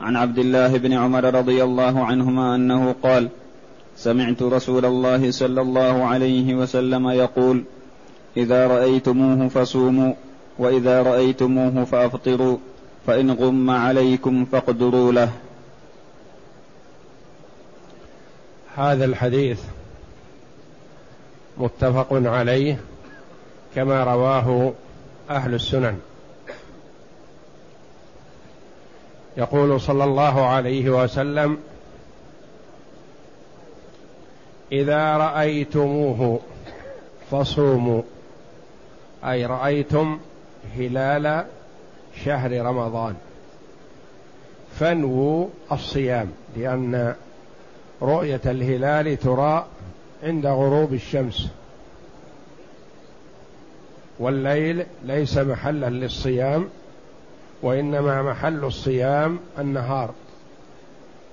عن 0.00 0.16
عبد 0.16 0.38
الله 0.38 0.78
بن 0.78 0.92
عمر 0.92 1.34
رضي 1.34 1.64
الله 1.64 2.04
عنهما 2.04 2.54
أنه 2.54 2.94
قال 3.02 3.28
سمعت 3.96 4.42
رسول 4.42 4.84
الله 4.84 5.30
صلى 5.30 5.60
الله 5.60 6.04
عليه 6.04 6.54
وسلم 6.54 7.08
يقول 7.08 7.64
إذا 8.36 8.66
رأيتموه 8.66 9.48
فصوموا 9.48 10.14
وإذا 10.58 11.02
رأيتموه 11.02 11.84
فأفطروا 11.84 12.56
فإن 13.06 13.30
غم 13.30 13.70
عليكم 13.70 14.44
فاقدروا 14.44 15.12
له. 15.12 15.30
هذا 18.76 19.04
الحديث 19.04 19.60
متفق 21.58 22.08
عليه 22.12 22.80
كما 23.74 24.04
رواه 24.04 24.72
أهل 25.30 25.54
السنن. 25.54 25.98
يقول 29.36 29.80
صلى 29.80 30.04
الله 30.04 30.46
عليه 30.46 30.90
وسلم 30.90 31.58
إذا 34.72 35.16
رأيتموه 35.16 36.40
فصوموا. 37.30 38.02
أي 39.24 39.46
رأيتم 39.46 40.18
هلال 40.76 41.46
شهر 42.24 42.60
رمضان. 42.66 43.14
فانووا 44.80 45.48
الصيام 45.72 46.32
لأن 46.56 47.14
رؤية 48.02 48.40
الهلال 48.46 49.16
ترى 49.16 49.66
عند 50.22 50.46
غروب 50.46 50.92
الشمس. 50.92 51.48
والليل 54.18 54.86
ليس 55.04 55.38
محلا 55.38 55.90
للصيام 55.90 56.68
وإنما 57.62 58.22
محل 58.22 58.64
الصيام 58.64 59.38
النهار. 59.58 60.10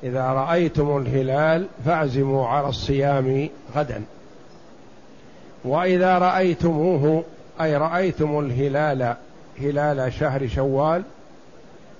إذا 0.03 0.23
رأيتم 0.23 0.97
الهلال 0.97 1.67
فاعزموا 1.85 2.47
على 2.47 2.69
الصيام 2.69 3.49
غدا. 3.75 4.03
وإذا 5.65 6.17
رأيتموه 6.17 7.23
أي 7.61 7.77
رأيتم 7.77 8.39
الهلال 8.39 9.15
هلال 9.59 10.13
شهر 10.13 10.47
شوال 10.47 11.03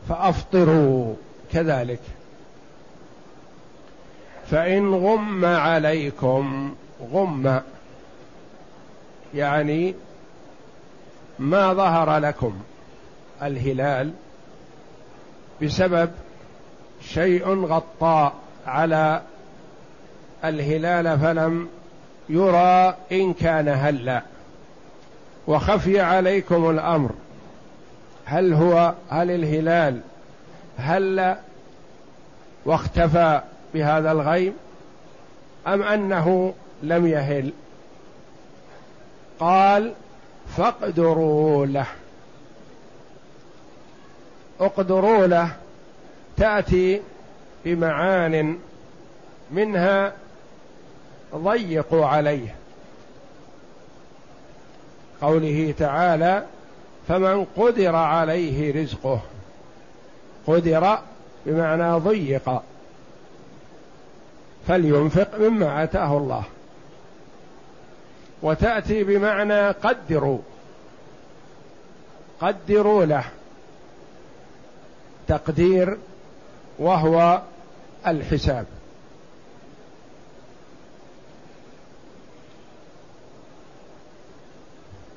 فأفطروا 0.09 1.13
كذلك. 1.51 1.99
فإن 4.51 4.93
غم 4.93 5.45
عليكم 5.45 6.75
غم 7.13 7.59
يعني 9.35 9.93
ما 11.39 11.73
ظهر 11.73 12.17
لكم. 12.17 12.53
الهلال 13.43 14.11
بسبب 15.61 16.11
شيء 17.01 17.65
غطى 17.65 18.31
على 18.67 19.21
الهلال 20.45 21.19
فلم 21.19 21.69
يرى 22.29 22.95
إن 23.11 23.33
كان 23.33 23.67
هلا. 23.67 24.21
وخفي 25.47 25.99
عليكم 25.99 26.69
الأمر. 26.69 27.11
هل 28.25 28.53
هو 28.53 28.93
هل 29.09 29.31
الهلال 29.31 30.01
هل 30.77 31.35
واختفى 32.65 33.41
بهذا 33.73 34.11
الغيم 34.11 34.53
أم 35.67 35.83
أنه 35.83 36.53
لم 36.83 37.07
يهل؟ 37.07 37.53
قال 39.39 39.93
فاقدروا 40.57 41.65
له. 41.65 41.87
اقدروا 44.65 45.27
له 45.27 45.49
تأتي 46.37 47.01
بمعان 47.65 48.59
منها 49.51 50.13
ضيقوا 51.35 52.05
عليه. 52.05 52.55
قوله 55.21 55.73
تعالى 55.79 56.45
فمن 57.07 57.45
قدر 57.57 57.95
عليه 57.95 58.83
رزقه. 58.83 59.21
قدر 60.47 60.99
بمعنى 61.45 61.91
ضيق. 61.91 62.61
فلينفق 64.67 65.39
مما 65.39 65.83
آتاه 65.83 66.17
الله. 66.17 66.43
وتأتي 68.41 69.03
بمعنى 69.03 69.67
قدروا. 69.69 70.39
قدروا 72.41 73.05
له. 73.05 73.23
تقدير 75.27 75.97
وهو 76.79 77.41
الحساب. 78.07 78.65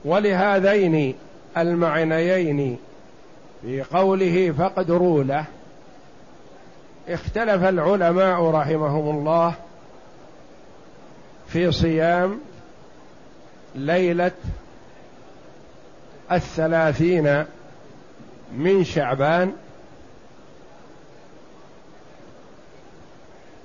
ولهذين 0.04 1.14
المعنيين 1.56 2.78
في 3.62 3.82
قوله 3.82 4.54
فاقدروا 4.58 5.24
له 5.24 5.44
اختلف 7.08 7.64
العلماء 7.64 8.50
رحمهم 8.50 9.18
الله 9.18 9.54
في 11.48 11.72
صيام 11.72 12.40
ليلة 13.74 14.30
الثلاثين 16.32 17.44
من 18.56 18.84
شعبان 18.84 19.52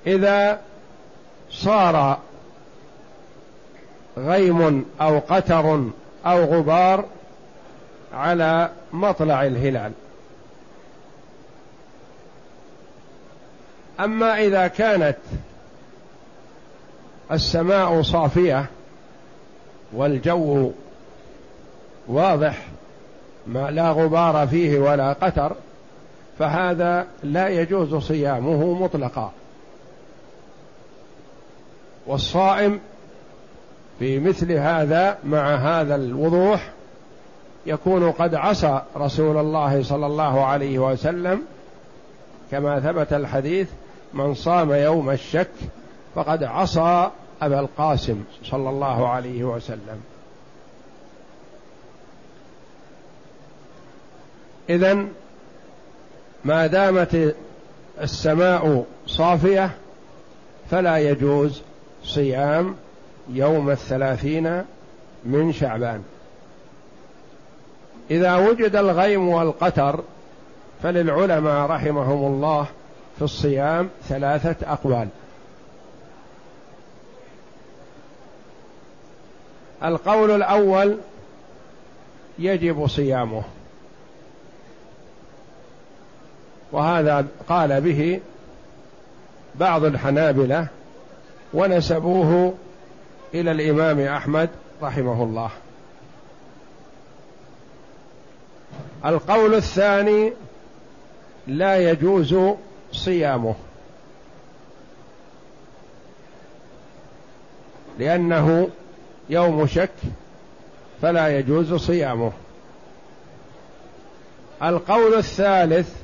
إذا 0.08 0.60
صار 1.52 2.18
غيم 4.18 4.86
أو 5.02 5.20
قتر 5.30 5.84
أو 6.26 6.44
غبار 6.44 7.06
على 8.14 8.70
مطلع 8.94 9.44
الهلال. 9.46 9.92
أما 14.00 14.40
إذا 14.40 14.68
كانت 14.68 15.18
السماء 17.32 18.02
صافية 18.02 18.66
والجو 19.94 20.72
واضح 22.08 22.68
ما 23.48 23.72
لا 23.72 23.92
غبار 23.92 24.48
فيه 24.48 24.80
ولا 24.80 25.14
قتر 25.14 25.56
فهذا 26.40 27.08
لا 27.24 27.48
يجوز 27.48 27.96
صيامه 27.96 28.74
مطلقا. 28.74 29.32
والصائم 32.08 32.80
في 34.00 34.20
مثل 34.20 34.52
هذا 34.52 35.18
مع 35.24 35.56
هذا 35.56 35.96
الوضوح 35.96 36.72
يكون 37.66 38.12
قد 38.12 38.36
عصى 38.36 38.82
رسول 38.98 39.38
الله 39.38 39.84
صلى 39.84 40.06
الله 40.06 40.46
عليه 40.46 40.80
وسلم 40.80 41.42
كما 42.52 42.80
ثبت 42.80 43.14
الحديث 43.14 43.70
من 44.14 44.34
صام 44.34 44.72
يوم 44.72 45.10
الشك 45.10 45.52
فقد 46.16 46.44
عصى 46.44 47.10
أبا 47.42 47.60
القاسم 47.60 48.24
صلى 48.44 48.70
الله 48.70 49.08
عليه 49.08 49.44
وسلم 49.44 50.02
اذا 54.70 55.06
ما 56.46 56.68
دامت 56.68 57.36
السماء 58.02 58.86
صافية 59.08 59.72
فلا 60.72 60.98
يجوز 60.98 61.62
صيام 62.04 62.76
يوم 63.30 63.70
الثلاثين 63.70 64.64
من 65.26 65.54
شعبان. 65.54 66.04
إذا 68.12 68.36
وجد 68.36 68.76
الغيم 68.76 69.30
والقتر 69.30 70.04
فللعلماء 70.84 71.70
رحمهم 71.70 72.34
الله 72.34 72.68
في 73.18 73.22
الصيام 73.22 73.90
ثلاثة 74.10 74.72
أقوال. 74.72 75.08
القول 79.84 80.32
الأول 80.32 80.98
يجب 82.40 82.88
صيامه. 82.88 83.44
وهذا 86.72 87.28
قال 87.50 87.82
به 87.82 88.20
بعض 89.56 89.84
الحنابلة 89.84 90.68
ونسبوه 91.54 92.54
إلى 93.34 93.52
الإمام 93.52 94.00
أحمد 94.00 94.50
رحمه 94.82 95.24
الله. 95.24 95.50
القول 99.06 99.56
الثاني 99.56 100.34
لا 101.48 101.92
يجوز 101.92 102.36
صيامه 102.92 103.56
لأنه 108.00 108.70
يوم 109.30 109.68
شك 109.68 109.90
فلا 111.02 111.40
يجوز 111.40 111.74
صيامه. 111.74 112.32
القول 114.64 115.14
الثالث 115.14 115.96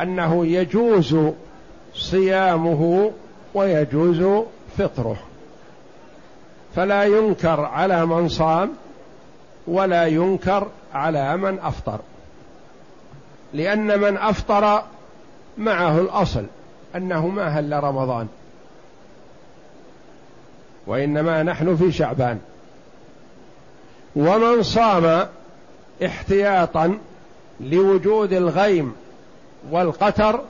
أنه 0.00 0.46
يجوز 0.46 1.16
صيامه 1.94 3.12
ويجوز 3.54 4.44
فطره. 4.78 5.16
فلا 6.76 7.04
ينكر 7.04 7.60
على 7.60 8.06
من 8.06 8.28
صام 8.28 8.70
ولا 9.66 10.06
ينكر 10.06 10.68
على 10.94 11.36
من 11.36 11.58
أفطر. 11.58 12.00
لأن 13.52 14.00
من 14.00 14.16
أفطر 14.16 14.82
معه 15.58 16.00
الأصل 16.00 16.46
أنه 16.96 17.26
ما 17.26 17.48
هل 17.48 17.84
رمضان. 17.84 18.28
وإنما 20.86 21.42
نحن 21.42 21.76
في 21.76 21.92
شعبان. 21.92 22.40
ومن 24.16 24.62
صام 24.62 25.26
احتياطا 26.04 26.98
لوجود 27.60 28.32
الغيم 28.32 28.94
والقتر 29.70 30.40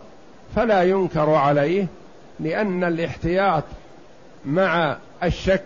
فلا 0.57 0.83
ينكر 0.83 1.31
عليه 1.31 1.87
لأن 2.41 2.85
الاحتياط 2.85 3.65
مع 4.45 4.97
الشك 5.23 5.65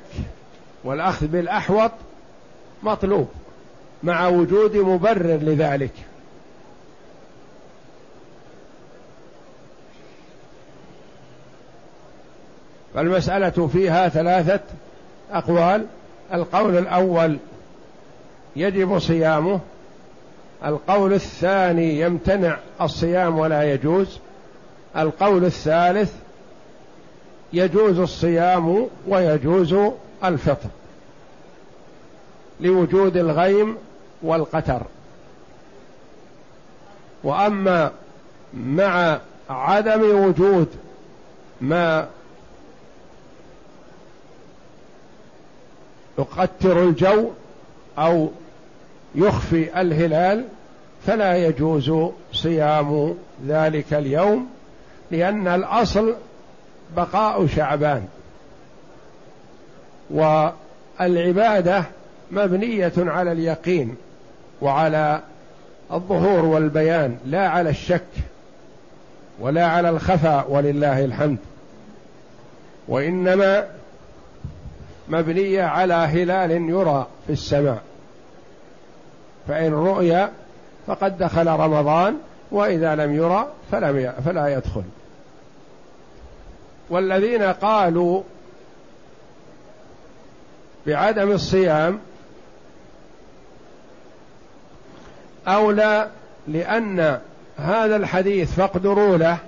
والأخذ 0.84 1.26
بالأحوط 1.26 1.90
مطلوب 2.82 3.28
مع 4.02 4.28
وجود 4.28 4.76
مبرر 4.76 5.36
لذلك. 5.36 5.92
فالمسألة 12.94 13.68
فيها 13.72 14.08
ثلاثة 14.08 14.60
أقوال. 15.30 15.86
القول 16.34 16.78
الأول 16.78 17.38
يجب 18.56 18.98
صيامه. 18.98 19.60
القول 20.64 21.12
الثاني 21.12 22.00
يمتنع 22.00 22.58
الصيام 22.80 23.38
ولا 23.38 23.72
يجوز. 23.72 24.18
القول 24.96 25.44
الثالث 25.44 26.12
يجوز 27.52 27.98
الصيام 27.98 28.86
ويجوز 29.08 29.76
الفطر 30.24 30.68
لوجود 32.60 33.16
الغيم 33.16 33.76
والقتر. 34.22 34.82
وأما 37.24 37.92
مع 38.54 39.20
عدم 39.50 40.24
وجود 40.24 40.68
ما 41.60 42.08
يقتر 46.18 46.82
الجو 46.82 47.30
أو 47.98 48.30
يخفي 49.14 49.80
الهلال 49.80 50.44
فلا 51.06 51.36
يجوز 51.36 51.92
صيام 52.32 53.14
ذلك 53.46 53.94
اليوم 53.94 54.48
لأن 55.10 55.48
الأصل 55.48 56.14
بقاء 56.96 57.46
شعبان. 57.46 58.06
والعبادة 60.10 61.84
مبنية 62.30 62.92
على 62.98 63.32
اليقين 63.32 63.96
وعلى 64.60 65.20
الظهور 65.92 66.44
والبيان 66.44 67.18
لا 67.26 67.48
على 67.48 67.70
الشك 67.70 68.02
ولا 69.40 69.66
على 69.66 69.90
الخفاء 69.90 70.50
ولله 70.50 71.04
الحمد. 71.04 71.38
وإنما 72.88 73.66
مبنية 75.08 75.62
على 75.62 75.94
هلال 75.94 76.50
يرى 76.50 77.06
في 77.26 77.32
السماء. 77.32 77.82
فإن 79.48 79.72
رؤي 79.72 80.28
فقد 80.86 81.18
دخل 81.18 81.46
رمضان 81.46 82.14
وإذا 82.50 82.94
لم 82.94 83.14
يرى 83.14 83.46
فلم 83.72 84.12
فلا 84.24 84.48
يدخل. 84.48 84.82
والذين 86.90 87.42
قالوا 87.42 88.22
بعدم 90.86 91.30
الصيام 91.30 91.98
أولى 95.48 96.08
لأن 96.48 97.20
هذا 97.58 97.96
الحديث 97.96 98.52
فاقدروا 98.52 99.16
له 99.16 99.38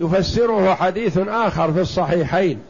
يفسره 0.00 0.74
حديث 0.74 1.18
آخر 1.18 1.72
في 1.72 1.80
الصحيحين. 1.80 2.62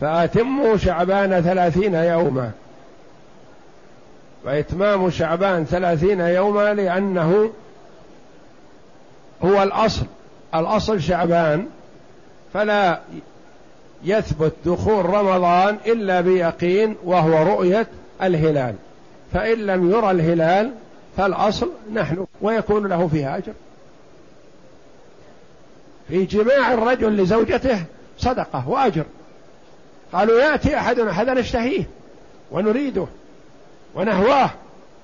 فأتموا 0.00 0.76
شعبان 0.76 1.40
ثلاثين 1.40 1.94
يوما. 1.94 2.50
وإتمام 4.44 5.10
شعبان 5.10 5.64
ثلاثين 5.64 6.20
يوما 6.20 6.74
لأنه 6.74 7.52
هو 9.44 9.62
الأصل. 9.62 10.06
الأصل 10.54 11.02
شعبان 11.02 11.66
فلا 12.54 13.00
يثبت 14.04 14.52
دخول 14.66 15.06
رمضان 15.06 15.78
إلا 15.86 16.20
بيقين 16.20 16.96
وهو 17.04 17.54
رؤية 17.54 17.86
الهلال. 18.22 18.74
فإن 19.32 19.58
لم 19.58 19.90
يرى 19.90 20.10
الهلال 20.10 20.72
فالأصل 21.16 21.70
نحن 21.92 22.26
ويكون 22.40 22.86
له 22.86 23.08
فيها 23.08 23.36
أجر. 23.36 23.52
في 26.08 26.24
جماع 26.24 26.74
الرجل 26.74 27.16
لزوجته 27.16 27.84
صدقة 28.18 28.68
وأجر. 28.68 29.04
قالوا 30.12 30.40
يأتي 30.40 30.76
أحدنا 30.76 31.22
هذا 31.22 31.34
نشتهيه 31.34 31.84
ونريده 32.50 33.06
ونهواه 33.94 34.50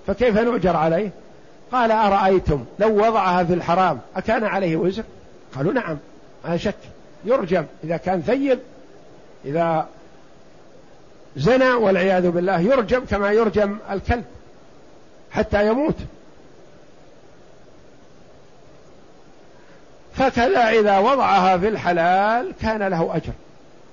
فكيف 0.07 0.39
نؤجر 0.39 0.77
عليه؟ 0.77 1.11
قال 1.73 1.91
أرأيتم 1.91 2.65
لو 2.79 3.07
وضعها 3.07 3.45
في 3.45 3.55
الحرام 3.55 4.01
أكان 4.17 4.45
عليه 4.45 4.77
وزر؟ 4.77 5.05
قالوا 5.57 5.73
نعم 5.73 5.99
لا 6.45 6.57
شك. 6.57 6.75
يرجم 7.25 7.65
إذا 7.85 7.97
كان 7.97 8.23
ثيب 8.23 8.59
إذا 9.45 9.89
زنى 11.37 11.71
والعياذ 11.71 12.31
بالله 12.31 12.61
يرجم 12.61 13.05
كما 13.05 13.33
يرجم 13.33 13.79
الكلب 13.91 14.25
حتى 15.31 15.67
يموت. 15.67 15.97
فكذا 20.15 20.69
إذا 20.69 20.99
وضعها 20.99 21.59
في 21.59 21.69
الحلال 21.69 22.53
كان 22.63 22.83
له 22.83 23.17
أجر. 23.17 23.33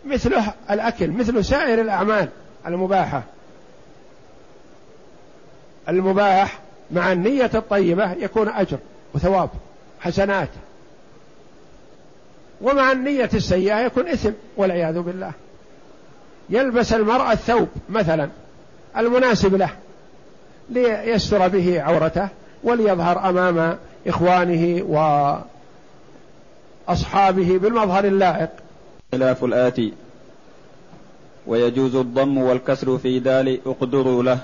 مثله 0.06 0.54
الأكل 0.72 1.12
مثل 1.12 1.46
سائر 1.46 1.82
الأعمال 1.82 2.30
المباحة. 2.68 3.24
المباح 5.90 6.60
مع 6.92 7.12
النية 7.12 7.52
الطيبة 7.56 8.12
يكون 8.12 8.48
أجر 8.48 8.78
وثواب 9.14 9.50
حسنات. 10.00 10.50
ومع 12.62 12.92
النية 12.92 13.30
السيئة 13.34 13.80
يكون 13.80 14.08
إثم 14.08 14.32
والعياذ 14.58 15.00
بالله. 15.00 15.32
يلبس 16.50 16.94
المرأة 16.94 17.32
الثوب 17.32 17.68
مثلا 17.90 18.30
المناسب 18.98 19.56
له 19.56 19.70
ليستر 20.70 21.48
به 21.48 21.82
عورته 21.82 22.28
وليظهر 22.64 23.30
أمام 23.30 23.78
إخوانه 24.08 24.84
وأصحابه 26.88 27.58
بالمظهر 27.58 28.06
اللائق. 28.06 28.50
خلاف 29.12 29.44
الآتي. 29.44 29.94
ويجوز 31.48 31.96
الضم 31.96 32.38
والكسر 32.38 32.98
في 32.98 33.20
دال 33.20 33.60
اقدروا 33.66 34.24
له. 34.24 34.40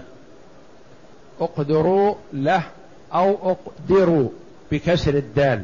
اقدروا 1.41 2.15
له 2.33 2.63
أو 3.13 3.37
اقدروا 3.51 4.29
بكسر 4.71 5.13
الدال. 5.13 5.61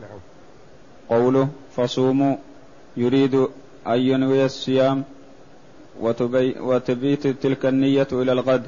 نعم. 0.00 0.18
قوله 1.08 1.48
فصوموا 1.76 2.36
يريد 2.96 3.34
أن 3.86 3.98
ينوي 3.98 4.44
الصيام 4.44 5.04
وتبي 6.00 6.60
وتبيت 6.60 7.26
تلك 7.26 7.66
النية 7.66 8.08
إلى 8.12 8.32
الغد. 8.32 8.66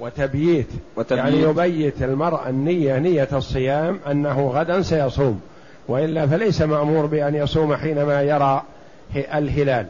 وتبييت, 0.00 0.68
وتبييت. 0.96 1.24
يعني 1.24 1.42
يبيت 1.42 2.02
المرء 2.02 2.48
النية 2.48 2.98
نية 2.98 3.28
الصيام 3.32 4.00
أنه 4.10 4.48
غدا 4.48 4.82
سيصوم 4.82 5.40
وإلا 5.88 6.26
فليس 6.26 6.62
مأمور 6.62 7.06
بأن 7.06 7.34
يصوم 7.34 7.76
حينما 7.76 8.22
يرى 8.22 8.62
الهلال 9.16 9.86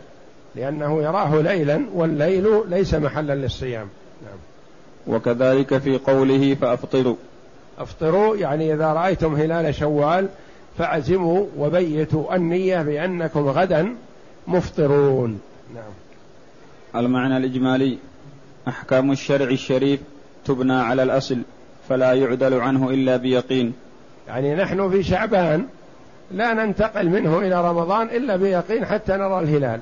لأنه 0.57 1.03
يراه 1.03 1.41
ليلا 1.41 1.83
والليل 1.95 2.63
ليس 2.69 2.95
محلا 2.95 3.35
للصيام. 3.35 3.89
نعم. 4.23 4.39
وكذلك 5.09 5.79
في 5.79 5.99
قوله 5.99 6.55
فأفطروا. 6.55 7.17
أفطروا 7.79 8.37
يعني 8.37 8.75
إذا 8.75 8.93
رأيتم 8.93 9.35
هلال 9.35 9.75
شوال 9.75 10.29
فاعزموا 10.79 11.47
وبيتوا 11.59 12.35
النية 12.35 12.83
بأنكم 12.83 13.49
غدا 13.49 13.95
مفطرون. 14.47 15.41
نعم. 15.75 15.93
المعنى 17.05 17.37
الإجمالي 17.37 17.99
أحكام 18.69 19.13
الشرع 19.13 19.51
الشريف 19.51 20.01
تبنى 20.45 20.73
على 20.75 21.03
الأصل 21.03 21.39
فلا 21.89 22.13
يعدل 22.13 22.55
عنه 22.55 22.91
إلا 22.91 23.17
بيقين. 23.17 23.73
يعني 24.29 24.55
نحن 24.55 24.91
في 24.91 25.03
شعبان 25.03 25.67
لا 26.31 26.55
ننتقل 26.55 27.09
منه 27.09 27.39
إلى 27.39 27.71
رمضان 27.71 28.07
إلا 28.07 28.37
بيقين 28.37 28.85
حتى 28.85 29.13
نرى 29.13 29.41
الهلال. 29.41 29.81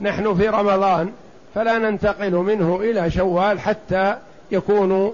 نحن 0.00 0.34
في 0.34 0.48
رمضان 0.48 1.12
فلا 1.54 1.78
ننتقل 1.78 2.32
منه 2.32 2.80
إلى 2.80 3.10
شوال 3.10 3.60
حتى 3.60 4.16
يكون 4.52 5.12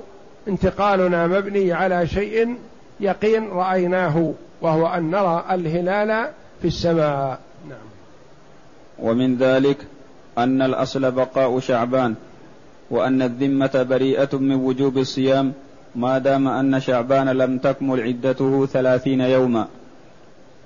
انتقالنا 0.49 1.26
مبني 1.26 1.73
على 1.73 2.07
شيء 2.07 2.57
يقين 3.00 3.49
رأيناه 3.49 4.35
وهو 4.61 4.87
أن 4.87 5.11
نرى 5.11 5.45
الهلال 5.50 6.28
في 6.62 6.69
السماء. 6.69 7.38
نعم. 7.69 7.78
ومن 8.99 9.37
ذلك 9.37 9.76
أن 10.38 10.62
الأصل 10.62 11.11
بقاء 11.11 11.61
شعبان 11.61 12.14
وأن 12.90 13.23
الذمة 13.23 13.87
بريئة 13.90 14.37
من 14.37 14.55
وجوب 14.55 14.99
الصيام 14.99 15.52
ما 15.95 16.19
دام 16.19 16.49
أن 16.49 16.81
شعبان 16.81 17.28
لم 17.28 17.59
تكمل 17.59 18.00
عدته 18.00 18.66
ثلاثين 18.66 19.21
يوما. 19.21 19.69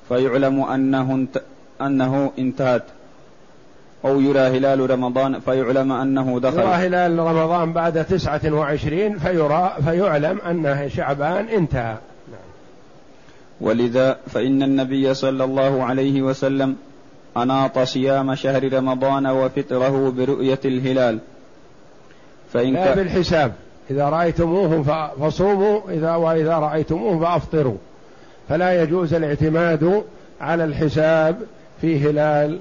فيعلم 0.09 0.61
أنه, 0.62 1.15
انت 1.15 1.43
أنه 1.81 2.33
انتهت. 2.39 2.83
أو 4.04 4.21
يرى 4.21 4.40
هلال 4.40 4.90
رمضان 4.90 5.40
فيعلم 5.40 5.92
أنه 5.92 6.40
دخل. 6.40 6.59
يرى 6.59 6.69
هلال 6.69 7.19
رمضان 7.19 7.73
بعد 7.73 8.04
تسعة 8.04 8.40
وعشرين 8.52 9.19
فيرى 9.19 9.76
فيعلم 9.85 10.38
أن 10.40 10.90
شعبان 10.97 11.49
انتهى. 11.49 11.97
ولذا 13.61 14.19
فإن 14.26 14.62
النبي 14.62 15.14
صلى 15.14 15.45
الله 15.45 15.85
عليه 15.85 16.23
وسلم 16.23 16.76
أناط 17.37 17.78
صيام 17.78 18.35
شهر 18.35 18.73
رمضان 18.73 19.26
وفطره 19.26 20.14
برؤية 20.16 20.61
الهلال. 20.64 21.19
فإن 22.52 22.73
لا 22.73 22.95
بالحساب. 22.95 23.52
إذا 23.90 24.09
رأيتموه 24.09 24.83
فصوموا 25.21 25.80
إذا 25.90 26.14
وإذا 26.14 26.59
رأيتموه 26.59 27.21
فأفطروا. 27.21 27.76
فلا 28.49 28.83
يجوز 28.83 29.14
الاعتماد 29.14 30.02
على 30.40 30.64
الحساب 30.64 31.37
في 31.80 32.11
هلال 32.11 32.59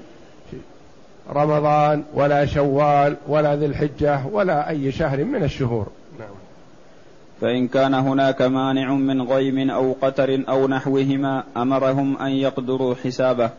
رمضان 1.30 2.04
ولا 2.14 2.46
شوال 2.46 3.16
ولا 3.28 3.56
ذي 3.56 3.66
الحجة 3.66 4.26
ولا 4.32 4.68
أي 4.70 4.92
شهر 4.92 5.24
من 5.24 5.42
الشهور. 5.42 5.86
نعم. 6.18 6.28
فإن 7.40 7.68
كان 7.68 7.94
هناك 7.94 8.42
مانع 8.42 8.94
من 8.94 9.22
غيم 9.22 9.70
أو 9.70 9.96
قتر 10.02 10.42
أو 10.48 10.68
نحوهما 10.68 11.44
أمرهم 11.56 12.16
أن 12.18 12.30
يقدروا 12.30 12.94
حسابه 13.04 13.50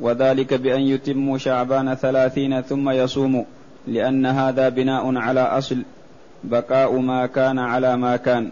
وذلك 0.00 0.54
بأن 0.54 0.80
يتموا 0.80 1.38
شعبان 1.38 1.94
ثلاثين 1.94 2.60
ثم 2.60 2.90
يصوموا 2.90 3.44
لأن 3.86 4.26
هذا 4.26 4.68
بناء 4.68 5.16
على 5.16 5.40
أصل 5.40 5.82
بقاء 6.44 6.98
ما 6.98 7.26
كان 7.26 7.58
على 7.58 7.96
ما 7.96 8.16
كان. 8.16 8.50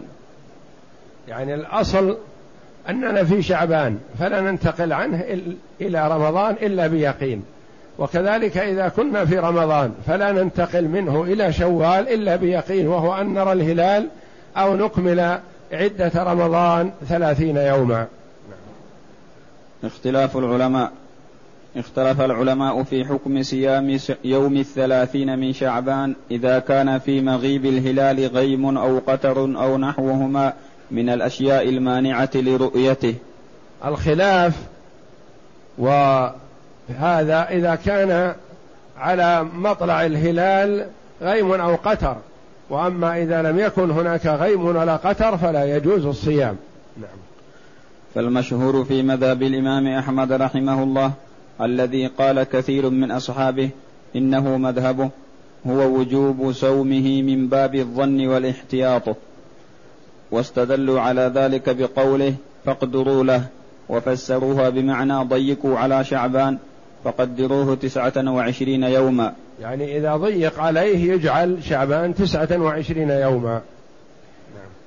يعني 1.27 1.53
الأصل 1.53 2.17
أننا 2.89 3.23
في 3.23 3.41
شعبان 3.41 3.99
فلا 4.19 4.41
ننتقل 4.41 4.93
عنه 4.93 5.23
إلى 5.81 6.07
رمضان 6.07 6.55
إلا 6.61 6.87
بيقين. 6.87 7.43
وكذلك 7.99 8.57
إذا 8.57 8.87
كنا 8.87 9.25
في 9.25 9.39
رمضان 9.39 9.93
فلا 10.07 10.31
ننتقل 10.31 10.87
منه 10.87 11.23
إلى 11.23 11.53
شوال 11.53 12.09
إلا 12.09 12.35
بيقين 12.35 12.87
وهو 12.87 13.13
أن 13.13 13.33
نرى 13.33 13.51
الهلال 13.51 14.07
أو 14.57 14.75
نكمل 14.75 15.39
عدة 15.71 16.11
رمضان 16.15 16.91
ثلاثين 17.09 17.57
يوما. 17.57 18.07
اختلاف 19.83 20.37
العلماء 20.37 20.91
اختلف 21.77 22.21
العلماء 22.21 22.83
في 22.83 23.05
حكم 23.05 23.43
صيام 23.43 23.97
يوم 24.23 24.57
الثلاثين 24.57 25.39
من 25.39 25.53
شعبان 25.53 26.15
إذا 26.31 26.59
كان 26.59 26.99
في 26.99 27.21
مغيب 27.21 27.65
الهلال 27.65 28.27
غيم 28.27 28.77
أو 28.77 28.99
قتر 29.07 29.37
أو 29.37 29.77
نحوهما 29.77 30.53
من 30.91 31.09
الأشياء 31.09 31.69
المانعة 31.69 32.29
لرؤيته. 32.35 33.15
الخلاف 33.85 34.53
وهذا 36.89 37.49
إذا 37.49 37.75
كان 37.75 38.33
على 38.97 39.43
مطلع 39.43 40.05
الهلال 40.05 40.87
غيم 41.21 41.51
أو 41.51 41.75
قتر 41.75 42.17
وأما 42.69 43.21
إذا 43.21 43.41
لم 43.41 43.59
يكن 43.59 43.91
هناك 43.91 44.25
غيم 44.25 44.65
ولا 44.65 44.95
قتر 44.95 45.37
فلا 45.37 45.77
يجوز 45.77 46.05
الصيام. 46.05 46.55
نعم. 46.97 47.17
فالمشهور 48.15 48.83
في 48.85 49.03
مذهب 49.03 49.43
الإمام 49.43 49.87
أحمد 49.87 50.31
رحمه 50.31 50.83
الله 50.83 51.11
الذي 51.61 52.07
قال 52.07 52.43
كثير 52.43 52.89
من 52.89 53.11
أصحابه 53.11 53.69
إنه 54.15 54.57
مذهبه 54.57 55.09
هو 55.67 55.99
وجوب 55.99 56.51
صومه 56.51 57.21
من 57.21 57.47
باب 57.47 57.75
الظن 57.75 58.27
والاحتياط. 58.27 59.17
واستدلوا 60.31 61.01
على 61.01 61.31
ذلك 61.35 61.69
بقوله 61.69 62.35
فاقدروا 62.65 63.23
له 63.23 63.43
وفسروها 63.89 64.69
بمعنى 64.69 65.23
ضيقوا 65.23 65.77
على 65.77 66.03
شعبان 66.03 66.57
فقدروه 67.07 67.75
تسعة 67.75 68.31
وعشرين 68.31 68.83
يوما. 68.83 69.33
يعني 69.61 69.97
إذا 69.97 70.15
ضيق 70.15 70.59
عليه 70.59 71.13
يجعل 71.13 71.63
شعبان 71.63 72.15
تسعة 72.15 72.61
وعشرين 72.61 73.09
يوما. 73.09 73.61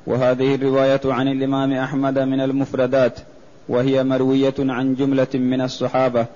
وهذه 0.06 0.54
الرواية 0.54 1.00
عن 1.04 1.28
الإمام 1.28 1.72
أحمد 1.72 2.18
من 2.18 2.40
المفردات 2.40 3.18
وهي 3.68 4.04
مروية 4.04 4.54
عن 4.58 4.94
جملة 4.94 5.26
من 5.34 5.60
الصحابة. 5.60 6.26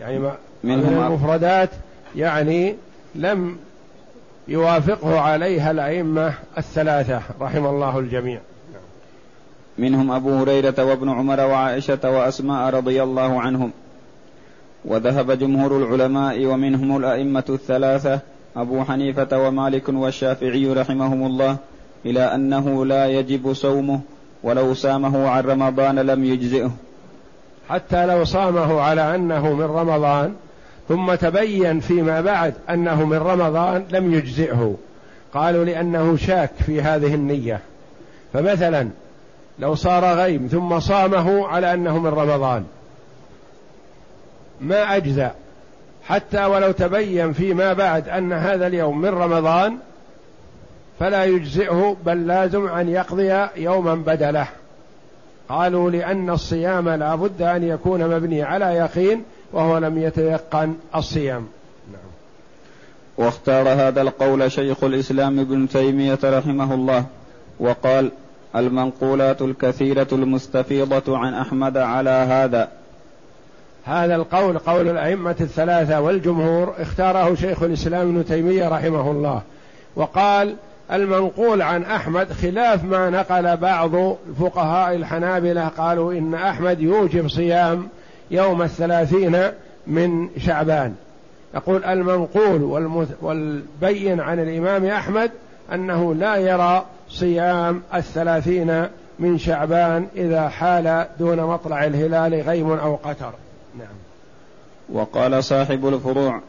يعني 0.00 0.18
منهم 0.64 0.92
من 0.92 1.02
المفردات 1.02 1.70
يعني 2.16 2.76
لم 3.14 3.56
يوافقه 4.48 5.20
عليها 5.20 5.70
الأئمة 5.70 6.34
الثلاثة 6.58 7.20
رحم 7.40 7.66
الله 7.66 7.98
الجميع. 7.98 8.40
منهم 9.78 10.10
أبو 10.10 10.34
هريرة 10.34 10.84
وابن 10.84 11.08
عمر 11.08 11.40
وعائشة 11.40 12.10
وأسماء 12.10 12.74
رضي 12.74 13.02
الله 13.02 13.40
عنهم. 13.40 13.72
وذهب 14.84 15.38
جمهور 15.38 15.76
العلماء 15.76 16.46
ومنهم 16.46 16.96
الأئمة 16.96 17.44
الثلاثة 17.48 18.20
أبو 18.56 18.84
حنيفة 18.84 19.46
ومالك 19.46 19.88
والشافعي 19.88 20.72
رحمهم 20.72 21.26
الله 21.26 21.56
إلى 22.06 22.20
أنه 22.20 22.86
لا 22.86 23.06
يجب 23.06 23.52
صومه 23.52 24.00
ولو 24.42 24.74
سامه 24.74 25.28
عن 25.28 25.42
رمضان 25.42 25.98
لم 25.98 26.24
يجزئه. 26.24 26.70
حتى 27.68 28.06
لو 28.06 28.24
صامه 28.24 28.80
على 28.80 29.14
أنه 29.14 29.54
من 29.54 29.64
رمضان 29.64 30.34
ثم 30.88 31.14
تبين 31.14 31.80
فيما 31.80 32.20
بعد 32.20 32.54
أنه 32.70 33.04
من 33.04 33.16
رمضان 33.16 33.84
لم 33.90 34.14
يجزئه. 34.14 34.76
قالوا 35.34 35.64
لأنه 35.64 36.16
شاك 36.16 36.50
في 36.66 36.82
هذه 36.82 37.14
النية. 37.14 37.60
فمثلا 38.32 38.88
لو 39.58 39.74
صار 39.74 40.04
غيم 40.04 40.46
ثم 40.46 40.80
صامه 40.80 41.46
على 41.46 41.74
أنه 41.74 41.98
من 41.98 42.10
رمضان 42.10 42.64
ما 44.62 44.96
أجزى. 44.96 45.30
حتى 46.04 46.44
ولو 46.44 46.72
تبين 46.72 47.32
فيما 47.32 47.72
بعد 47.72 48.08
أن 48.08 48.32
هذا 48.32 48.66
اليوم 48.66 49.00
من 49.00 49.08
رمضان 49.08 49.76
فلا 51.00 51.24
يجزئه 51.24 51.96
بل 52.06 52.26
لازم 52.26 52.68
أن 52.68 52.88
يقضي 52.88 53.46
يوما 53.56 53.94
بدله. 53.94 54.46
قالوا 55.48 55.90
لأن 55.90 56.30
الصيام 56.30 56.88
لا 56.88 57.14
بد 57.14 57.42
أن 57.42 57.62
يكون 57.62 58.16
مبني 58.16 58.42
على 58.42 58.64
يقين 58.64 59.24
وهو 59.52 59.78
لم 59.78 59.98
يتيقن 59.98 60.74
الصيام. 60.94 61.46
نعم. 61.92 62.12
واختار 63.16 63.68
هذا 63.68 64.02
القول 64.02 64.52
شيخ 64.52 64.84
الإسلام 64.84 65.40
ابن 65.40 65.68
تيمية 65.68 66.18
رحمه 66.24 66.74
الله 66.74 67.04
وقال 67.60 68.10
المنقولات 68.56 69.42
الكثيرة 69.42 70.06
المستفيضة 70.12 71.18
عن 71.18 71.34
أحمد 71.34 71.76
على 71.76 72.10
هذا 72.10 72.68
هذا 73.84 74.14
القول 74.14 74.58
قول 74.58 74.88
الأئمة 74.88 75.36
الثلاثة 75.40 76.00
والجمهور 76.00 76.74
اختاره 76.78 77.34
شيخ 77.34 77.62
الإسلام 77.62 78.08
ابن 78.08 78.24
تيمية 78.24 78.68
رحمه 78.68 79.10
الله 79.10 79.42
وقال 79.96 80.56
المنقول 80.92 81.62
عن 81.62 81.82
أحمد 81.82 82.32
خلاف 82.32 82.84
ما 82.84 83.10
نقل 83.10 83.56
بعض 83.56 84.16
فقهاء 84.40 84.94
الحنابلة 84.96 85.68
قالوا 85.68 86.12
إن 86.12 86.34
أحمد 86.34 86.80
يوجب 86.80 87.28
صيام 87.28 87.88
يوم 88.30 88.62
الثلاثين 88.62 89.42
من 89.86 90.28
شعبان. 90.38 90.94
يقول 91.54 91.84
المنقول 91.84 92.62
والبين 93.22 94.20
عن 94.20 94.38
الإمام 94.38 94.84
أحمد 94.84 95.30
أنه 95.72 96.14
لا 96.14 96.36
يرى 96.36 96.84
صيام 97.08 97.82
الثلاثين 97.94 98.86
من 99.18 99.38
شعبان 99.38 100.06
إذا 100.16 100.48
حال 100.48 101.06
دون 101.18 101.40
مطلع 101.40 101.84
الهلال 101.84 102.34
غيم 102.34 102.70
أو 102.70 102.98
قتر 103.04 103.32
نعم. 103.78 103.94
وقال 104.92 105.44
صاحب 105.44 105.88
الفروع 105.88 106.40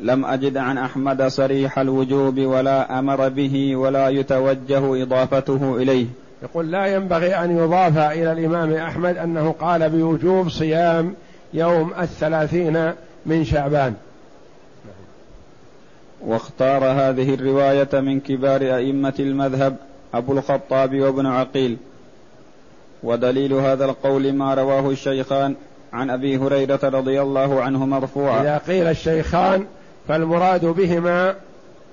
لم 0.00 0.24
أجد 0.24 0.56
عن 0.56 0.78
أحمد 0.78 1.22
صريح 1.22 1.78
الوجوب 1.78 2.38
ولا 2.38 2.98
أمر 2.98 3.28
به 3.28 3.76
ولا 3.76 4.08
يتوجه 4.08 5.02
إضافته 5.02 5.76
إليه. 5.76 6.06
يقول 6.42 6.70
لا 6.70 6.86
ينبغي 6.86 7.34
أن 7.34 7.56
يضاف 7.58 7.98
إلى 7.98 8.32
الإمام 8.32 8.72
أحمد 8.72 9.16
أنه 9.16 9.54
قال 9.60 9.90
بوجوب 9.90 10.48
صيام 10.48 11.14
يوم 11.54 11.92
الثلاثين 12.00 12.92
من 13.26 13.44
شعبان. 13.44 13.94
واختار 16.20 16.84
هذه 16.84 17.34
الرواية 17.34 18.00
من 18.00 18.20
كبار 18.20 18.60
أئمة 18.60 19.14
المذهب 19.18 19.76
أبو 20.14 20.32
الخطاب 20.32 21.00
وابن 21.00 21.26
عقيل. 21.26 21.76
ودليل 23.02 23.52
هذا 23.52 23.84
القول 23.84 24.32
ما 24.32 24.54
رواه 24.54 24.90
الشيخان 24.90 25.54
عن 25.92 26.10
أبي 26.10 26.36
هريرة 26.36 26.80
رضي 26.82 27.22
الله 27.22 27.62
عنه 27.62 27.86
مرفوعا. 27.86 28.42
إذا 28.42 28.58
قيل 28.58 28.86
الشيخان 28.86 29.64
فالمراد 30.08 30.64
بهما 30.64 31.34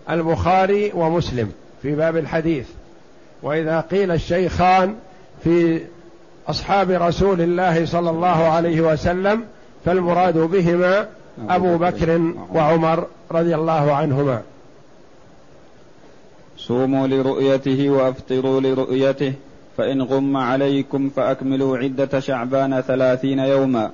البخاري 0.09 0.91
ومسلم 0.95 1.51
في 1.81 1.95
باب 1.95 2.17
الحديث. 2.17 2.67
وإذا 3.43 3.79
قيل 3.79 4.11
الشيخان 4.11 4.95
في 5.43 5.81
أصحاب 6.47 6.89
رسول 6.91 7.41
الله 7.41 7.85
صلى 7.85 8.09
الله 8.09 8.43
عليه 8.43 8.81
وسلم 8.81 9.43
فالمراد 9.85 10.37
بهما 10.37 11.07
أبو 11.49 11.77
بكر 11.77 12.21
وعمر 12.53 13.07
رضي 13.31 13.55
الله 13.55 13.93
عنهما. 13.93 14.41
صوموا 16.57 17.07
لرؤيته 17.07 17.89
وأفطروا 17.89 18.61
لرؤيته. 18.61 19.33
فإن 19.77 20.01
غم 20.01 20.37
عليكم 20.37 21.09
فأكملوا 21.09 21.77
عدة 21.77 22.19
شعبان 22.19 22.81
ثلاثين 22.81 23.39
يوما. 23.39 23.91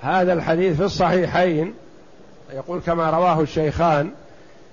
هذا 0.00 0.32
الحديث 0.32 0.76
في 0.76 0.84
الصحيحين 0.84 1.74
يقول 2.54 2.80
كما 2.86 3.10
رواه 3.10 3.40
الشيخان 3.40 4.10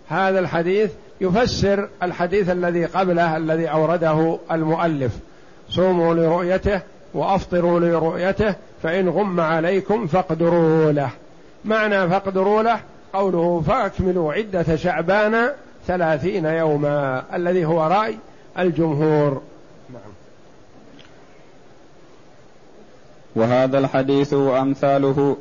هذا 0.09 0.39
الحديث 0.39 0.91
يفسر 1.21 1.87
الحديث 2.03 2.49
الذي 2.49 2.85
قبله 2.85 3.37
الذي 3.37 3.67
أورده 3.67 4.37
المؤلف. 4.51 5.11
صوموا 5.69 6.13
لرؤيته 6.13 6.81
وأفطروا 7.13 7.79
لرؤيته 7.79 8.55
فإن 8.83 9.09
غم 9.09 9.39
عليكم 9.39 10.07
فاقدروا 10.07 10.91
له. 10.91 11.09
معنى 11.65 12.09
فاقدروا 12.09 12.63
له 12.63 12.79
قوله 13.13 13.63
فأكملوا 13.67 14.33
عدة 14.33 14.75
شعبان 14.75 15.49
ثلاثين 15.87 16.45
يوما 16.45 17.23
الذي 17.33 17.65
هو 17.65 17.83
رأي 17.83 18.17
الجمهور. 18.59 19.41
وهذا 23.37 23.79
الحديث 23.79 24.33
وامثاله 24.33 25.37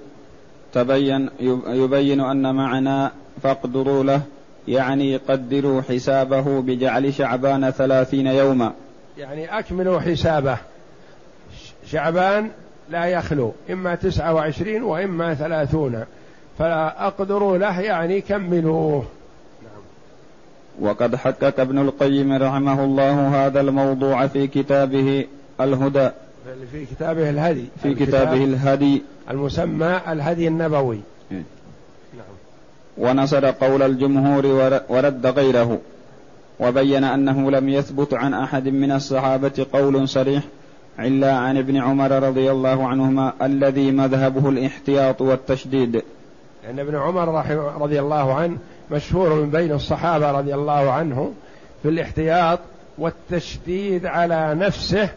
تبين 0.73 1.31
يبين 1.67 2.21
أن 2.21 2.55
معنى 2.55 3.11
فاقدروا 3.43 4.05
له 4.05 4.21
يعني 4.69 5.17
قدروا 5.17 5.83
حسابه 5.83 6.61
بجعل 6.61 7.15
شعبان 7.15 7.71
ثلاثين 7.71 8.27
يوما. 8.27 8.73
يعني 9.19 9.59
أكملوا 9.59 10.01
حسابه. 10.01 10.59
شعبان 11.87 12.51
لا 12.91 13.07
يخلو 13.07 13.53
إما 13.71 13.95
تسعة 13.95 14.35
وعشرين 14.35 14.83
وإما 14.83 15.35
ثلاثون. 15.35 16.05
فأقدروا 16.59 17.59
له 17.59 17.81
يعني 17.81 18.21
كملوه. 18.21 19.05
وقد 20.81 21.17
حقق 21.17 21.61
ابن 21.61 21.79
القيم 21.79 22.33
رحمه 22.33 22.85
الله 22.85 23.47
هذا 23.47 23.61
الموضوع 23.61 24.27
في 24.27 24.47
كتابه 24.47 25.27
الهدى. 25.61 26.11
في 26.73 26.87
كتابه 26.87 27.31
الهدي. 27.31 27.65
في 27.83 27.95
كتابه 27.95 28.45
الهدي. 28.45 29.03
المسمى 29.31 30.01
الهدي 30.09 30.49
النبوي. 30.49 31.01
ونصر 32.99 33.47
قول 33.47 33.83
الجمهور 33.83 34.47
ورد 34.89 35.27
غيره 35.27 35.79
وبين 36.61 37.05
أنه 37.05 37.51
لم 37.51 37.69
يثبت 37.69 38.15
عن 38.15 38.35
أحد 38.35 38.69
من 38.69 38.93
الصحابة 38.93 39.67
قول 39.73 40.09
صريح 40.09 40.43
إلا 41.01 41.37
عن 41.37 41.57
ابن 41.57 41.77
عمر 41.77 42.23
رضي 42.23 42.51
الله 42.51 42.87
عنهما 42.89 43.33
الذي 43.43 43.91
مذهبه 43.91 44.49
الاحتياط 44.49 45.21
والتشديد. 45.21 46.03
لأن 46.65 46.79
ابن 46.79 46.97
عمر 46.97 47.45
رضي 47.81 48.01
الله 48.01 48.35
عنه 48.35 48.57
مشهور 48.91 49.35
من 49.35 49.51
بين 49.51 49.73
الصحابة 49.73 50.31
رضي 50.31 50.55
الله 50.55 50.91
عنه 50.91 51.33
في 51.83 51.89
الاحتياط 51.89 52.59
والتشديد 52.99 54.07
على 54.07 54.55
نفسه 54.55 55.09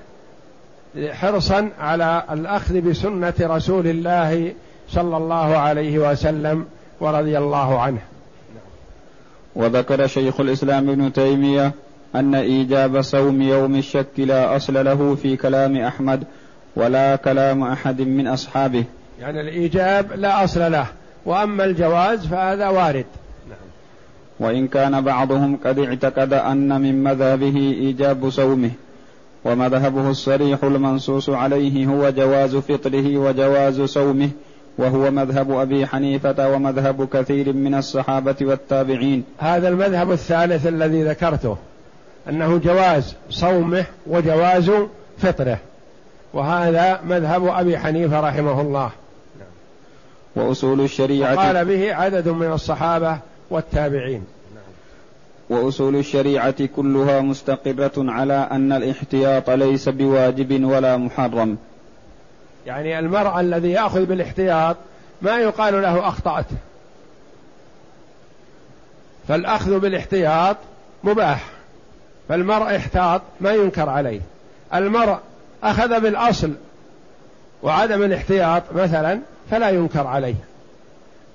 حرصا 1.11 1.69
على 1.79 2.23
الأخذ 2.31 2.81
بسنة 2.81 3.33
رسول 3.41 3.87
الله 3.87 4.53
صلى 4.89 5.17
الله 5.17 5.57
عليه 5.57 6.11
وسلم 6.11 6.65
ورضي 6.99 7.37
الله 7.37 7.79
عنه. 7.79 8.01
وذكر 9.55 10.07
شيخ 10.07 10.39
الإسلام 10.39 10.89
ابن 10.89 11.13
تيمية 11.13 11.71
أن 12.15 12.35
إيجاب 12.35 13.01
صوم 13.01 13.41
يوم 13.41 13.75
الشك 13.75 14.07
لا 14.17 14.55
أصل 14.55 14.85
له 14.85 15.15
في 15.15 15.37
كلام 15.37 15.77
أحمد 15.77 16.23
ولا 16.75 17.15
كلام 17.15 17.63
أحد 17.63 18.01
من 18.01 18.27
أصحابه. 18.27 18.83
يعني 19.21 19.41
الإيجاب 19.41 20.11
لا 20.15 20.43
أصل 20.43 20.71
له 20.71 20.85
وأما 21.25 21.65
الجواز 21.65 22.25
فهذا 22.25 22.67
وارد. 22.69 23.05
وإن 24.39 24.67
كان 24.67 25.01
بعضهم 25.01 25.57
قد 25.65 25.79
اعتقد 25.79 26.33
أن 26.33 26.81
من 26.81 27.03
مذهبه 27.03 27.55
إيجاب 27.57 28.29
صومه. 28.29 28.71
ومذهبه 29.45 30.09
الصريح 30.09 30.63
المنصوص 30.63 31.29
عليه 31.29 31.87
هو 31.87 32.09
جواز 32.09 32.55
فطره 32.55 33.17
وجواز 33.17 33.81
صومه 33.81 34.29
وهو 34.77 35.11
مذهب 35.11 35.51
أبي 35.51 35.87
حنيفة 35.87 36.49
ومذهب 36.49 37.07
كثير 37.13 37.53
من 37.53 37.75
الصحابة 37.75 38.35
والتابعين. 38.41 39.23
هذا 39.37 39.69
المذهب 39.69 40.11
الثالث 40.11 40.67
الذي 40.67 41.03
ذكرته 41.03 41.57
أنه 42.29 42.57
جواز 42.57 43.15
صومه 43.29 43.85
وجواز 44.07 44.71
فطره. 45.17 45.57
وهذا 46.33 46.99
مذهب 47.07 47.47
أبي 47.47 47.77
حنيفة 47.77 48.19
رحمه 48.19 48.61
الله. 48.61 48.91
وأصول 50.35 50.81
الشريعة 50.81 51.35
قال 51.35 51.65
به 51.65 51.93
عدد 51.93 52.27
من 52.27 52.51
الصحابة 52.51 53.17
والتابعين. 53.49 54.23
وأصول 55.49 55.95
الشريعة 55.95 56.65
كلها 56.65 57.21
مستقره 57.21 57.93
على 57.97 58.47
أن 58.51 58.71
الاحتياط 58.71 59.49
ليس 59.49 59.89
بواجب 59.89 60.63
ولا 60.63 60.97
محرم. 60.97 61.57
يعني 62.65 62.99
المرء 62.99 63.39
الذي 63.39 63.71
يأخذ 63.71 64.05
بالاحتياط 64.05 64.77
ما 65.21 65.37
يقال 65.37 65.81
له 65.81 66.07
أخطأت. 66.07 66.45
فالأخذ 69.27 69.79
بالاحتياط 69.79 70.57
مباح 71.03 71.45
فالمرء 72.29 72.75
احتاط 72.75 73.21
ما 73.41 73.51
ينكر 73.51 73.89
عليه. 73.89 74.21
المرء 74.73 75.17
أخذ 75.63 75.99
بالأصل 75.99 76.53
وعدم 77.63 78.03
الاحتياط 78.03 78.63
مثلا 78.75 79.19
فلا 79.51 79.69
ينكر 79.69 80.07
عليه. 80.07 80.35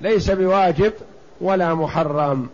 ليس 0.00 0.30
بواجب 0.30 0.92
ولا 1.40 1.74
محرم. 1.74 2.48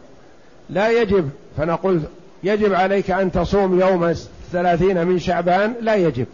لا 0.71 0.91
يجب 0.91 1.31
فنقول 1.61 2.01
يجب 2.45 2.75
عليك 2.75 3.11
أن 3.11 3.33
تصوم 3.33 3.81
يوم 3.81 4.05
الثلاثين 4.05 5.07
من 5.07 5.19
شعبان 5.19 5.75
لا 5.81 5.95
يجب. 5.95 6.27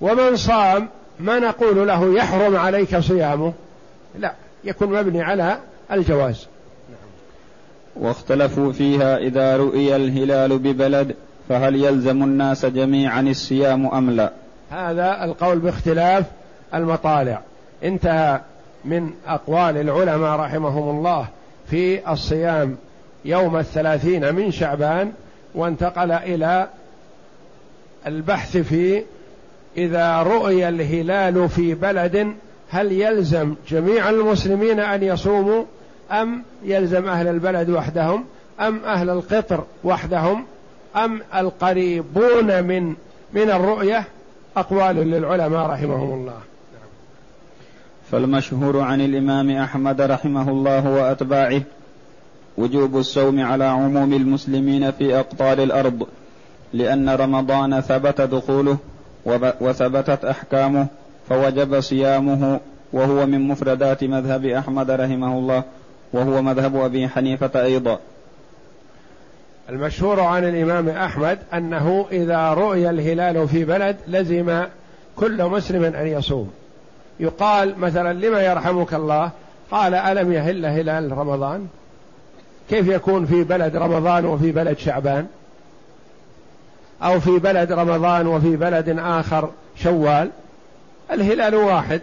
ومن 0.00 0.36
صام 0.36 0.88
ما 1.20 1.38
نقول 1.38 1.88
له 1.88 2.14
يحرم 2.14 2.56
عليك 2.56 2.98
صيامه 2.98 3.52
لا 4.18 4.32
يكون 4.64 4.88
مبني 4.88 5.22
على 5.22 5.58
الجواز. 5.92 6.46
واختلفوا 7.96 8.72
فيها 8.72 9.16
إذا 9.16 9.56
رؤي 9.56 9.96
الهلال 9.96 10.58
ببلد 10.58 11.14
فهل 11.48 11.76
يلزم 11.76 12.22
الناس 12.22 12.66
جميعا 12.66 13.20
الصيام 13.20 13.86
أم 13.86 14.10
لا؟ 14.10 14.32
هذا 14.70 15.24
القول 15.24 15.58
باختلاف 15.58 16.24
المطالع. 16.74 17.40
انتهى 17.84 18.40
من 18.84 19.10
أقوال 19.26 19.76
العلماء 19.76 20.40
رحمهم 20.40 20.98
الله 20.98 21.28
في 21.70 22.12
الصيام 22.12 22.76
يوم 23.24 23.56
الثلاثين 23.56 24.34
من 24.34 24.50
شعبان 24.50 25.12
وانتقل 25.54 26.12
إلى 26.12 26.68
البحث 28.06 28.56
في 28.56 29.02
إذا 29.76 30.22
رؤي 30.22 30.68
الهلال 30.68 31.48
في 31.48 31.74
بلد 31.74 32.34
هل 32.70 32.92
يلزم 32.92 33.54
جميع 33.68 34.10
المسلمين 34.10 34.80
أن 34.80 35.02
يصوموا؟ 35.02 35.64
أم 36.10 36.42
يلزم 36.64 37.08
أهل 37.08 37.28
البلد 37.28 37.70
وحدهم؟ 37.70 38.24
أم 38.60 38.84
أهل 38.84 39.10
القطر 39.10 39.64
وحدهم؟ 39.84 40.44
أم 40.96 41.20
القريبون 41.34 42.64
من 42.64 42.94
من 43.32 43.50
الرؤية؟ 43.50 44.04
أقوال 44.56 44.96
للعلماء 44.96 45.66
رحمهم 45.66 46.12
الله. 46.20 46.40
فالمشهور 48.10 48.80
عن 48.80 49.00
الإمام 49.00 49.50
أحمد 49.50 50.00
رحمه 50.00 50.48
الله 50.50 50.88
وأتباعه 50.88 51.62
وجوب 52.58 52.96
الصوم 52.96 53.40
على 53.40 53.64
عموم 53.64 54.12
المسلمين 54.12 54.90
في 54.90 55.18
أقطار 55.18 55.62
الأرض 55.62 56.06
لأن 56.72 57.10
رمضان 57.10 57.80
ثبت 57.80 58.20
دخوله 58.20 58.76
وثبتت 59.60 60.24
أحكامه 60.24 60.86
فوجب 61.28 61.80
صيامه 61.80 62.60
وهو 62.92 63.26
من 63.26 63.48
مفردات 63.48 64.04
مذهب 64.04 64.44
أحمد 64.44 64.90
رحمه 64.90 65.38
الله 65.38 65.62
وهو 66.12 66.42
مذهب 66.42 66.76
أبي 66.76 67.08
حنيفة 67.08 67.62
أيضا. 67.62 67.98
المشهور 69.68 70.20
عن 70.20 70.44
الإمام 70.44 70.88
أحمد 70.88 71.38
أنه 71.54 72.06
إذا 72.12 72.48
رؤي 72.48 72.90
الهلال 72.90 73.48
في 73.48 73.64
بلد 73.64 73.96
لزم 74.08 74.62
كل 75.16 75.44
مسلم 75.44 75.84
أن 75.84 76.06
يصوم. 76.06 76.50
يقال 77.20 77.78
مثلا 77.78 78.12
لما 78.12 78.42
يرحمك 78.42 78.94
الله؟ 78.94 79.30
قال 79.70 79.94
ألم 79.94 80.32
يهل 80.32 80.66
هلال 80.66 81.12
رمضان؟ 81.18 81.66
كيف 82.70 82.88
يكون 82.88 83.26
في 83.26 83.44
بلد 83.44 83.76
رمضان 83.76 84.24
وفي 84.24 84.52
بلد 84.52 84.78
شعبان؟ 84.78 85.26
أو 87.02 87.20
في 87.20 87.38
بلد 87.38 87.72
رمضان 87.72 88.26
وفي 88.26 88.56
بلد 88.56 88.98
آخر 88.98 89.50
شوال؟ 89.76 90.30
الهلال 91.10 91.54
واحد. 91.54 92.00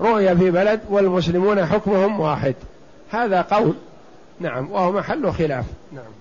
رؤيا 0.00 0.34
في 0.34 0.50
بلد 0.50 0.80
والمسلمون 0.90 1.66
حكمهم 1.66 2.20
واحد. 2.20 2.54
هذا 3.10 3.42
قول. 3.42 3.74
نعم 4.40 4.70
وهو 4.70 4.92
محل 4.92 5.32
خلاف. 5.32 5.64
نعم. 5.92 6.12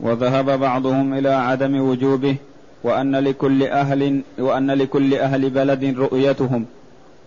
وذهب 0.00 0.60
بعضهم 0.60 1.14
إلى 1.14 1.28
عدم 1.28 1.80
وجوبه 1.80 2.36
وأن 2.84 3.16
لكل 3.16 3.62
أهل 3.62 4.22
وأن 4.38 4.70
لكل 4.70 5.14
أهل 5.14 5.50
بلد 5.50 5.84
رؤيتهم 5.98 6.66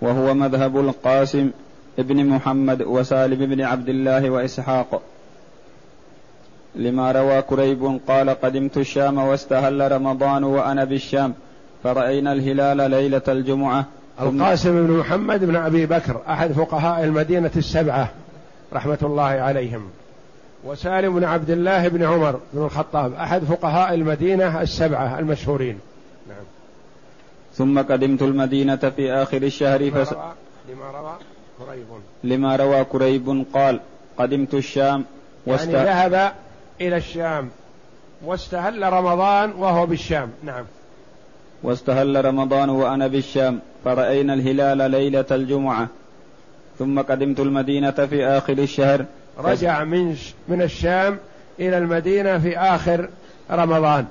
وهو 0.01 0.33
مذهب 0.33 0.79
القاسم 0.79 1.51
ابن 1.99 2.25
محمد 2.25 2.81
وسالم 2.81 3.45
بن 3.45 3.61
عبد 3.61 3.89
الله 3.89 4.29
وإسحاق. 4.29 5.01
لما 6.75 7.11
روى 7.11 7.41
كريب 7.41 7.99
قال 8.07 8.29
قدمت 8.29 8.77
الشام 8.77 9.17
واستهل 9.17 9.91
رمضان 9.91 10.43
وأنا 10.43 10.83
بالشام 10.83 11.33
فرأينا 11.83 12.33
الهلال 12.33 12.91
ليلة 12.91 13.21
الجمعة. 13.27 13.85
القاسم 14.21 14.87
بن 14.87 14.93
محمد 14.93 15.45
بن 15.45 15.55
أبي 15.55 15.85
بكر 15.85 16.21
أحد 16.29 16.51
فقهاء 16.51 17.03
المدينة 17.03 17.51
السبعة 17.55 18.11
رحمة 18.73 18.97
الله 19.01 19.23
عليهم. 19.23 19.89
وسالم 20.63 21.19
بن 21.19 21.23
عبد 21.23 21.49
الله 21.49 21.87
بن 21.87 22.03
عمر 22.03 22.39
بن 22.53 22.65
الخطاب 22.65 23.13
أحد 23.13 23.43
فقهاء 23.43 23.93
المدينة 23.93 24.61
السبعة 24.61 25.19
المشهورين. 25.19 25.79
نعم. 26.29 26.45
ثم 27.53 27.79
قدمت 27.81 28.21
المدينة 28.21 28.75
في 28.95 29.11
آخر 29.11 29.43
الشهر 29.43 29.81
لما 29.81 30.03
فس... 30.03 30.13
روى 30.13 30.23
لما 30.69 30.91
روى 30.99 31.15
كريب 31.59 31.85
لما 32.23 32.55
روى 32.55 32.83
كريب 32.83 33.45
قال 33.53 33.79
قدمت 34.17 34.53
الشام 34.53 35.05
واست... 35.45 35.69
يعني 35.69 35.85
ذهب 35.85 36.33
إلى 36.81 36.97
الشام 36.97 37.49
واستهل 38.25 38.93
رمضان 38.93 39.51
وهو 39.51 39.85
بالشام. 39.85 40.29
نعم. 40.43 40.65
واستهل 41.63 42.25
رمضان 42.25 42.69
وأنا 42.69 43.07
بالشام 43.07 43.59
فرأينا 43.85 44.33
الهلال 44.33 44.91
ليلة 44.91 45.25
الجمعة 45.31 45.87
ثم 46.79 47.01
قدمت 47.01 47.39
المدينة 47.39 47.91
في 47.91 48.25
آخر 48.25 48.53
الشهر. 48.53 49.05
رجع 49.39 49.83
من 49.83 50.15
من 50.47 50.61
الشام 50.61 51.17
إلى 51.59 51.77
المدينة 51.77 52.39
في 52.39 52.57
آخر 52.57 53.09
رمضان. 53.51 54.05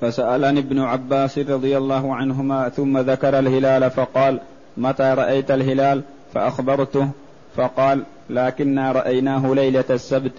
فسألني 0.00 0.60
ابن 0.60 0.80
عباس 0.80 1.38
رضي 1.38 1.76
الله 1.76 2.14
عنهما 2.14 2.68
ثم 2.68 2.98
ذكر 2.98 3.38
الهلال 3.38 3.90
فقال 3.90 4.40
متى 4.76 5.14
رأيت 5.14 5.50
الهلال؟ 5.50 6.02
فأخبرته 6.34 7.08
فقال 7.56 8.02
لكنا 8.30 8.92
رأيناه 8.92 9.54
ليلة 9.54 9.84
السبت 9.90 10.32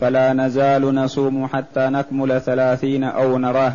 فلا 0.00 0.32
نزال 0.32 0.94
نصوم 0.94 1.46
حتى 1.46 1.80
نكمل 1.80 2.40
ثلاثين 2.40 3.04
أو 3.04 3.38
نراه. 3.38 3.72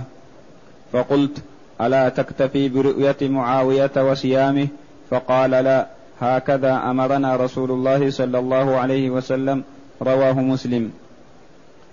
فقلت 0.93 1.37
ألا 1.81 2.09
تكتفي 2.09 2.69
برؤية 2.69 3.15
معاوية 3.21 3.91
وصيامه؟ 3.97 4.67
فقال 5.09 5.51
لا 5.51 5.87
هكذا 6.21 6.75
أمرنا 6.75 7.35
رسول 7.35 7.71
الله 7.71 8.09
صلى 8.09 8.39
الله 8.39 8.75
عليه 8.77 9.09
وسلم 9.09 9.63
رواه 10.01 10.33
مسلم. 10.33 10.91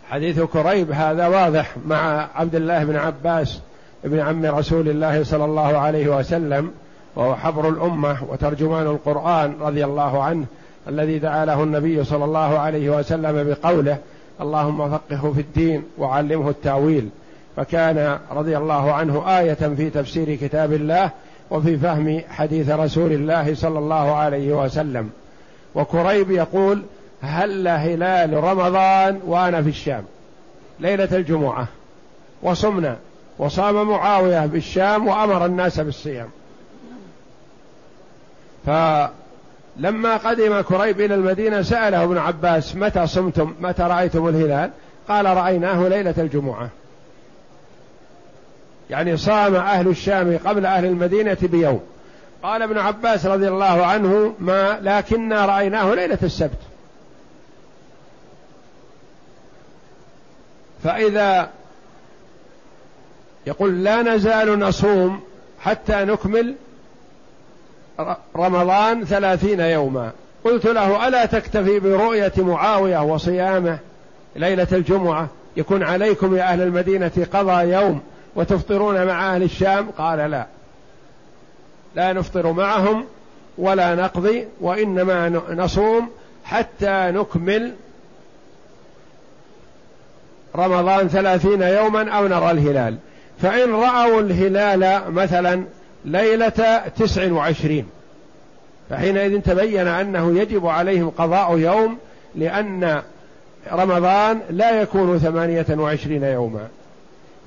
حديث 0.09 0.41
كريب 0.41 0.93
هذا 0.93 1.27
واضح 1.27 1.77
مع 1.87 2.29
عبد 2.35 2.55
الله 2.55 2.85
بن 2.85 2.97
عباس 2.97 3.61
ابن 4.05 4.21
عم 4.21 4.47
رسول 4.47 4.89
الله 4.89 5.25
صلى 5.25 5.45
الله 5.45 5.79
عليه 5.79 6.19
وسلم. 6.19 6.71
وهو 7.17 7.35
حبر 7.35 7.69
الأمة 7.69 8.17
وترجمان 8.29 8.87
القرآن 8.87 9.55
رضي 9.61 9.85
الله 9.85 10.23
عنه 10.23 10.47
الذي 10.89 11.19
دعا 11.19 11.45
له 11.45 11.63
النبي 11.63 12.05
صلى 12.05 12.25
الله 12.25 12.59
عليه 12.59 12.99
وسلم 12.99 13.55
بقوله 13.55 13.99
اللهم 14.41 14.91
فقهه 14.91 15.33
في 15.33 15.41
الدين 15.41 15.83
وعلمه 15.99 16.51
التأويل. 16.51 17.09
فكان 17.57 18.19
رضي 18.33 18.57
الله 18.57 18.93
عنه 18.93 19.39
آية 19.39 19.55
في 19.55 19.91
تفسير 19.91 20.35
كتاب 20.35 20.73
الله 20.73 21.11
وفي 21.51 21.77
فهم 21.77 22.21
حديث 22.29 22.71
رسول 22.71 23.13
الله 23.13 23.55
صلى 23.55 23.79
الله 23.79 24.15
عليه 24.15 24.53
وسلم. 24.53 25.11
وكريب 25.75 26.31
يقول 26.31 26.83
هل 27.23 27.69
هلال 27.69 28.45
رمضان 28.45 29.21
وأنا 29.27 29.63
في 29.63 29.69
الشام؟ 29.69 30.05
ليلة 30.81 31.09
الجمعة. 31.13 31.67
وصمنا. 32.43 32.97
وصام 33.39 33.89
معاوية 33.89 34.47
بالشام 34.47 35.09
وأمر 35.09 35.47
الناس 35.47 35.81
بالصيام. 35.81 36.29
فلما 38.67 40.17
قدم 40.17 40.61
كريب 40.61 41.01
إلى 41.01 41.15
المدينة 41.15 41.63
سأله 41.63 42.05
ابن 42.05 42.19
عباس 42.19 42.77
متى 42.77 43.07
صمتم؟ 43.07 43.55
متى 43.61 43.83
رأيتم 43.83 44.29
الهلال؟ 44.29 44.71
قال 45.09 45.27
رأيناه 45.27 45.89
ليلة 45.89 46.15
الجمعة. 46.19 46.69
يعني 48.91 49.17
صام 49.17 49.55
أهل 49.55 49.89
الشام 49.89 50.39
قبل 50.45 50.67
أهل 50.67 50.85
المدينة 50.85 51.39
بيوم. 51.43 51.81
قال 52.43 52.63
ابن 52.63 52.79
عباس 52.79 53.27
رضي 53.27 53.49
الله 53.49 53.87
عنه 53.87 54.35
ما 54.39 54.79
لكننا 54.83 55.47
رأيناه 55.47 55.95
ليلة 55.95 56.19
السبت. 56.23 56.59
فإذا 60.85 61.51
يقول 63.47 63.85
لا 63.85 64.03
نزال 64.03 64.59
نصوم 64.59 65.21
حتى 65.61 66.05
نكمل 66.05 66.55
رمضان 68.37 69.05
ثلاثين 69.05 69.61
يوما. 69.61 70.13
قلت 70.45 70.67
له 70.67 71.09
ألا 71.09 71.27
تكتفي 71.27 71.81
برؤية 71.81 72.33
معاوية 72.39 73.03
وصيامه 73.03 73.79
ليلة 74.37 74.67
الجمعة؟ 74.73 75.29
يكون 75.57 75.83
عليكم 75.83 76.37
يا 76.37 76.43
أهل 76.43 76.63
المدينة 76.63 77.27
قضى 77.33 77.73
يوم 77.73 78.01
وتفطرون 78.37 79.07
مع 79.07 79.35
أهل 79.35 79.43
الشام؟ 79.43 79.91
قال 79.99 80.19
لا. 80.31 80.47
لا 81.95 82.13
نفطر 82.13 82.53
معهم 82.53 83.05
ولا 83.59 83.95
نقضي 83.95 84.45
وإنما 84.61 85.29
نصوم 85.51 86.11
حتى 86.45 87.11
نكمل 87.15 87.75
رمضان 90.57 91.09
ثلاثين 91.09 91.63
يوما 91.63 92.11
أو 92.11 92.29
نرى 92.29 92.51
الهلال. 92.51 92.97
فإن 93.43 93.73
رأوا 93.73 94.21
الهلال 94.21 95.13
مثلا 95.13 95.65
ليلة 96.05 96.83
تسع 96.99 97.33
وعشرين. 97.33 97.87
فحينئذ 98.91 99.41
تبين 99.41 99.87
أنه 99.87 100.39
يجب 100.39 100.67
عليهم 100.67 101.11
قضاء 101.11 101.59
يوم 101.59 101.99
لأن 102.35 103.03
رمضان 103.73 104.41
لا 104.51 104.83
يكون 104.83 105.19
ثمانية 105.19 105.67
وعشرين 105.71 106.23
يوما. 106.23 106.69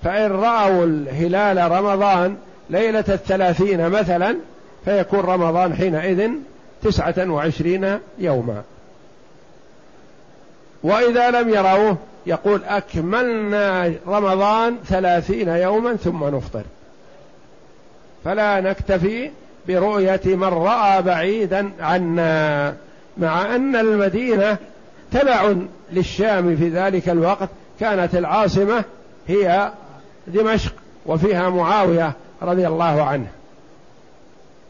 فإن 0.03 0.31
رأوا 0.31 0.85
الهلال 0.85 1.71
رمضان 1.71 2.35
ليلة 2.69 3.05
الثلاثين 3.09 3.89
مثلا 3.89 4.37
فيكون 4.85 5.19
رمضان 5.19 5.75
حينئذ 5.75 6.29
تسعة 6.83 7.29
وعشرين 7.31 7.99
يوما. 8.19 8.61
وإذا 10.83 11.31
لم 11.31 11.49
يروه 11.49 11.97
يقول 12.25 12.63
أكملنا 12.63 13.93
رمضان 14.07 14.77
ثلاثين 14.85 15.47
يوما 15.47 15.95
ثم 15.95 16.35
نفطر. 16.35 16.63
فلا 18.25 18.61
نكتفي 18.61 19.31
برؤية 19.67 20.21
من 20.25 20.43
رأى 20.43 21.01
بعيدا 21.01 21.69
عنا 21.79 22.75
مع 23.17 23.55
أن 23.55 23.75
المدينة 23.75 24.57
تبع 25.11 25.53
للشام 25.91 26.55
في 26.55 26.69
ذلك 26.69 27.09
الوقت 27.09 27.49
كانت 27.79 28.15
العاصمة 28.15 28.83
هي 29.27 29.71
دمشق 30.27 30.73
وفيها 31.05 31.49
معاوية 31.49 32.13
رضي 32.41 32.67
الله 32.67 33.03
عنه. 33.03 33.27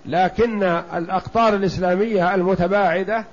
لكن 0.05 0.63
الأقطار 0.93 1.53
الإسلامية 1.53 2.35
المتباعدة 2.35 3.25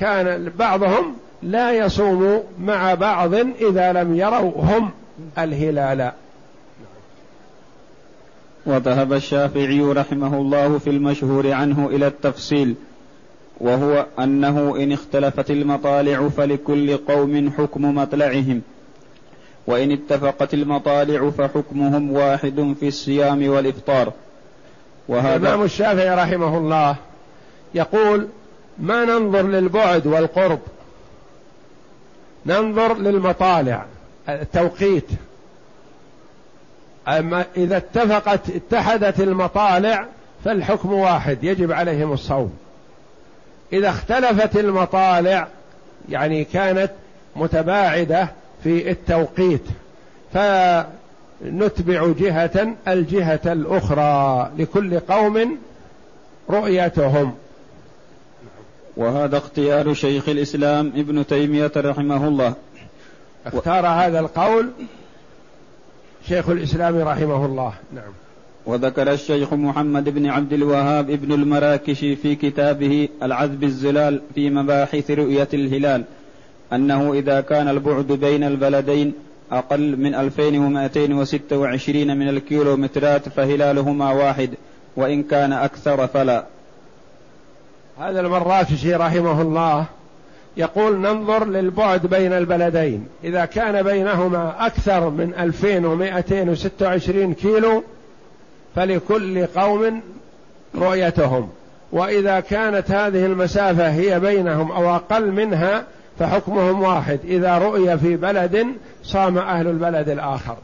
كان 0.00 0.52
بعضهم 0.58 1.16
لا 1.42 1.72
يصوم 1.72 2.42
مع 2.60 2.94
بعض 2.94 3.34
إذا 3.34 3.92
لم 3.92 4.16
يروا 4.16 4.52
هم 4.56 4.90
الهلال. 5.38 6.12
وذهب 8.66 9.12
الشافعي 9.12 9.80
رحمه 9.80 10.36
الله 10.36 10.78
في 10.78 10.90
المشهور 10.90 11.52
عنه 11.52 11.86
إلى 11.88 12.06
التفصيل 12.06 12.74
وهو 13.60 14.06
أنه 14.18 14.76
إن 14.76 14.92
اختلفت 14.92 15.50
المطالع 15.50 16.28
فلكل 16.28 16.96
قوم 16.96 17.50
حكم 17.58 17.94
مطلعهم 17.94 18.62
وإن 19.66 19.92
اتفقت 19.92 20.54
المطالع 20.54 21.30
فحكمهم 21.30 22.12
واحد 22.12 22.74
في 22.80 22.88
الصيام 22.88 23.48
والإفطار. 23.48 24.12
وهذا 25.08 25.36
الإمام 25.36 25.62
الشافعي 25.62 26.14
رحمه 26.14 26.58
الله 26.58 26.96
يقول 27.74 28.28
ما 28.78 29.04
ننظر 29.04 29.42
للبعد 29.42 30.06
والقرب 30.06 30.60
ننظر 32.46 32.98
للمطالع 32.98 33.84
التوقيت 34.28 35.06
أما 37.08 37.44
إذا 37.56 37.76
اتفقت 37.76 38.50
اتحدت 38.50 39.20
المطالع 39.20 40.06
فالحكم 40.44 40.92
واحد 40.92 41.44
يجب 41.44 41.72
عليهم 41.72 42.12
الصوم. 42.12 42.52
إذا 43.72 43.88
اختلفت 43.88 44.56
المطالع 44.56 45.48
يعني 46.08 46.44
كانت 46.44 46.90
متباعدة 47.36 48.28
في 48.64 48.90
التوقيت 48.90 49.64
فنتبع 50.32 52.12
جهة 52.18 52.74
الجهة 52.88 53.40
الأخرى 53.46 54.50
لكل 54.58 55.00
قوم 55.00 55.58
رؤيتهم. 56.50 57.34
وهذا 58.96 59.38
اختيار 59.38 59.94
شيخ 59.94 60.28
الإسلام 60.28 60.86
ابن 60.96 61.26
تيمية 61.26 61.72
رحمه 61.76 62.28
الله. 62.28 62.54
اختار 63.46 63.86
هذا 63.86 64.20
القول 64.20 64.70
شيخ 66.28 66.48
الإسلام 66.48 66.96
رحمه 66.96 67.46
الله. 67.46 67.72
نعم. 67.94 68.12
وذكر 68.66 69.12
الشيخ 69.12 69.54
محمد 69.54 70.08
بن 70.08 70.26
عبد 70.26 70.52
الوهاب 70.52 71.10
ابن 71.10 71.32
المراكش 71.32 71.98
في 71.98 72.34
كتابه 72.34 73.08
العذب 73.22 73.64
الزلال 73.64 74.20
في 74.34 74.50
مباحث 74.50 75.10
رؤية 75.10 75.48
الهلال 75.54 76.04
أنه 76.72 77.12
إذا 77.12 77.40
كان 77.40 77.68
البعد 77.68 78.06
بين 78.06 78.44
البلدين 78.44 79.12
أقل 79.52 79.96
من 79.96 80.14
2226 80.14 82.16
من 82.16 82.28
الكيلومترات 82.28 83.28
فهلالهما 83.28 84.12
واحد 84.12 84.50
وإن 84.96 85.22
كان 85.22 85.52
أكثر 85.52 86.06
فلا. 86.06 86.44
هذا 87.98 88.20
المراكشي 88.20 88.94
رحمه 88.94 89.42
الله 89.42 89.86
يقول 90.56 90.98
ننظر 90.98 91.44
للبعد 91.44 92.06
بين 92.06 92.32
البلدين. 92.32 93.06
إذا 93.24 93.44
كان 93.44 93.82
بينهما 93.82 94.66
أكثر 94.66 95.10
من 95.10 95.34
2226 95.38 97.34
كيلو 97.34 97.82
فلكل 98.76 99.46
قوم 99.46 100.00
رؤيتهم. 100.74 101.48
وإذا 101.92 102.40
كانت 102.40 102.90
هذه 102.90 103.26
المسافة 103.26 103.88
هي 103.88 104.20
بينهم 104.20 104.72
أو 104.72 104.94
أقل 104.94 105.30
منها 105.30 105.84
فحكمهم 106.18 106.82
واحد. 106.82 107.20
إذا 107.24 107.58
رؤي 107.58 107.98
في 107.98 108.16
بلد 108.16 108.66
صام 109.04 109.38
أهل 109.38 109.66
البلد 109.66 110.08
الآخر. 110.08 110.56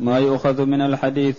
ما 0.00 0.18
يؤخذ 0.18 0.64
من 0.66 0.80
الحديث 0.80 1.36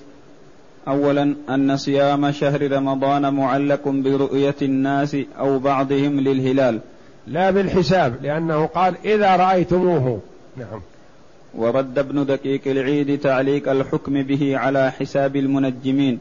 اولا 0.88 1.36
أن 1.50 1.78
صيام 1.78 2.32
شهر 2.32 2.72
رمضان 2.72 3.34
معلق 3.34 3.88
برؤية 3.88 4.56
الناس 4.62 5.18
أو 5.40 5.60
بعضهم 5.60 6.20
للهلال. 6.20 6.80
لا 7.28 7.52
بالحساب 7.52 8.16
لأنه 8.22 8.66
قال 8.66 8.94
إذا 9.06 9.36
رأيتموه. 9.36 10.20
نعم. 10.58 10.82
ورد 11.56 12.00
ابن 12.00 12.26
دقيق 12.26 12.62
العيد 12.66 13.20
تعليق 13.20 13.72
الحكم 13.72 14.22
به 14.22 14.58
على 14.58 14.92
حساب 14.92 15.36
المنجمين. 15.36 16.20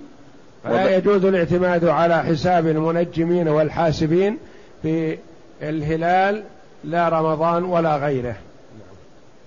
فلا 0.65 0.97
يجوز 0.97 1.25
الاعتماد 1.25 1.85
على 1.85 2.23
حساب 2.23 2.67
المنجمين 2.67 3.49
والحاسبين 3.49 4.39
في 4.83 5.19
الهلال 5.63 6.43
لا 6.85 7.09
رمضان 7.09 7.65
ولا 7.65 7.97
غيره. 7.97 8.37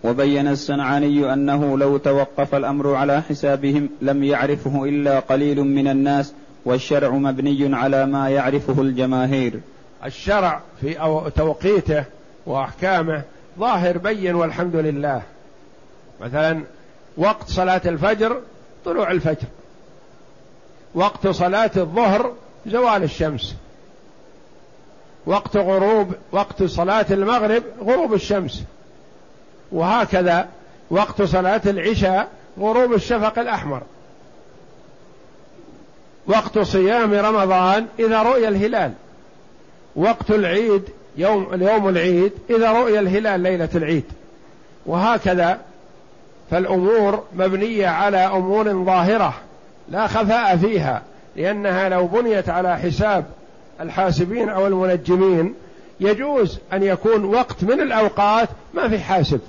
وبين 0.05 0.47
السنعاني 0.47 1.33
أنه 1.33 1.77
لو 1.77 1.97
توقف 1.97 2.55
الأمر 2.55 2.95
على 2.95 3.21
حسابهم 3.21 3.89
لم 4.01 4.23
يعرفه 4.23 4.83
إلا 4.85 5.19
قليل 5.19 5.61
من 5.63 5.87
الناس 5.87 6.33
والشرع 6.65 7.09
مبني 7.09 7.75
على 7.75 8.05
ما 8.05 8.29
يعرفه 8.29 8.81
الجماهير. 8.81 9.59
الشرع 10.05 10.61
في 10.81 10.93
توقيته 11.35 12.03
وأحكامه 12.45 13.21
ظاهر 13.59 13.97
بين 13.97 14.35
والحمد 14.35 14.75
لله. 14.75 15.21
مثلا 16.21 16.63
وقت 17.17 17.49
صلاة 17.49 17.81
الفجر 17.85 18.41
طلوع 18.85 19.11
الفجر. 19.11 19.47
وقت 20.95 21.27
صلاة 21.27 21.71
الظهر 21.77 22.33
زوال 22.67 23.03
الشمس. 23.03 23.55
وقت 25.25 25.57
غروب 25.57 26.13
وقت 26.31 26.63
صلاة 26.63 27.05
المغرب 27.11 27.63
غروب 27.81 28.13
الشمس. 28.13 28.63
وهكذا 29.75 30.47
وقت 30.89 31.21
صلاة 31.21 31.61
العشاء 31.65 32.27
غروب 32.59 32.93
الشفق 32.93 33.39
الأحمر. 33.39 33.81
وقت 36.27 36.59
صيام 36.59 37.13
رمضان 37.13 37.85
إذا 37.99 38.21
رؤي 38.21 38.47
الهلال. 38.47 38.91
وقت 39.95 40.31
العيد 40.31 40.83
يوم 41.17 41.53
اليوم 41.53 41.89
العيد 41.89 42.31
إذا 42.49 42.71
رؤي 42.71 42.99
الهلال 42.99 43.39
ليلة 43.39 43.69
العيد. 43.75 44.03
وهكذا 44.85 45.59
فالأمور 46.51 47.23
مبنية 47.35 47.87
على 47.87 48.17
أمور 48.17 48.85
ظاهرة 48.85 49.33
لا 49.89 50.07
خفاء 50.07 50.57
فيها 50.57 51.01
لأنها 51.35 51.89
لو 51.89 52.07
بنيت 52.07 52.49
على 52.49 52.77
حساب 52.77 53.25
الحاسبين 53.81 54.49
أو 54.49 54.67
المنجمين 54.67 55.53
يجوز 55.99 56.59
أن 56.73 56.83
يكون 56.83 57.25
وقت 57.25 57.63
من 57.63 57.81
الأوقات 57.81 58.49
ما 58.73 58.89
في 58.89 58.99
حاسب. 58.99 59.39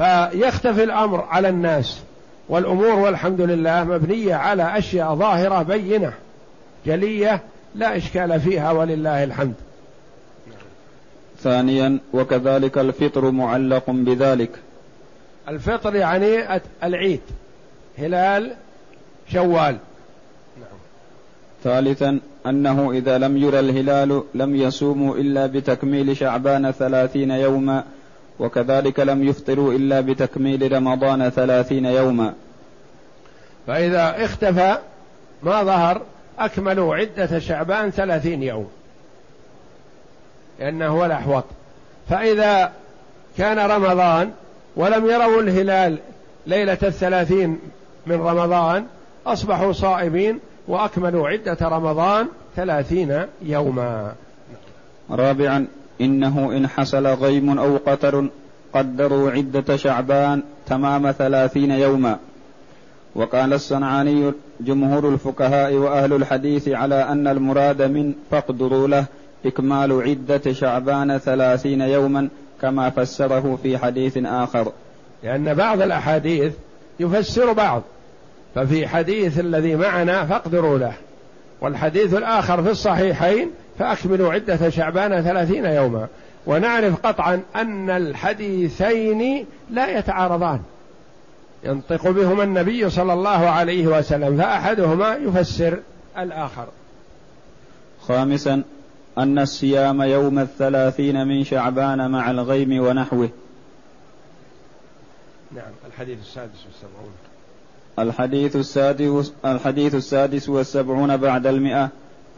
فيختفي 0.00 0.84
الأمر 0.84 1.20
على 1.20 1.48
الناس. 1.48 2.00
والأمور 2.48 2.98
والحمد 2.98 3.40
لله 3.40 3.84
مبنية 3.84 4.34
على 4.34 4.78
أشياء 4.78 5.14
ظاهرة 5.14 5.62
بينة 5.62 6.12
جلية 6.86 7.42
لا 7.74 7.96
إشكال 7.96 8.40
فيها 8.40 8.72
ولله 8.72 9.24
الحمد. 9.24 9.54
ثانيا 11.38 11.98
وكذلك 12.12 12.78
الفطر 12.78 13.30
معلق 13.30 13.84
بذلك. 13.88 14.50
الفطر 15.48 15.94
يعني 15.94 16.60
العيد 16.84 17.20
هلال 17.98 18.54
شوال. 19.32 19.76
ثالثا 21.64 22.20
أنه 22.46 22.90
إذا 22.92 23.18
لم 23.18 23.36
يرى 23.36 23.58
الهلال 23.60 24.22
لم 24.34 24.56
يصوموا 24.56 25.16
إلا 25.16 25.46
بتكميل 25.46 26.16
شعبان 26.16 26.70
ثلاثين 26.70 27.30
يوما 27.30 27.84
وكذلك 28.40 29.00
لم 29.00 29.28
يفطروا 29.28 29.72
إلا 29.72 30.00
بتكميل 30.00 30.72
رمضان 30.72 31.30
ثلاثين 31.30 31.84
يوما. 31.84 32.34
فإذا 33.66 34.24
اختفى 34.24 34.78
ما 35.42 35.62
ظهر 35.62 36.02
أكملوا 36.38 36.96
عدة 36.96 37.38
شعبان 37.38 37.90
ثلاثين 37.90 38.42
يوم. 38.42 38.68
لأنه 40.60 40.86
هو 40.86 41.06
الأحوط. 41.06 41.44
فإذا 42.08 42.72
كان 43.38 43.58
رمضان 43.58 44.30
ولم 44.76 45.06
يروا 45.06 45.42
الهلال 45.42 45.98
ليلة 46.46 46.78
الثلاثين 46.82 47.58
من 48.06 48.20
رمضان 48.20 48.86
أصبحوا 49.26 49.72
صائمين 49.72 50.40
وأكملوا 50.68 51.28
عدة 51.28 51.56
رمضان 51.62 52.28
ثلاثين 52.56 53.22
يوما. 53.42 54.14
رابعا 55.10 55.66
إنه 56.00 56.56
إن 56.56 56.66
حصل 56.66 57.06
غيم 57.06 57.58
أو 57.58 57.76
قتر 57.76 58.28
قدروا 58.72 59.30
عدة 59.30 59.76
شعبان 59.76 60.42
تمام 60.66 61.12
ثلاثين 61.12 61.70
يوما. 61.70 62.18
وقال 63.14 63.52
الصنعاني 63.52 64.32
جمهور 64.60 65.08
الفقهاء 65.08 65.74
وأهل 65.74 66.12
الحديث 66.12 66.68
على 66.68 66.94
أن 66.94 67.28
المراد 67.28 67.82
من 67.82 68.14
فاقدروا 68.30 68.88
له 68.88 69.04
إكمال 69.46 70.02
عدة 70.02 70.52
شعبان 70.52 71.18
ثلاثين 71.18 71.80
يوما 71.80 72.28
كما 72.60 72.90
فسره 72.90 73.58
في 73.62 73.78
حديث 73.78 74.18
آخر. 74.24 74.72
لأن 75.22 75.54
بعض 75.54 75.82
الأحاديث 75.82 76.52
يفسر 77.00 77.52
بعض 77.52 77.82
ففي 78.54 78.88
حديث 78.88 79.40
الذي 79.40 79.76
معنا 79.76 80.24
فاقدروا 80.24 80.78
له 80.78 80.92
والحديث 81.60 82.14
الآخر 82.14 82.62
في 82.62 82.70
الصحيحين 82.70 83.50
فأكملوا 83.80 84.32
عدة 84.32 84.70
شعبان 84.70 85.22
ثلاثين 85.22 85.64
يوما. 85.64 86.06
ونعرف 86.46 87.06
قطعا 87.06 87.42
أن 87.56 87.90
الحديثين 87.90 89.46
لا 89.70 89.98
يتعارضان. 89.98 90.60
ينطق 91.64 92.10
بهما 92.10 92.42
النبي 92.42 92.90
صلى 92.90 93.12
الله 93.12 93.48
عليه 93.50 93.86
وسلم 93.86 94.36
فأحدهما 94.36 95.14
يفسر 95.14 95.78
الآخر. 96.18 96.66
خامسا 98.08 98.62
أن 99.18 99.38
الصيام 99.38 100.02
يوم 100.02 100.38
الثلاثين 100.38 101.26
من 101.26 101.44
شعبان 101.44 102.10
مع 102.10 102.30
الغيم 102.30 102.84
ونحوه. 102.84 103.28
نعم 105.52 105.72
الحديث 105.86 106.18
السادس 106.20 106.66
والسبعون. 106.66 107.12
الحديث 107.98 108.56
السادس 108.56 109.32
الحديث 109.44 109.94
السادس 109.94 110.48
والسبعون 110.48 111.16
بعد 111.16 111.46
المئة. 111.46 111.88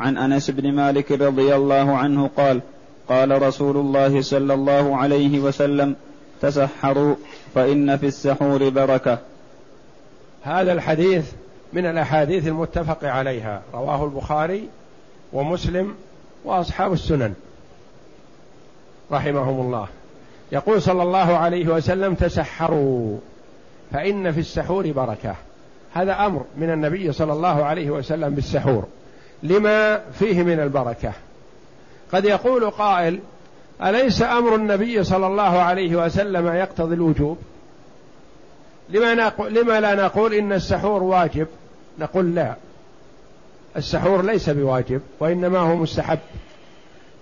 عن 0.00 0.18
أنس 0.18 0.50
بن 0.50 0.72
مالك 0.72 1.12
رضي 1.12 1.54
الله 1.54 1.96
عنه 1.96 2.30
قال 2.36 2.60
قال 3.08 3.42
رسول 3.42 3.76
الله 3.76 4.22
صلى 4.22 4.54
الله 4.54 4.96
عليه 4.96 5.40
وسلم 5.40 5.96
تسحروا 6.40 7.14
فإن 7.54 7.96
في 7.96 8.06
السحور 8.06 8.68
بركة. 8.68 9.18
هذا 10.42 10.72
الحديث 10.72 11.32
من 11.72 11.86
الأحاديث 11.86 12.46
المتفق 12.46 13.04
عليها 13.04 13.62
رواه 13.74 14.04
البخاري 14.04 14.68
ومسلم 15.32 15.94
وأصحاب 16.44 16.92
السنن. 16.92 17.34
رحمهم 19.12 19.60
الله. 19.60 19.86
يقول 20.52 20.82
صلى 20.82 21.02
الله 21.02 21.36
عليه 21.36 21.66
وسلم 21.66 22.14
تسحروا 22.14 23.18
فإن 23.92 24.32
في 24.32 24.40
السحور 24.40 24.92
بركة. 24.92 25.34
هذا 25.92 26.26
أمر 26.26 26.44
من 26.56 26.70
النبي 26.70 27.12
صلى 27.12 27.32
الله 27.32 27.64
عليه 27.64 27.90
وسلم 27.90 28.34
بالسحور. 28.34 28.86
لما 29.42 30.00
فيه 30.18 30.42
من 30.42 30.60
البركة. 30.60 31.12
قد 32.12 32.24
يقول 32.24 32.70
قائل 32.70 33.20
أليس 33.82 34.22
أمر 34.22 34.54
النبي 34.54 35.04
صلى 35.04 35.26
الله 35.26 35.42
عليه 35.42 35.96
وسلم 35.96 36.46
يقتضي 36.46 36.94
الوجوب؟ 36.94 37.38
لما, 38.88 39.14
نقول 39.14 39.54
لما 39.54 39.80
لا 39.80 39.94
نقول 39.94 40.34
إن 40.34 40.52
السحور 40.52 41.02
واجب؟ 41.02 41.46
نقول 41.98 42.34
لا. 42.34 42.54
السحور 43.76 44.22
ليس 44.22 44.50
بواجب 44.50 45.00
وإنما 45.20 45.58
هو 45.58 45.76
مستحب. 45.76 46.18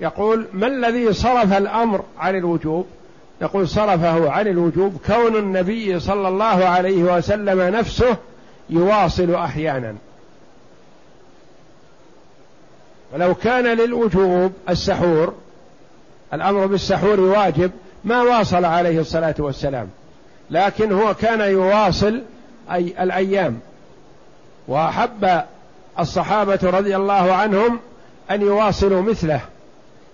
يقول 0.01 0.47
ما 0.53 0.67
الذي 0.67 1.13
صرف 1.13 1.53
الأمر 1.53 2.05
عن 2.19 2.37
الوجوب؟ 2.37 2.87
يقول 3.43 3.69
صرفه 3.69 4.31
عن 4.31 4.49
الوجوب 4.49 4.97
كون 5.07 5.37
النبي 5.37 6.01
صلى 6.01 6.29
الله 6.29 6.65
عليه 6.65 7.03
وسلم 7.03 7.61
نفسه 7.77 8.17
يواصل 8.71 9.35
أحيانا. 9.35 9.95
ولو 13.15 13.35
كان 13.35 13.65
للوجوب 13.65 14.53
السحور 14.69 15.35
الأمر 16.35 16.67
بالسحور 16.67 17.21
واجب 17.21 17.71
ما 18.05 18.23
واصل 18.23 18.65
عليه 18.65 19.01
الصلاة 19.01 19.35
والسلام. 19.39 19.89
لكن 20.51 20.93
هو 20.93 21.15
كان 21.15 21.41
يواصل 21.41 22.23
أي 22.73 22.95
الأيام. 23.01 23.61
وأحب 24.69 25.43
الصحابة 25.99 26.59
رضي 26.63 26.97
الله 26.97 27.33
عنهم 27.33 27.79
أن 28.31 28.43
يواصلوا 28.43 29.03
مثله 29.03 29.41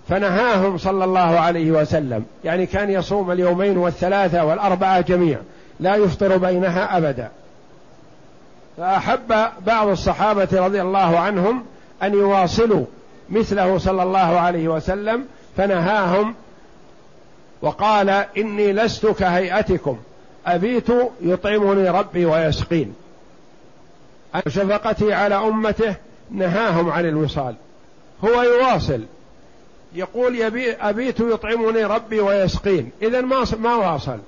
فنهاهم 0.09 0.79
صلى 0.79 1.05
الله 1.05 1.41
عليه 1.41 1.71
وسلم. 1.71 2.25
يعني 2.45 2.67
كان 2.67 2.91
يصوم 2.91 3.31
اليومين 3.31 3.79
والثلاثة 3.79 4.45
والأربعة 4.45 5.01
جميع 5.01 5.39
لا 5.81 5.97
يفطر 5.97 6.37
بينها 6.37 6.97
أبدا. 6.97 7.31
فأحب 8.77 9.35
بعض 9.67 9.89
الصحابة 9.89 10.49
رضي 10.53 10.83
الله 10.83 11.19
عنهم 11.19 11.65
أن 12.03 12.15
يواصلوا 12.15 12.85
مثله 13.31 13.79
صلى 13.79 14.03
الله 14.03 14.19
عليه 14.19 14.69
وسلم 14.69 15.27
فنهاهم 15.57 16.35
وقال 17.63 18.11
إني 18.11 18.73
لست 18.73 19.07
كهيئتكم 19.07 19.99
أبيت 20.47 20.89
يطعمني 21.21 21.89
ربي 21.89 22.25
ويسقين. 22.25 22.95
شفقتي 24.49 25.13
على 25.13 25.35
أمته 25.35 25.95
نهاهم 26.31 26.91
عن 26.91 27.09
الوصال. 27.09 27.55
هو 28.25 28.43
يواصل 28.43 29.01
يقول 29.95 30.37
يبي 30.37 30.73
أبيت 30.73 31.21
يطعمني 31.21 31.85
ربي 31.85 32.21
ويسقين. 32.21 32.91
إذا 33.03 33.21
ما 33.21 33.45
ما 33.59 33.75
واصل. 33.75 34.19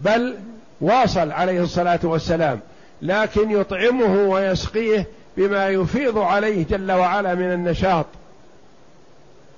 بل 0.00 0.36
واصل 0.80 1.30
عليه 1.30 1.62
الصلاة 1.62 2.00
والسلام 2.02 2.60
لكن 3.02 3.50
يطعمه 3.50 4.28
ويسقيه 4.28 5.06
بما 5.36 5.68
يفيض 5.68 6.18
عليه 6.18 6.64
جل 6.64 6.92
وعلا 6.92 7.34
من 7.34 7.52
النشاط 7.52 8.06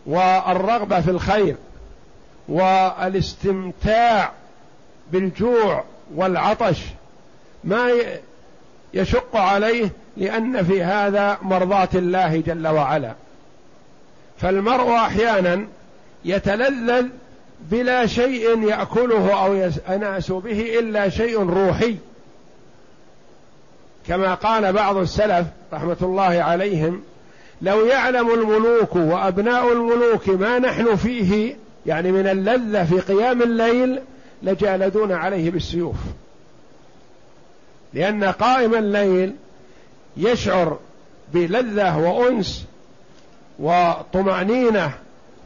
والرغبة 0.06 1.00
في 1.00 1.10
الخير 1.10 1.56
والاستمتاع 2.48 4.32
بالجوع 5.12 5.84
والعطش 6.14 6.82
ما 7.64 7.90
يشق 8.94 9.36
عليه 9.36 9.90
لأن 10.16 10.64
في 10.64 10.82
هذا 10.82 11.38
مرضاة 11.42 11.88
الله 11.94 12.36
جل 12.46 12.66
وعلا. 12.66 13.12
فالمرء 14.38 14.96
أحيانا 14.96 15.66
يتلذذ 16.24 17.06
بلا 17.60 18.06
شيء 18.06 18.62
يأكله 18.68 19.44
أو 19.44 19.54
ينأس 19.88 20.32
به 20.32 20.78
إلا 20.78 21.08
شيء 21.08 21.38
روحي. 21.38 21.96
كما 24.08 24.34
قال 24.34 24.72
بعض 24.72 24.96
السلف 24.96 25.46
رحمة 25.72 25.96
الله 26.02 26.42
عليهم 26.42 27.02
لو 27.62 27.86
يعلم 27.86 28.30
الملوك 28.30 28.96
وأبناء 28.96 29.72
الملوك 29.72 30.28
ما 30.28 30.58
نحن 30.58 30.96
فيه 30.96 31.56
يعني 31.86 32.12
من 32.12 32.26
اللذة 32.26 32.84
في 32.84 33.00
قيام 33.00 33.42
الليل 33.42 34.00
لجالدون 34.42 35.12
عليه 35.12 35.50
بالسيوف. 35.50 35.96
لأن 37.94 38.24
قائم 38.24 38.74
الليل 38.74 39.34
يشعر 40.16 40.78
بلذة 41.34 41.98
وأنس 41.98 42.64
وطمأنينة 43.58 44.90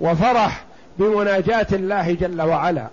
وفرح 0.01 0.65
بمناجاة 0.99 1.67
الله 1.73 2.13
جل 2.13 2.43
وعلا. 2.43 2.87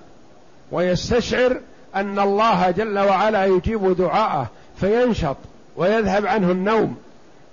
ويستشعر 0.71 1.61
أن 1.95 2.19
الله 2.19 2.71
جل 2.71 2.99
وعلا 2.99 3.45
يجيب 3.45 3.97
دعاءه 3.97 4.47
فينشط. 4.79 5.37
ويذهب 5.79 6.25
عنه 6.25 6.51
النوم 6.51 6.97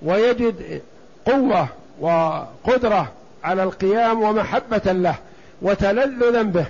ويجد 0.03 0.83
قوة 1.27 1.69
وقدرة 2.01 3.13
على 3.45 3.63
القيام 3.63 4.23
ومحبة 4.23 4.93
له 4.93 5.15
وتلذذا 5.63 6.43
به. 6.43 6.67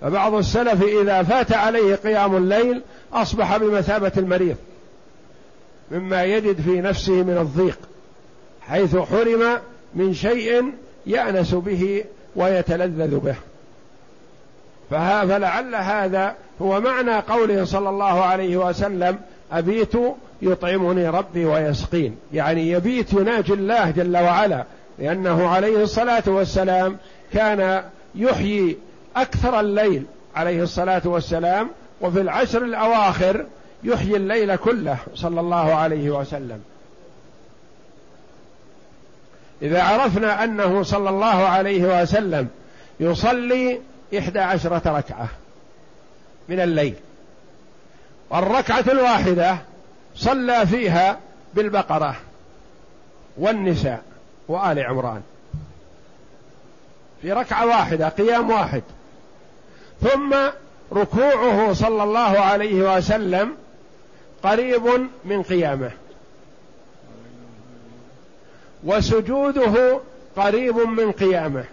فبعض 0.00 0.34
السلف 0.34 0.82
إذا 0.82 1.22
فات 1.22 1.52
عليه 1.52 1.94
قيام 1.94 2.36
الليل 2.36 2.82
أصبح 3.12 3.56
بمثابة 3.56 4.12
المريض 4.16 4.56
مما 5.90 6.24
يجد 6.24 6.60
في 6.60 6.80
نفسه 6.80 7.12
من 7.12 7.38
الضيق 7.38 7.78
حيث 8.60 8.96
حرم 8.96 9.58
من 9.94 10.14
شيء 10.14 10.72
يأنس 11.06 11.54
به 11.54 12.04
ويتلذذ 12.36 13.18
به. 13.18 13.36
فلعل 14.90 15.74
هذا 15.74 16.34
هو 16.62 16.80
معنى 16.80 17.14
قوله 17.14 17.64
صلى 17.64 17.88
الله 17.88 18.24
عليه 18.24 18.56
وسلم 18.56 19.18
أبيت 19.52 19.92
يطعمني 20.42 21.08
ربي 21.08 21.44
ويسقين. 21.44 22.16
يعني 22.32 22.70
يبيت 22.70 23.12
يناجي 23.12 23.52
الله 23.52 23.90
جل 23.90 24.16
وعلا 24.16 24.64
لأنه 24.98 25.48
عليه 25.48 25.82
الصلاة 25.82 26.22
والسلام 26.26 26.96
كان 27.32 27.84
يحيي 28.14 28.76
أكثر 29.16 29.60
الليل 29.60 30.04
عليه 30.36 30.62
الصلاة 30.62 31.02
والسلام 31.04 31.70
وفي 32.00 32.20
العشر 32.20 32.64
الأواخر 32.64 33.46
يحيي 33.84 34.16
الليل 34.16 34.56
كله 34.56 34.96
صلى 35.14 35.40
الله 35.40 35.74
عليه 35.74 36.10
وسلم. 36.10 36.60
إذا 39.62 39.82
عرفنا 39.82 40.44
أنه 40.44 40.82
صلى 40.82 41.10
الله 41.10 41.26
عليه 41.26 42.02
وسلم 42.02 42.48
يصلي 43.00 43.80
إحدى 44.18 44.38
عشرة 44.38 44.98
ركعة 44.98 45.28
من 46.48 46.60
الليل. 46.60 46.94
والركعة 48.30 48.84
الواحدة 48.88 49.58
صلى 50.16 50.66
فيها 50.66 51.18
بالبقرة 51.54 52.16
والنساء 53.36 54.02
وآل 54.48 54.78
عمران. 54.78 55.22
في 57.22 57.32
ركعة 57.32 57.66
واحدة 57.66 58.08
قيام 58.08 58.50
واحد. 58.50 58.82
ثم 60.02 60.34
ركوعه 60.92 61.72
صلى 61.72 62.02
الله 62.02 62.38
عليه 62.40 62.96
وسلم 62.96 63.56
قريب 64.42 65.08
من 65.24 65.42
قيامه. 65.42 65.90
وسجوده 68.84 70.00
قريب 70.36 70.76
من 70.76 71.12
قيامه. 71.12 71.64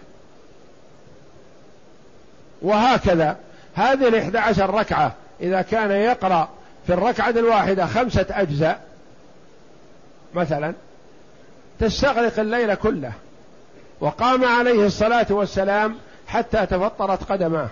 وهكذا. 2.62 3.36
هذه 3.74 4.08
الإحدى 4.08 4.38
عشر 4.38 4.74
ركعة 4.74 5.14
إذا 5.40 5.62
كان 5.62 5.90
يقرأ 5.90 6.48
في 6.86 6.92
الركعة 6.92 7.30
الواحدة 7.30 7.86
خمسة 7.86 8.26
أجزاء 8.30 8.86
مثلا 10.34 10.74
تستغرق 11.80 12.38
الليل 12.38 12.74
كله 12.74 13.12
وقام 14.00 14.44
عليه 14.44 14.86
الصلاة 14.86 15.26
والسلام 15.30 15.96
حتى 16.26 16.66
تفطرت 16.66 17.32
قدماه. 17.32 17.68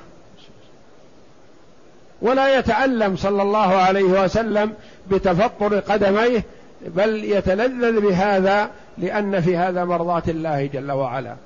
ولا 2.23 2.59
يتألم 2.59 3.17
صلى 3.17 3.43
الله 3.43 3.77
عليه 3.77 4.03
وسلم 4.03 4.75
بتفطر 5.11 5.79
قدميه 5.79 6.45
بل 6.87 7.25
يتلذذ 7.25 8.01
بهذا 8.01 8.71
لأن 8.99 9.41
في 9.41 9.57
هذا 9.57 9.85
مرضاة 9.85 10.23
الله 10.29 10.67
جل 10.67 10.93
وعلا. 10.93 11.37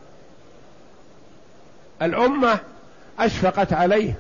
الأمة 2.02 2.58
أشفقت 3.18 3.72
عليه. 3.72 4.14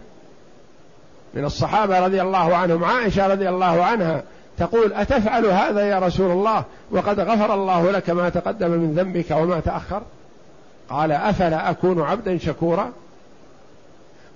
من 1.38 1.44
الصحابة 1.44 2.00
رضي 2.00 2.22
الله 2.22 2.56
عنهم 2.56 2.84
عائشة 2.84 3.26
رضي 3.26 3.48
الله 3.48 3.84
عنها 3.84 4.22
تقول 4.58 4.92
أتفعل 4.92 5.46
هذا 5.46 5.80
يا 5.80 5.98
رسول 5.98 6.30
الله؟ 6.30 6.64
وقد 6.90 7.20
غفر 7.20 7.54
الله 7.54 7.90
لك 7.90 8.10
ما 8.10 8.28
تقدم 8.28 8.70
من 8.70 8.94
ذنبك 8.94 9.30
وما 9.30 9.60
تأخر؟ 9.60 10.02
قال 10.90 11.12
أفلا 11.12 11.70
أكون 11.70 12.02
عبدا 12.02 12.38
شكورا؟ 12.38 12.92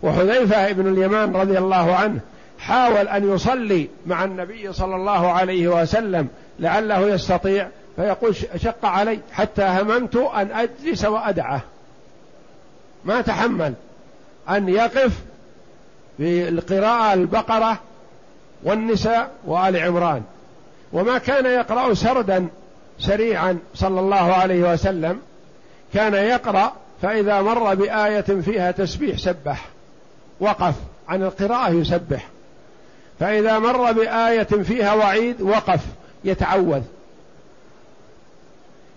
وحذيفة 0.03 0.73
بن 0.73 0.93
اليمان 0.93 1.37
رضي 1.37 1.59
الله 1.59 1.95
عنه 1.95 2.21
حاول 2.59 3.09
أن 3.09 3.35
يصلي 3.35 3.89
مع 4.07 4.25
النبي 4.25 4.73
صلى 4.73 4.97
الله 4.97 5.31
عليه 5.31 5.69
وسلم 5.69 6.29
لعله 6.59 7.01
يستطيع 7.01 7.69
فيقول 7.97 8.37
شق 8.57 8.87
علي 8.87 9.19
حتى 9.33 9.63
هممت 9.63 10.17
أن 10.17 10.51
أجلس 10.51 11.05
وأدعه. 11.05 11.61
ما 13.05 13.21
تحمل. 13.21 13.75
أن 14.51 14.69
يقف 14.69 15.13
في 16.17 16.49
القراءة 16.49 17.15
البقرة 17.15 17.79
والنساء 18.63 19.31
وآل 19.47 19.77
عمران. 19.77 20.23
وما 20.93 21.19
كان 21.19 21.47
يقرأ 21.47 21.95
سردا 21.95 22.49
سريعا 22.99 23.59
صلى 23.75 24.01
الله 24.01 24.33
عليه 24.33 24.73
وسلم 24.73 25.21
كان 25.95 26.15
يقرأ 26.15 26.73
فإذا 27.03 27.43
مر 27.43 27.75
بآية 27.75 28.21
فيها 28.21 28.71
تسبيح 28.71 29.19
سبح 29.19 29.69
وقف 30.41 30.75
عن 31.09 31.23
القراءة 31.23 31.71
يسبح. 31.71 32.29
فإذا 33.21 33.59
مر 33.59 33.93
بآية 33.93 34.43
فيها 34.43 34.95
وعيد 34.95 35.43
وقف 35.43 35.81
يتعوذ. 36.25 36.83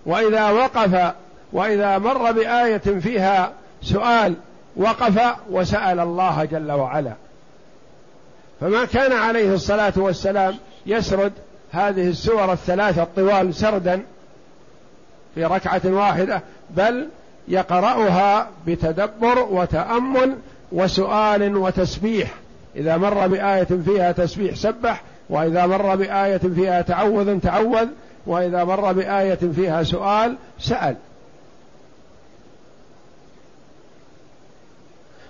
وإذا 0.06 0.50
وقف 0.50 1.14
وإذا 1.54 1.98
مر 1.98 2.32
بآية 2.32 2.78
فيها 2.78 3.52
سؤال 3.82 4.36
وقف 4.76 5.36
وسأل 5.52 6.00
الله 6.00 6.46
جل 6.46 6.72
وعلا. 6.72 7.14
فما 8.62 8.86
كان 8.86 9.12
عليه 9.12 9.54
الصلاة 9.54 9.94
والسلام 9.96 10.56
يسرد 10.86 11.34
هذه 11.72 12.10
السور 12.10 12.54
الثلاثة 12.54 13.04
الطوال 13.04 13.56
سردا 13.56 14.02
في 15.36 15.46
ركعة 15.46 15.82
واحدة 15.86 16.42
بل 16.70 17.08
يقرأها 17.48 18.50
بتدبر 18.68 19.40
وتأمل 19.40 20.36
وسؤال 20.72 21.58
وتسبيح. 21.58 22.34
إذا 22.76 22.98
مر 22.98 23.28
بآية 23.28 23.68
فيها 23.86 24.12
تسبيح 24.12 24.56
سبح 24.56 25.02
وإذا 25.30 25.66
مر 25.66 25.96
بآية 25.96 26.38
فيها 26.38 26.82
تعوذ 26.82 27.40
تعوذ 27.40 27.88
وإذا 28.28 28.64
مر 28.64 28.92
بآية 28.92 29.40
فيها 29.56 29.84
سؤال 29.84 30.36
سأل. 30.60 30.96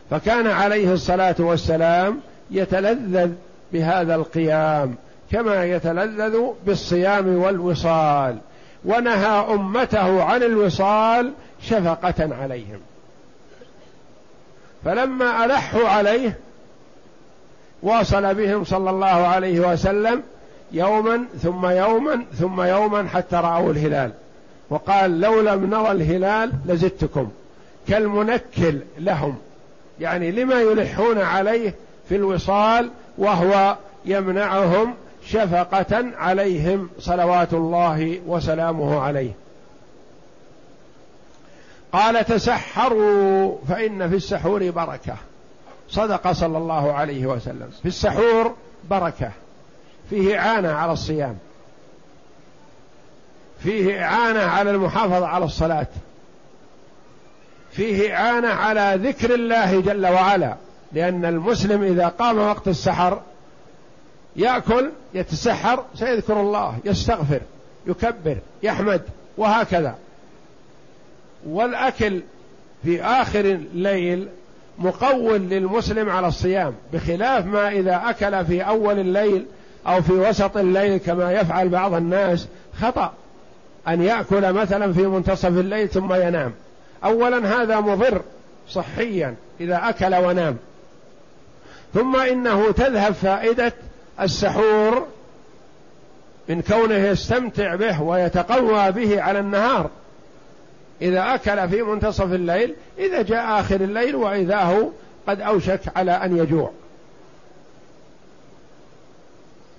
فكان 0.09 0.47
عليه 0.47 0.93
الصلاة 0.93 1.35
والسلام 1.39 2.19
يتلذذ 2.51 3.31
بهذا 3.73 4.15
القيام 4.15 4.95
كما 5.31 5.65
يتلذذ 5.65 6.37
بالصيام 6.65 7.27
والوصال 7.37 8.37
ونهى 8.85 9.53
أمته 9.53 10.23
عن 10.23 10.43
الوصال 10.43 11.31
شفقة 11.61 12.35
عليهم. 12.35 12.79
فلما 14.85 15.45
ألحوا 15.45 15.87
عليه 15.87 16.37
واصل 17.83 18.33
بهم 18.33 18.63
صلى 18.63 18.89
الله 18.89 19.05
عليه 19.05 19.59
وسلم 19.59 20.23
يوما 20.71 21.25
ثم 21.41 21.65
يوما 21.65 22.25
ثم 22.33 22.61
يوما 22.61 23.07
حتى 23.07 23.35
رأوا 23.35 23.71
الهلال 23.71 24.11
وقال 24.69 25.21
لو 25.21 25.41
لم 25.41 25.65
نرى 25.65 25.91
الهلال 25.91 26.51
لزدتكم 26.65 27.29
كالمنكل 27.87 28.79
لهم. 28.99 29.37
يعني 29.99 30.31
لما 30.31 30.61
يلحون 30.61 31.17
عليه 31.17 31.73
في 32.09 32.15
الوصال 32.15 32.89
وهو 33.17 33.77
يمنعهم 34.05 34.93
شفقة 35.25 36.05
عليهم 36.17 36.89
صلوات 36.99 37.53
الله 37.53 38.19
وسلامه 38.27 38.99
عليه. 38.99 39.31
قال 41.93 42.25
تسحروا 42.25 43.57
فإن 43.67 44.09
في 44.09 44.15
السحور 44.15 44.69
بركة. 44.71 45.15
صدق 45.89 46.31
صلى 46.31 46.57
الله 46.57 46.93
عليه 46.93 47.25
وسلم. 47.25 47.69
في 47.81 47.87
السحور 47.87 48.55
بركة. 48.89 49.31
فيه 50.09 50.39
إعانة 50.39 50.71
على 50.71 50.91
الصيام. 50.91 51.37
فيه 53.59 54.03
إعانة 54.03 54.39
على 54.39 54.71
المحافظة 54.71 55.27
على 55.27 55.45
الصلاة. 55.45 55.87
فيه 57.75 58.15
إعانة 58.15 58.47
على 58.47 59.09
ذكر 59.09 59.35
الله 59.35 59.81
جل 59.81 60.07
وعلا 60.07 60.55
لأن 60.93 61.25
المسلم 61.25 61.83
إذا 61.83 62.07
قام 62.07 62.37
وقت 62.37 62.67
السحر 62.67 63.21
يأكل 64.35 64.89
يتسحر 65.13 65.83
سيذكر 65.95 66.41
الله 66.41 66.77
يستغفر 66.85 67.41
يكبر 67.87 68.37
يحمد 68.63 69.01
وهكذا. 69.37 69.95
والأكل 71.47 72.21
في 72.83 73.03
آخر 73.03 73.39
الليل 73.39 74.27
مقول 74.79 75.41
للمسلم 75.41 76.09
على 76.09 76.27
الصيام 76.27 76.73
بخلاف 76.93 77.45
ما 77.45 77.69
إذا 77.69 78.01
أكل 78.05 78.45
في 78.45 78.61
أول 78.61 78.99
الليل 78.99 79.45
أو 79.87 80.01
في 80.01 80.11
وسط 80.13 80.57
الليل 80.57 80.97
كما 80.97 81.31
يفعل 81.31 81.69
بعض 81.69 81.93
الناس 81.93 82.47
خطأ. 82.81 83.13
أن 83.87 84.01
يأكل 84.01 84.53
مثلا 84.53 84.93
في 84.93 85.07
منتصف 85.07 85.45
الليل 85.45 85.89
ثم 85.89 86.13
ينام. 86.13 86.53
أولا 87.05 87.61
هذا 87.61 87.79
مضر 87.79 88.21
صحيا 88.69 89.35
إذا 89.59 89.89
أكل 89.89 90.15
ونام. 90.15 90.57
ثم 91.93 92.15
إنه 92.15 92.71
تذهب 92.71 93.13
فائدة 93.13 93.73
السحور 94.21 95.07
من 96.49 96.61
كونه 96.61 96.95
يستمتع 96.95 97.75
به 97.75 98.01
ويتقوى 98.01 98.91
به 98.91 99.21
على 99.21 99.39
النهار. 99.39 99.89
إذا 101.01 101.35
أكل 101.35 101.69
في 101.69 101.81
منتصف 101.81 102.33
الليل 102.33 102.75
إذا 102.97 103.21
جاء 103.21 103.59
آخر 103.59 103.75
الليل 103.75 104.15
وإذا 104.15 104.59
هو 104.59 104.89
قد 105.27 105.41
أوشك 105.41 105.81
على 105.95 106.11
أن 106.11 106.37
يجوع. 106.37 106.71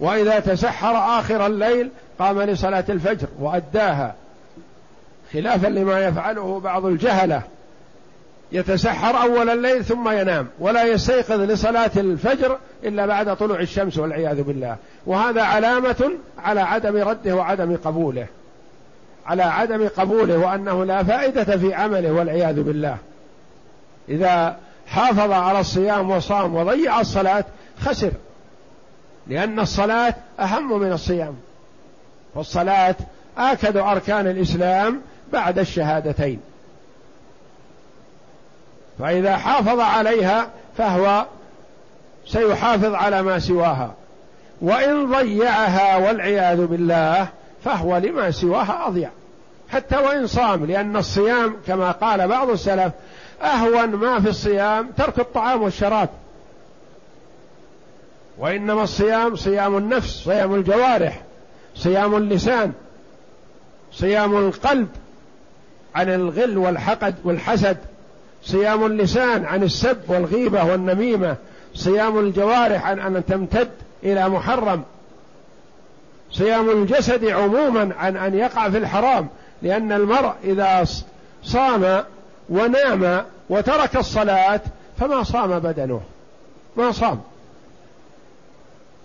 وإذا 0.00 0.40
تسحر 0.40 1.18
آخر 1.20 1.46
الليل 1.46 1.90
قام 2.18 2.42
لصلاة 2.42 2.84
الفجر 2.88 3.28
وأداها. 3.40 4.14
خلافا 5.36 5.66
لما 5.66 6.00
يفعله 6.00 6.60
بعض 6.60 6.86
الجهلة. 6.86 7.42
يتسحر 8.52 9.22
أول 9.22 9.50
الليل 9.50 9.84
ثم 9.84 10.08
ينام 10.08 10.48
ولا 10.58 10.84
يستيقظ 10.84 11.40
لصلاة 11.40 11.90
الفجر 11.96 12.58
إلا 12.84 13.06
بعد 13.06 13.36
طلوع 13.36 13.60
الشمس 13.60 13.98
والعياذ 13.98 14.42
بالله. 14.42 14.76
وهذا 15.06 15.42
علامة 15.42 16.10
على 16.38 16.60
عدم 16.60 16.96
رده 16.96 17.36
وعدم 17.36 17.76
قبوله. 17.84 18.26
على 19.26 19.42
عدم 19.42 19.88
قبوله 19.88 20.38
وأنه 20.38 20.84
لا 20.84 21.02
فائدة 21.02 21.56
في 21.56 21.74
عمله 21.74 22.12
والعياذ 22.12 22.62
بالله. 22.62 22.96
إذا 24.08 24.56
حافظ 24.86 25.32
على 25.32 25.60
الصيام 25.60 26.10
وصام 26.10 26.54
وضيع 26.54 27.00
الصلاة 27.00 27.44
خسر 27.80 28.12
لأن 29.26 29.60
الصلاة 29.60 30.14
أهم 30.40 30.80
من 30.80 30.92
الصيام. 30.92 31.34
والصلاة 32.34 32.94
آكد 33.38 33.76
أركان 33.76 34.26
الإسلام 34.26 35.00
بعد 35.32 35.58
الشهادتين. 35.58 36.40
فإذا 38.98 39.36
حافظ 39.36 39.80
عليها 39.80 40.48
فهو 40.78 41.26
سيحافظ 42.26 42.94
على 42.94 43.22
ما 43.22 43.38
سواها. 43.38 43.94
وإن 44.60 45.12
ضيعها 45.12 45.96
والعياذ 45.96 46.66
بالله 46.66 47.28
فهو 47.64 47.96
لما 47.96 48.30
سواها 48.30 48.88
أضيع. 48.88 49.10
حتى 49.68 49.96
وإن 49.96 50.26
صام 50.26 50.64
لأن 50.66 50.96
الصيام 50.96 51.56
كما 51.66 51.90
قال 51.90 52.28
بعض 52.28 52.50
السلف 52.50 52.92
أهون 53.42 53.88
ما 53.88 54.20
في 54.20 54.28
الصيام 54.28 54.90
ترك 54.96 55.18
الطعام 55.18 55.62
والشراب. 55.62 56.08
وإنما 58.38 58.82
الصيام 58.82 59.36
صيام 59.36 59.76
النفس 59.76 60.24
صيام 60.24 60.54
الجوارح 60.54 61.22
صيام 61.74 62.16
اللسان 62.16 62.72
صيام 63.92 64.36
القلب. 64.36 64.88
عن 65.96 66.08
الغل 66.08 66.58
والحقد 66.58 67.14
والحسد 67.24 67.76
صيام 68.42 68.86
اللسان 68.86 69.44
عن 69.44 69.62
السب 69.62 69.98
والغيبة 70.08 70.64
والنميمة 70.64 71.36
صيام 71.74 72.18
الجوارح 72.18 72.86
عن 72.86 72.98
أن 72.98 73.26
تمتد 73.26 73.70
إلى 74.02 74.28
محرم 74.28 74.82
صيام 76.32 76.70
الجسد 76.70 77.24
عموما 77.24 77.94
عن 77.98 78.16
أن 78.16 78.34
يقع 78.34 78.70
في 78.70 78.78
الحرام 78.78 79.28
لأن 79.62 79.92
المرء 79.92 80.32
إذا 80.44 80.84
صام 81.44 82.04
ونام 82.48 83.24
وترك 83.48 83.96
الصلاة 83.96 84.60
فما 84.98 85.22
صام 85.22 85.58
بدنه 85.58 86.00
ما 86.76 86.92
صام. 86.92 87.20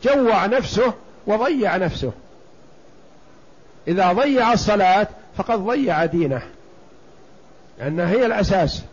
جوع 0.04 0.46
نفسه 0.46 0.94
وضيع 1.28 1.78
نفسه. 1.78 2.12
إذا 3.88 4.14
ضيع 4.14 4.54
الصلاة 4.54 5.08
فقد 5.38 5.60
ضيع 5.60 6.06
دينه. 6.06 6.42
لأنها 7.82 8.10
هي 8.10 8.26
الأساس. 8.26 8.84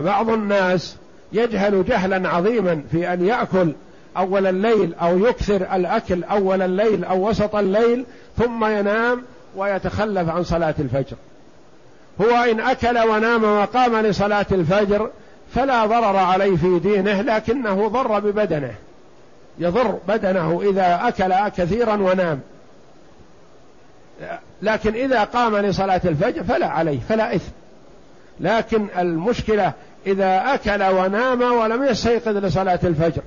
بعض 0.00 0.30
الناس 0.30 0.96
يجهل 1.32 1.84
جهلا 1.84 2.28
عظيما 2.28 2.82
في 2.90 3.12
أن 3.12 3.26
يأكل 3.26 3.72
أول 4.16 4.46
الليل 4.46 4.94
أو 4.94 5.18
يكثر 5.18 5.74
الأكل 5.74 6.24
أول 6.24 6.62
الليل 6.62 7.04
أو 7.04 7.28
وسط 7.28 7.56
الليل 7.56 8.04
ثم 8.38 8.64
ينام 8.64 9.22
ويتخلف 9.56 10.28
عن 10.28 10.44
صلاة 10.44 10.74
الفجر. 10.78 11.16
هو 12.20 12.30
إن 12.50 12.60
أكل 12.60 12.98
ونام 12.98 13.44
وقام 13.44 13.96
لصلاة 13.96 14.46
الفجر 14.52 15.10
فلا 15.54 15.86
ضرر 15.86 16.16
عليه 16.16 16.56
في 16.56 16.78
دينه 16.78 17.22
لكنه 17.22 17.88
ضر 17.88 18.18
ببدنه. 18.18 18.74
يضر 19.58 19.98
بدنه 20.08 20.62
إذا 20.70 21.08
أكل 21.08 21.48
كثيرا 21.48 21.94
ونام. 21.94 22.40
لكن 24.62 24.94
إذا 24.94 25.24
قام 25.24 25.56
لصلاة 25.56 26.00
الفجر 26.04 26.44
فلا 26.44 26.66
عليه 26.66 26.98
فلا 27.08 27.34
إثم. 27.34 27.52
لكن 28.40 28.86
المشكلة 28.98 29.72
إذا 30.06 30.54
أكل 30.54 30.82
ونام 30.82 31.42
ولم 31.42 31.84
يستيقظ 31.84 32.36
لصلاة 32.36 32.78
الفجر 32.84 33.22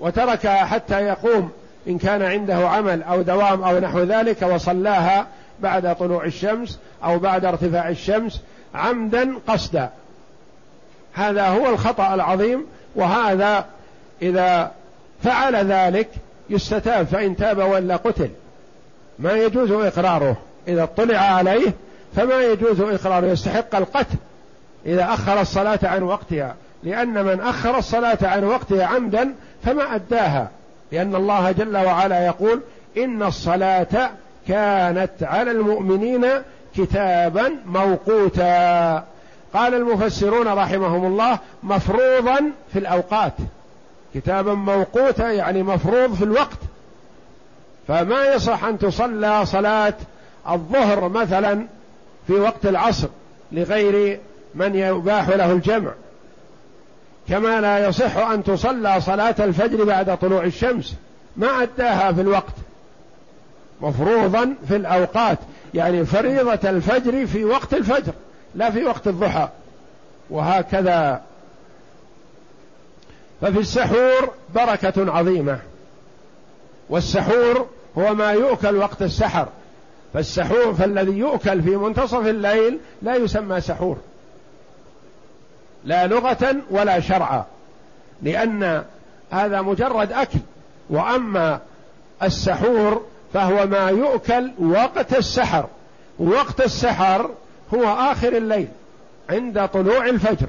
وتركها 0.00 0.64
حتى 0.64 1.00
يقوم 1.00 1.50
إن 1.88 1.98
كان 1.98 2.22
عنده 2.22 2.68
عمل 2.68 3.02
أو 3.02 3.22
دوام 3.22 3.62
أو 3.62 3.78
نحو 3.78 4.02
ذلك 4.02 4.42
وصلاها 4.42 5.26
بعد 5.60 5.96
طلوع 5.96 6.24
الشمس 6.24 6.78
أو 7.04 7.18
بعد 7.18 7.44
ارتفاع 7.44 7.88
الشمس 7.88 8.42
عمدا 8.74 9.34
قصدا. 9.48 9.90
هذا 11.12 11.46
هو 11.46 11.68
الخطأ 11.68 12.14
العظيم 12.14 12.66
وهذا 12.94 13.64
إذا 14.22 14.72
فعل 15.22 15.56
ذلك 15.56 16.08
يستتاب 16.50 17.06
فإن 17.06 17.36
تاب 17.36 17.58
ولا 17.58 17.96
قتل. 17.96 18.30
ما 19.18 19.32
يجوز 19.32 19.70
إقراره. 19.72 20.36
إذا 20.68 20.82
اطلع 20.82 21.18
عليه 21.18 21.72
فما 22.16 22.42
يجوز 22.42 22.80
إقراره 22.80 23.26
يستحق 23.26 23.74
القتل 23.74 24.16
إذا 24.86 25.04
أخر 25.04 25.40
الصلاة 25.40 25.78
عن 25.82 26.02
وقتها. 26.02 26.54
لأن 26.82 27.24
من 27.24 27.40
أخر 27.40 27.78
الصلاة 27.78 28.18
عن 28.22 28.44
وقتها 28.44 28.86
عمدا 28.86 29.34
فما 29.64 29.94
أداها. 29.94 30.50
لأن 30.92 31.14
الله 31.14 31.52
جل 31.52 31.76
وعلا 31.76 32.26
يقول 32.26 32.60
إن 32.96 33.22
الصلاة 33.22 34.10
كانت 34.48 35.10
على 35.22 35.50
المؤمنين 35.50 36.26
كتابا 36.76 37.52
موقوتا. 37.66 39.04
قال 39.54 39.74
المفسرون 39.74 40.48
رحمهم 40.48 41.06
الله 41.06 41.38
مفروضا 41.62 42.40
في 42.72 42.78
الأوقات. 42.78 43.32
كتابا 44.14 44.54
موقوتا 44.54 45.30
يعني 45.30 45.62
مفروض 45.62 46.14
في 46.14 46.24
الوقت. 46.24 46.58
فما 47.88 48.34
يصح 48.34 48.64
أن 48.64 48.78
تصلى 48.78 49.46
صلاة 49.46 49.94
الظهر 50.50 51.08
مثلا 51.08 51.66
في 52.26 52.32
وقت 52.32 52.66
العصر 52.66 53.08
لغير 53.52 54.20
من 54.54 54.74
يباح 54.74 55.28
له 55.28 55.52
الجمع. 55.52 55.92
كما 57.28 57.60
لا 57.60 57.88
يصح 57.88 58.16
أن 58.16 58.44
تصلى 58.44 59.00
صلاة 59.00 59.34
الفجر 59.38 59.84
بعد 59.84 60.18
طلوع 60.18 60.44
الشمس 60.44 60.94
ما 61.36 61.62
أداها 61.62 62.12
في 62.12 62.20
الوقت. 62.20 62.54
مفروضا 63.80 64.54
في 64.68 64.76
الأوقات 64.76 65.38
يعني 65.74 66.04
فريضة 66.04 66.70
الفجر 66.70 67.26
في 67.26 67.44
وقت 67.44 67.74
الفجر 67.74 68.12
لا 68.54 68.70
في 68.70 68.84
وقت 68.84 69.08
الضحى. 69.08 69.48
وهكذا. 70.30 71.22
ففي 73.40 73.58
السحور 73.58 74.30
بركة 74.54 75.12
عظيمة. 75.12 75.58
والسحور 76.88 77.66
هو 77.98 78.14
ما 78.14 78.32
يؤكل 78.32 78.76
وقت 78.76 79.02
السحر. 79.02 79.48
فالسحور 80.14 80.74
فالذي 80.74 81.18
يؤكل 81.18 81.62
في 81.62 81.76
منتصف 81.76 82.26
الليل 82.26 82.78
لا 83.02 83.14
يسمى 83.16 83.60
سحور. 83.60 83.96
لا 85.84 86.06
لغة 86.06 86.56
ولا 86.70 87.00
شرعا. 87.00 87.44
لأن 88.22 88.84
هذا 89.30 89.60
مجرد 89.60 90.12
أكل. 90.12 90.38
وأما 90.90 91.60
السحور 92.22 93.02
فهو 93.32 93.66
ما 93.66 93.88
يؤكل 93.88 94.50
وقت 94.58 95.14
السحر. 95.14 95.66
وقت 96.18 96.60
السحر 96.60 97.30
هو 97.74 97.84
آخر 97.84 98.36
الليل 98.36 98.68
عند 99.30 99.68
طلوع 99.68 100.06
الفجر. 100.06 100.46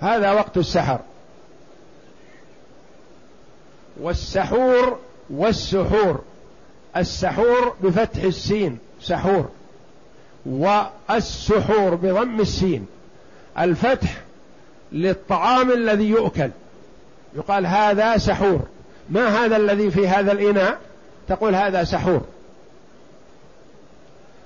هذا 0.00 0.32
وقت 0.32 0.56
السحر. 0.56 0.98
والسحور 4.00 4.98
والسحور 5.32 6.20
السحور 6.96 7.74
بفتح 7.82 8.22
السين 8.22 8.78
سحور. 9.02 9.48
والسحور 10.46 11.94
بضم 11.94 12.40
السين. 12.40 12.86
الفتح 13.58 14.20
للطعام 14.92 15.70
الذي 15.70 16.08
يؤكل. 16.08 16.50
يقال 17.36 17.66
هذا 17.66 18.16
سحور. 18.16 18.60
ما 19.10 19.44
هذا 19.44 19.56
الذي 19.56 19.90
في 19.90 20.08
هذا 20.08 20.32
الإناء؟ 20.32 20.78
تقول 21.28 21.54
هذا 21.54 21.84
سحور. 21.84 22.20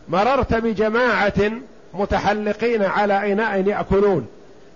مررت 0.09 0.55
بجماعة 0.55 1.53
متحلقين 1.95 2.83
على 2.83 3.33
إناء 3.33 3.69
يأكلون. 3.69 4.27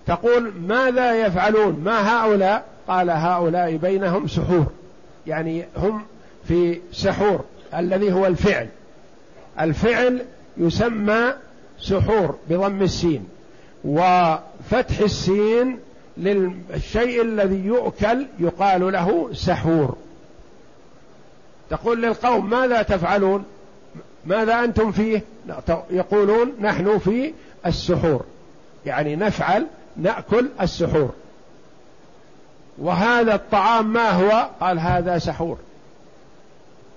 تقول 0.07 0.51
ماذا 0.67 1.25
يفعلون؟ 1.25 1.81
ما 1.83 2.09
هؤلاء؟ 2.09 2.65
قال 2.87 3.09
هؤلاء 3.09 3.75
بينهم 3.75 4.27
سحور. 4.27 4.65
يعني 5.27 5.65
هم 5.77 6.01
في 6.47 6.79
سحور 6.91 7.45
الذي 7.73 8.13
هو 8.13 8.25
الفعل. 8.27 8.67
الفعل 9.59 10.25
يسمى 10.57 11.33
سحور 11.79 12.35
بضم 12.49 12.81
السين 12.81 13.27
وفتح 13.85 14.99
السين 15.01 15.79
للشيء 16.17 17.21
الذي 17.21 17.65
يؤكل 17.65 18.25
يقال 18.39 18.91
له 18.91 19.29
سحور. 19.33 19.97
تقول 21.69 22.01
للقوم 22.01 22.49
ماذا 22.49 22.81
تفعلون؟ 22.81 23.43
ماذا 24.25 24.63
أنتم 24.63 24.91
فيه؟ 24.91 25.21
يقولون 25.89 26.53
نحن 26.61 26.97
في 26.97 27.33
السحور. 27.65 28.25
يعني 28.85 29.15
نفعل 29.15 29.67
نأكل 29.97 30.49
السحور. 30.61 31.13
وهذا 32.77 33.35
الطعام 33.35 33.93
ما 33.93 34.09
هو؟ 34.09 34.49
قال 34.59 34.79
هذا 34.79 35.17
سحور. 35.17 35.57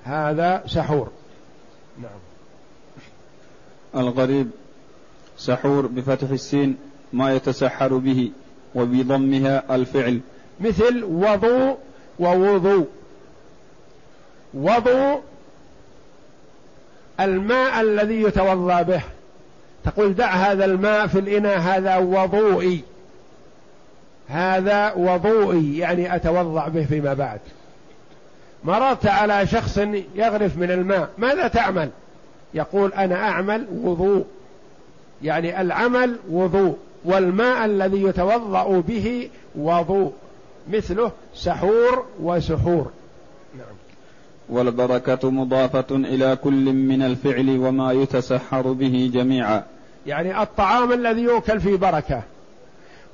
هذا 0.05 0.62
سحور. 0.66 1.11
نعم. 2.03 2.18
الغريب 3.97 4.51
سحور 5.39 5.87
بفتح 5.87 6.31
السين 6.31 6.77
ما 7.12 7.35
يتسحر 7.35 7.97
به 7.97 8.31
وبضمها 8.75 9.75
الفعل. 9.75 10.20
مثل 10.61 11.05
وضوء 11.05 11.77
ووضوء 12.18 12.87
وضوء 14.55 15.20
الماء 17.20 17.81
الذي 17.81 18.22
يتوضا 18.22 18.83
به. 18.83 19.03
تقول 19.85 20.14
دع 20.14 20.31
هذا 20.31 20.64
الماء 20.64 21.07
في 21.07 21.18
الإناء 21.18 21.59
هذا 21.59 21.97
وضوئي. 21.97 22.85
هذا 24.29 24.93
وضوئي 24.93 25.79
يعني 25.79 26.16
أتوضأ 26.16 26.68
به 26.68 26.85
فيما 26.85 27.14
بعد. 27.14 27.41
مررت 28.64 29.07
على 29.07 29.47
شخص 29.47 29.79
يغرف 30.14 30.59
من 30.59 30.70
الماء 30.70 31.09
ماذا 31.18 31.49
تعمل؟ 31.49 31.91
يقول 32.55 32.93
أنا 32.93 33.29
أعمل 33.29 33.66
وضوء. 33.83 34.25
يعني 35.22 35.61
العمل 35.61 36.16
وضوء 36.31 36.77
والماء 37.05 37.64
الذي 37.64 38.03
يتوضأ 38.03 38.81
به 38.81 39.31
وضوء. 39.57 40.12
مثله 40.72 41.12
سحور 41.35 42.05
وسحور. 42.22 42.91
نعم. 43.59 43.75
والبركة 44.49 45.31
مضافة 45.31 45.85
إلى 45.91 46.37
كل 46.37 46.72
من 46.72 47.03
الفعل 47.03 47.59
وما 47.59 47.93
يتسحر 47.93 48.72
به 48.72 49.11
جميعا. 49.14 49.62
يعني 50.07 50.43
الطعام 50.43 50.93
الذي 50.93 51.20
يؤكل 51.20 51.61
فيه 51.61 51.77
بركة. 51.77 52.22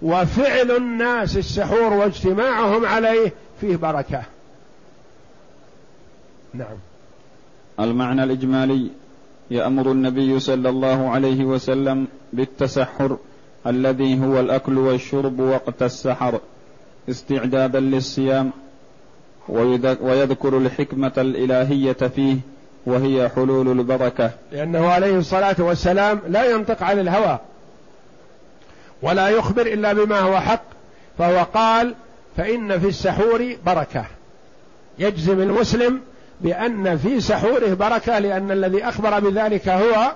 وفعل 0.03 0.70
الناس 0.70 1.36
السحور 1.36 1.92
واجتماعهم 1.92 2.86
عليه 2.86 3.32
فيه 3.61 3.76
بركة. 3.76 4.22
نعم. 6.55 6.76
المعنى 7.80 8.24
الإجمالي 8.24 8.90
يأمر 9.51 9.92
النبي 9.92 10.40
صلى 10.40 10.68
الله 10.68 11.11
عليه 11.11 11.44
وسلم 11.44 12.07
بالتسحر 12.32 13.16
الذي 13.66 14.20
هو 14.20 14.40
الأكل 14.40 14.78
والشرب 14.78 15.40
وقت 15.40 15.82
السحر 15.82 16.40
استعدادا 17.11 17.80
للصيام 17.80 18.51
ويذكر 19.48 20.59
الحكمة 20.59 21.12
الإلهية 21.18 21.92
فيه 21.92 22.36
وهي 22.86 23.28
حلول 23.28 23.80
البركة. 23.80 24.30
لأنه 24.53 24.88
عليه 24.88 25.18
الصلاة 25.18 25.57
والسلام 25.59 26.20
لا 26.28 26.51
ينطق 26.51 26.82
عن 26.82 26.98
الهوى. 26.98 27.38
ولا 29.03 29.28
يخبر 29.28 29.62
إلا 29.62 29.92
بما 29.92 30.20
هو 30.20 30.40
حق 30.40 30.62
فهو 31.18 31.46
قال 31.55 31.94
فإن 32.36 32.80
في 32.80 32.88
السحور 32.88 33.57
بركة. 33.66 34.05
يجزم 34.98 35.40
المسلم 35.40 36.01
بأن 36.40 36.98
في 36.98 37.20
سحوره 37.20 37.74
بركة 37.74 38.18
لأن 38.18 38.51
الذي 38.51 38.84
أخبر 38.84 39.20
بذلك 39.20 39.68
هو 39.68 40.12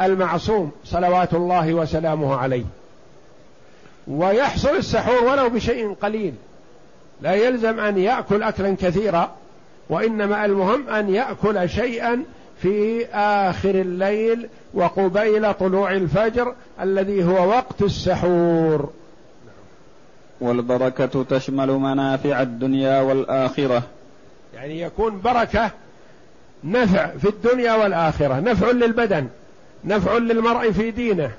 المعصوم 0.00 0.70
صلوات 0.84 1.34
الله 1.34 1.74
وسلامه 1.74 2.36
عليه. 2.36 2.64
ويحصل 4.08 4.76
السحور 4.76 5.24
ولو 5.24 5.48
بشيء 5.48 5.94
قليل. 5.94 6.34
لا 7.22 7.34
يلزم 7.34 7.80
أن 7.80 7.98
يأكل 7.98 8.42
اكلا 8.42 8.76
كثيرا 8.80 9.30
وإنما 9.90 10.44
المهم 10.44 10.88
أن 10.88 11.14
يأكل 11.14 11.68
شيئا 11.68 12.24
في 12.62 13.06
آخر 13.14 13.70
الليل 13.70 14.48
وقبيل 14.74 15.54
طلوع 15.54 15.92
الفجر 15.92 16.54
الذي 16.80 17.24
هو 17.24 17.48
وقت 17.48 17.82
السحور. 17.82 18.90
والبركة 20.40 21.24
تشمل 21.24 21.68
منافع 21.68 22.42
الدنيا 22.42 23.00
والآخرة. 23.00 23.82
يعني 24.54 24.80
يكون 24.80 25.20
بركة 25.20 25.70
نفع 26.64 27.06
في 27.06 27.28
الدنيا 27.28 27.74
والآخرة 27.74 28.40
نفع 28.40 28.70
للبدن 28.70 29.28
نفع 29.84 30.18
للمرء 30.18 30.70
في 30.70 30.90
دينه 30.90 31.30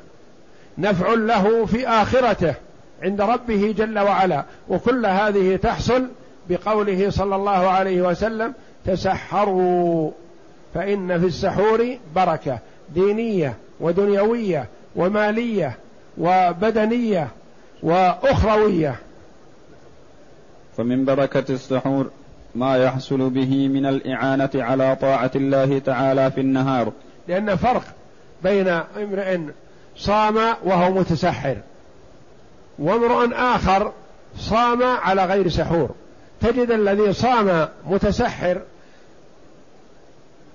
نفع 0.77 1.13
له 1.13 1.65
في 1.65 1.87
آخرته 1.87 2.53
عند 3.01 3.21
ربه 3.21 3.75
جل 3.77 3.99
وعلا. 3.99 4.45
وكل 4.69 5.05
هذه 5.05 5.55
تحصل 5.55 6.07
بقوله 6.49 7.09
صلى 7.09 7.35
الله 7.35 7.69
عليه 7.69 8.01
وسلم 8.01 8.53
تسحروا. 8.85 10.11
فإن 10.73 11.19
في 11.19 11.25
السحور 11.25 11.97
بركة 12.15 12.59
دينية 12.93 13.55
ودنيوية 13.79 14.67
ومالية 14.95 15.77
وبدنية 16.17 17.27
وأخروية. 17.83 18.95
فمن 20.77 21.05
بركة 21.05 21.53
السحور 21.53 22.09
ما 22.55 22.77
يحصل 22.77 23.29
به 23.29 23.67
من 23.67 23.85
الإعانة 23.85 24.49
على 24.55 24.95
طاعة 24.95 25.31
الله 25.35 25.79
تعالى 25.79 26.31
في 26.31 26.41
النهار. 26.41 26.91
لأن 27.27 27.55
فرق 27.55 27.83
بين 28.43 28.67
امرئ 28.67 29.39
صام 29.97 30.37
وهو 30.63 30.91
متسحر 30.91 31.57
وامرؤ 32.79 33.33
آخر 33.33 33.91
صام 34.37 34.83
على 34.83 35.25
غير 35.25 35.49
سحور. 35.49 35.89
تجد 36.41 36.71
الذي 36.71 37.13
صام 37.13 37.67
متسحر 37.89 38.61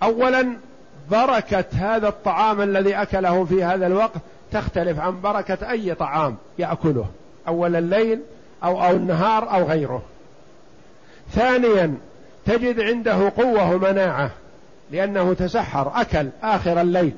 أولا 0.03 0.57
بركة 1.11 1.65
هذا 1.73 2.09
الطعام 2.09 2.61
الذي 2.61 2.95
أكله 2.95 3.45
في 3.45 3.65
هذا 3.65 3.87
الوقت 3.87 4.21
تختلف 4.53 4.99
عن 5.01 5.21
بركة 5.21 5.71
أي 5.71 5.95
طعام 5.95 6.37
يأكله 6.59 7.07
أول 7.49 7.77
الليل 7.77 8.21
أو 8.65 8.85
أو 8.85 8.91
النهار 8.91 9.55
أو 9.55 9.65
غيره. 9.65 10.03
ثانيا 11.33 11.95
تجد 12.47 12.81
عنده 12.81 13.33
قوة 13.37 13.75
ومناعة 13.75 14.31
لأنه 14.91 15.35
تسحر 15.35 15.93
أكل 16.01 16.29
آخر 16.43 16.81
الليل. 16.81 17.13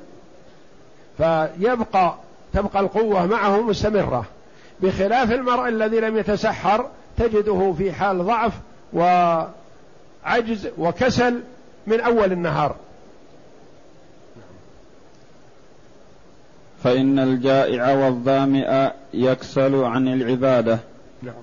فيبقى 1.17 2.15
تبقى 2.53 2.79
القوة 2.79 3.25
معه 3.25 3.61
مستمرة. 3.61 4.25
بخلاف 4.81 5.31
المرء 5.31 5.67
الذي 5.67 5.99
لم 5.99 6.17
يتسحر 6.17 6.89
تجده 7.17 7.73
في 7.77 7.91
حال 7.91 8.25
ضعف 8.25 8.53
وعجز 8.93 10.69
وكسل 10.77 11.39
من 11.89 11.99
أول 11.99 12.31
النهار. 12.31 12.75
فإن 16.83 17.19
الجائع 17.19 17.93
والظامئ 17.93 18.89
يكسل 19.13 19.75
عن 19.75 20.07
العبادة. 20.07 20.79
نعم. 21.23 21.33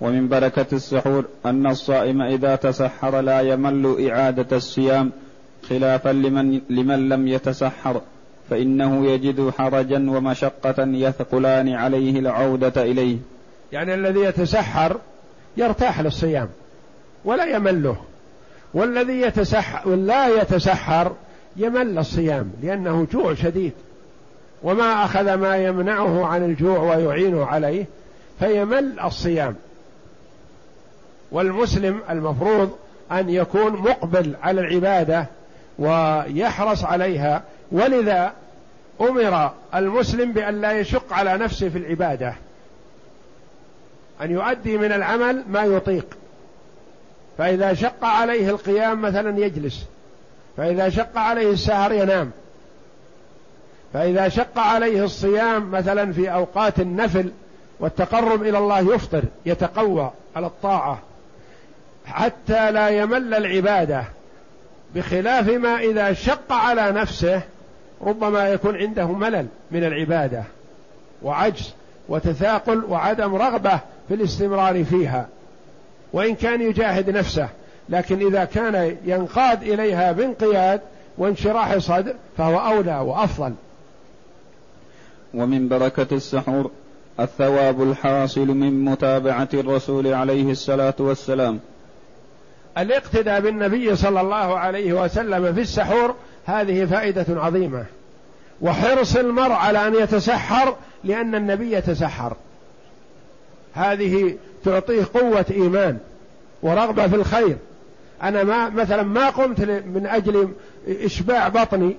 ومن 0.00 0.28
بركة 0.28 0.66
السحور 0.72 1.24
أن 1.46 1.66
الصائم 1.66 2.22
إذا 2.22 2.56
تسحر 2.56 3.20
لا 3.20 3.40
يمل 3.40 4.10
إعادة 4.10 4.56
الصيام 4.56 5.12
خلافا 5.68 6.08
لمن, 6.08 6.60
لمن 6.70 7.08
لم 7.08 7.28
يتسحر. 7.28 8.00
فإنه 8.50 9.06
يجد 9.06 9.50
حرجا 9.58 10.10
ومشقة 10.10 10.74
يثقلان 10.78 11.68
عليه 11.68 12.18
العودة 12.18 12.82
إليه. 12.82 13.18
يعني 13.72 13.94
الذي 13.94 14.20
يتسحر 14.20 14.96
يرتاح 15.56 16.00
للصيام 16.00 16.48
ولا 17.24 17.44
يمله. 17.44 17.96
والذي 18.74 19.20
يتسحر 19.20 19.88
ولا 19.88 20.28
يتسحر 20.28 21.12
يمل 21.56 21.98
الصيام 21.98 22.52
لأنه 22.62 23.06
جوع 23.12 23.34
شديد. 23.34 23.72
وما 24.62 25.04
أخذ 25.04 25.34
ما 25.34 25.56
يمنعه 25.56 26.26
عن 26.26 26.44
الجوع 26.44 26.78
ويعينه 26.78 27.46
عليه 27.46 27.86
فيمل 28.38 29.00
الصيام. 29.00 29.56
والمسلم 31.32 32.00
المفروض 32.10 32.70
أن 33.12 33.30
يكون 33.30 33.72
مقبل 33.72 34.36
على 34.42 34.60
العبادة 34.60 35.26
ويحرص 35.78 36.84
عليها. 36.84 37.42
ولذا 37.72 38.32
أمر 39.00 39.50
المسلم 39.74 40.32
بأن 40.32 40.60
لا 40.60 40.72
يشق 40.72 41.12
على 41.12 41.38
نفسه 41.38 41.68
في 41.68 41.78
العبادة. 41.78 42.34
أن 44.22 44.30
يؤدي 44.30 44.78
من 44.78 44.92
العمل 44.92 45.44
ما 45.48 45.64
يطيق. 45.64 46.06
فإذا 47.38 47.74
شق 47.74 48.04
عليه 48.04 48.50
القيام 48.50 49.02
مثلا 49.02 49.38
يجلس. 49.38 49.84
فإذا 50.56 50.88
شق 50.88 51.18
عليه 51.18 51.52
السهر 51.52 51.92
ينام. 51.92 52.30
فإذا 53.92 54.28
شق 54.28 54.58
عليه 54.58 55.04
الصيام 55.04 55.70
مثلا 55.70 56.12
في 56.12 56.32
أوقات 56.32 56.80
النفل 56.80 57.30
والتقرب 57.80 58.42
إلى 58.42 58.58
الله 58.58 58.94
يفطر 58.94 59.22
يتقوى 59.46 60.10
على 60.36 60.46
الطاعة 60.46 60.98
حتى 62.06 62.70
لا 62.70 62.88
يمل 62.88 63.34
العبادة 63.34 64.04
بخلاف 64.94 65.48
ما 65.48 65.78
إذا 65.78 66.12
شق 66.12 66.52
على 66.52 66.92
نفسه 66.92 67.42
ربما 68.02 68.48
يكون 68.48 68.76
عنده 68.76 69.06
ملل 69.06 69.46
من 69.70 69.84
العبادة 69.84 70.42
وعجز 71.22 71.72
وتثاقل 72.08 72.84
وعدم 72.84 73.34
رغبة 73.34 73.80
في 74.08 74.14
الاستمرار 74.14 74.84
فيها. 74.84 75.28
وإن 76.14 76.34
كان 76.34 76.62
يجاهد 76.62 77.10
نفسه 77.10 77.48
لكن 77.88 78.26
إذا 78.26 78.44
كان 78.44 78.96
ينقاد 79.04 79.62
إليها 79.62 80.12
بانقياد 80.12 80.80
وانشراح 81.18 81.78
صدر 81.78 82.14
فهو 82.38 82.58
أولى 82.58 82.98
وأفضل. 82.98 83.52
ومن 85.34 85.68
بركة 85.68 86.06
السحور 86.16 86.70
الثواب 87.20 87.82
الحاصل 87.82 88.46
من 88.46 88.84
متابعة 88.84 89.48
الرسول 89.54 90.06
عليه 90.06 90.50
الصلاة 90.50 90.94
والسلام. 90.98 91.60
الاقتداء 92.78 93.40
بالنبي 93.40 93.96
صلى 93.96 94.20
الله 94.20 94.58
عليه 94.58 94.92
وسلم 94.92 95.54
في 95.54 95.60
السحور 95.60 96.14
هذه 96.46 96.84
فائدة 96.84 97.26
عظيمة. 97.28 97.84
وحرص 98.60 99.16
المرء 99.16 99.52
على 99.52 99.86
أن 99.86 99.94
يتسحر 99.94 100.76
لأن 101.04 101.34
النبي 101.34 101.72
يتسحر. 101.72 102.36
هذه 103.74 104.36
تعطيه 104.64 105.04
قوة 105.14 105.46
إيمان 105.50 105.98
ورغبة 106.62 107.08
في 107.08 107.16
الخير. 107.16 107.56
أنا 108.22 108.44
ما 108.44 108.68
مثلا 108.68 109.02
ما 109.02 109.30
قمت 109.30 109.60
من 109.86 110.06
أجل 110.06 110.48
إشباع 110.88 111.48
بطني 111.48 111.96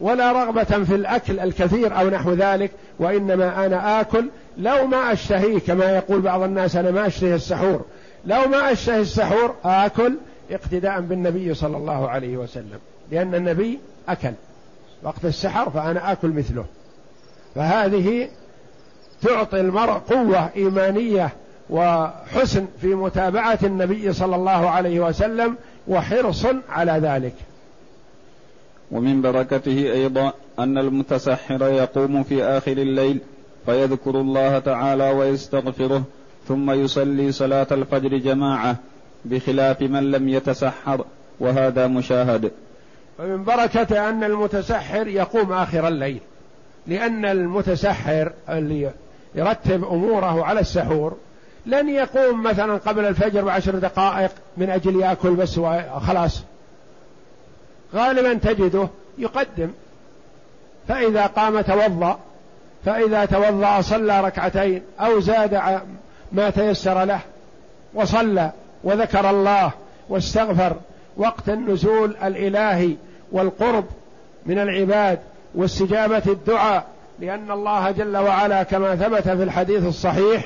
ولا 0.00 0.32
رغبة 0.32 0.64
في 0.64 0.94
الأكل 0.94 1.40
الكثير 1.40 2.00
أو 2.00 2.10
نحو 2.10 2.32
ذلك 2.32 2.70
وإنما 2.98 3.66
أنا 3.66 4.00
آكل 4.00 4.28
لو 4.58 4.86
ما 4.86 5.12
أشتهيه 5.12 5.58
كما 5.58 5.96
يقول 5.96 6.20
بعض 6.20 6.42
الناس 6.42 6.76
أنا 6.76 6.90
ما 6.90 7.06
أشتهي 7.06 7.34
السحور. 7.34 7.84
لو 8.26 8.48
ما 8.48 8.72
أشتهي 8.72 9.00
السحور 9.00 9.54
آكل 9.64 10.14
اقتداء 10.50 11.00
بالنبي 11.00 11.54
صلى 11.54 11.76
الله 11.76 12.08
عليه 12.08 12.36
وسلم 12.36 12.78
لأن 13.10 13.34
النبي 13.34 13.78
أكل 14.08 14.32
وقت 15.02 15.24
السحر 15.24 15.70
فأنا 15.70 16.12
آكل 16.12 16.28
مثله. 16.28 16.64
فهذه 17.54 18.28
تعطي 19.22 19.60
المرء 19.60 19.92
قوة 19.92 20.50
إيمانية 20.56 21.30
وحسن 21.70 22.66
في 22.80 22.86
متابعة 22.86 23.58
النبي 23.62 24.12
صلى 24.12 24.36
الله 24.36 24.70
عليه 24.70 25.00
وسلم 25.00 25.56
وحرص 25.88 26.46
على 26.68 26.92
ذلك. 26.92 27.34
ومن 28.90 29.22
بركته 29.22 29.92
أيضا 29.92 30.32
أن 30.58 30.78
المتسحر 30.78 31.62
يقوم 31.62 32.22
في 32.22 32.44
آخر 32.44 32.72
الليل 32.72 33.18
فيذكر 33.66 34.10
الله 34.10 34.58
تعالى 34.58 35.10
ويستغفره 35.10 36.02
ثم 36.48 36.70
يصلي 36.70 37.32
صلاة 37.32 37.66
الفجر 37.70 38.16
جماعة 38.16 38.76
بخلاف 39.24 39.82
من 39.82 40.10
لم 40.10 40.28
يتسحر 40.28 41.04
وهذا 41.40 41.86
مشاهد. 41.86 42.50
ومن 43.18 43.44
بركة 43.44 44.08
أن 44.08 44.24
المتسحر 44.24 45.06
يقوم 45.06 45.52
آخر 45.52 45.88
الليل 45.88 46.20
لأن 46.86 47.24
المتسحر 47.24 48.32
اللي 48.48 48.90
يرتب 49.34 49.84
أموره 49.84 50.44
على 50.44 50.60
السحور 50.60 51.16
لن 51.66 51.88
يقوم 51.88 52.42
مثلا 52.42 52.76
قبل 52.76 53.04
الفجر 53.04 53.44
بعشر 53.44 53.78
دقائق 53.78 54.30
من 54.56 54.70
أجل 54.70 55.00
يأكل 55.00 55.30
بس 55.30 55.58
وخلاص 55.58 56.42
غالبا 57.94 58.34
تجده 58.34 58.88
يقدم. 59.18 59.70
فإذا 60.88 61.26
قام 61.26 61.60
توضأ 61.60 62.18
فإذا 62.84 63.24
توضأ 63.24 63.80
صلى 63.80 64.20
ركعتين 64.20 64.82
أو 65.00 65.20
زاد 65.20 65.80
ما 66.32 66.50
تيسر 66.50 67.04
له 67.04 67.20
وصلى 67.94 68.50
وذكر 68.84 69.30
الله 69.30 69.70
واستغفر 70.08 70.76
وقت 71.16 71.48
النزول 71.48 72.16
الإلهي 72.22 72.96
والقرب 73.32 73.84
من 74.46 74.58
العباد 74.58 75.18
واستجابة 75.54 76.22
الدعاء 76.26 76.84
لأن 77.18 77.50
الله 77.50 77.90
جل 77.90 78.16
وعلا 78.16 78.62
كما 78.62 78.96
ثبت 78.96 79.22
في 79.22 79.42
الحديث 79.42 79.86
الصحيح 79.86 80.44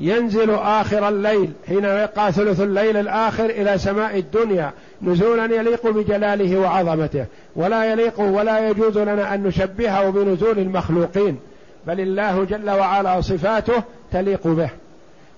ينزل 0.00 0.50
آخر 0.50 1.08
الليل 1.08 1.52
حين 1.68 1.84
يقع 1.84 2.30
ثلث 2.30 2.60
الليل 2.60 2.96
الآخر 2.96 3.44
إلى 3.44 3.78
سماء 3.78 4.18
الدنيا 4.18 4.72
نزولا 5.02 5.44
يليق 5.44 5.86
بجلاله 5.90 6.58
وعظمته. 6.58 7.24
ولا 7.56 7.92
يليق 7.92 8.20
ولا 8.20 8.68
يجوز 8.68 8.98
لنا 8.98 9.34
أن 9.34 9.42
نشبهه 9.42 10.10
بنزول 10.10 10.58
المخلوقين 10.58 11.38
بل 11.86 12.00
الله 12.00 12.44
جل 12.44 12.70
وعلا 12.70 13.20
صفاته 13.20 13.82
تليق 14.12 14.46
به. 14.46 14.70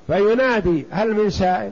فينادي 0.07 0.87
هل 0.91 1.15
من 1.15 1.31
سائل؟ 1.31 1.71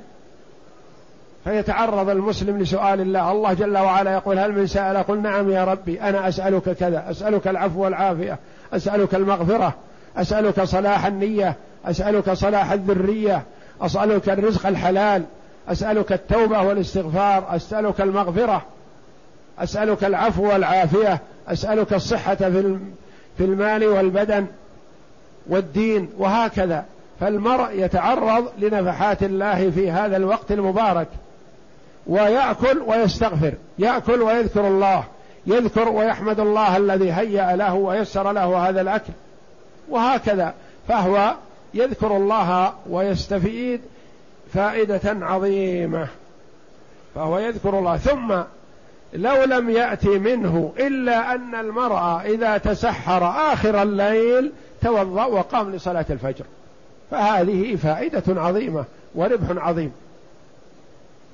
فيتعرض 1.45 2.09
المسلم 2.09 2.59
لسؤال 2.59 3.01
الله. 3.01 3.33
الله 3.33 3.53
جل 3.53 3.79
وعلا 3.79 4.13
يقول 4.13 4.39
هل 4.39 4.53
من 4.53 4.67
سأل 4.67 4.97
قل 4.97 5.23
نعم 5.23 5.51
يا 5.51 5.65
ربي 5.65 6.01
أنا 6.01 6.29
أسألك 6.29 6.63
كذا 6.63 7.05
أسألك 7.11 7.49
العفو 7.49 7.85
والعافية 7.85 8.39
أسألك 8.73 9.15
المغفرة 9.15 9.75
أسألك 10.17 10.63
صلاح 10.63 11.07
النية 11.07 11.57
أسألك 11.85 12.33
صلاح 12.33 12.73
الذرية 12.73 13.43
أسألك 13.81 14.29
الرزق 14.29 14.67
الحلال 14.67 15.23
أسألك 15.69 16.13
التوبة 16.13 16.63
والاستغفار 16.63 17.57
أسألك 17.57 18.01
المغفرة 18.01 18.63
أسألك 19.59 20.05
العفو 20.05 20.49
والعافية 20.49 21.21
أسألك 21.49 21.93
الصحة 21.93 22.35
في 22.35 22.79
في 23.39 23.45
المال 23.45 23.85
والبدن 23.85 24.47
والدين 25.47 26.09
وهكذا. 26.19 26.85
فالمرء 27.21 27.71
يتعرض 27.73 28.49
لنفحات 28.59 29.23
الله 29.23 29.71
في 29.71 29.91
هذا 29.91 30.17
الوقت 30.17 30.53
المبارك 30.53 31.09
ويأكل 32.07 32.79
ويستغفر 32.87 33.53
يأكل 33.79 34.23
ويذكر 34.23 34.69
الله 34.69 35.05
يذكر 35.47 35.89
ويحمد 35.89 36.41
الله 36.41 36.77
الذي 36.77 37.13
هيأ 37.13 37.57
له 37.57 37.75
ويسر 37.75 38.33
له 38.33 38.69
هذا 38.69 38.81
الأكل 38.81 39.13
وهكذا. 39.89 40.55
فهو 40.89 41.35
يذكر 41.75 42.17
الله 42.17 42.73
ويستفيد 42.91 43.81
فائدة 44.55 45.01
عظيمة 45.05 46.09
فهو 47.15 47.39
يذكر 47.39 47.79
الله. 47.79 47.97
ثم 47.97 48.35
لو 49.13 49.45
لم 49.45 49.71
يأتي 49.71 50.19
منه 50.19 50.73
إلا 50.79 51.35
أن 51.35 51.55
المرأة 51.55 52.21
إذا 52.21 52.59
تسحر 52.59 53.53
آخر 53.53 53.83
الليل 53.83 54.53
توضأ 54.83 55.25
وقام 55.25 55.75
لصلاة 55.75 56.07
الفجر. 56.11 56.45
فهذه 57.11 57.77
فائدة 57.77 58.41
عظيمة 58.41 58.85
وربح 59.15 59.67
عظيم. 59.67 59.93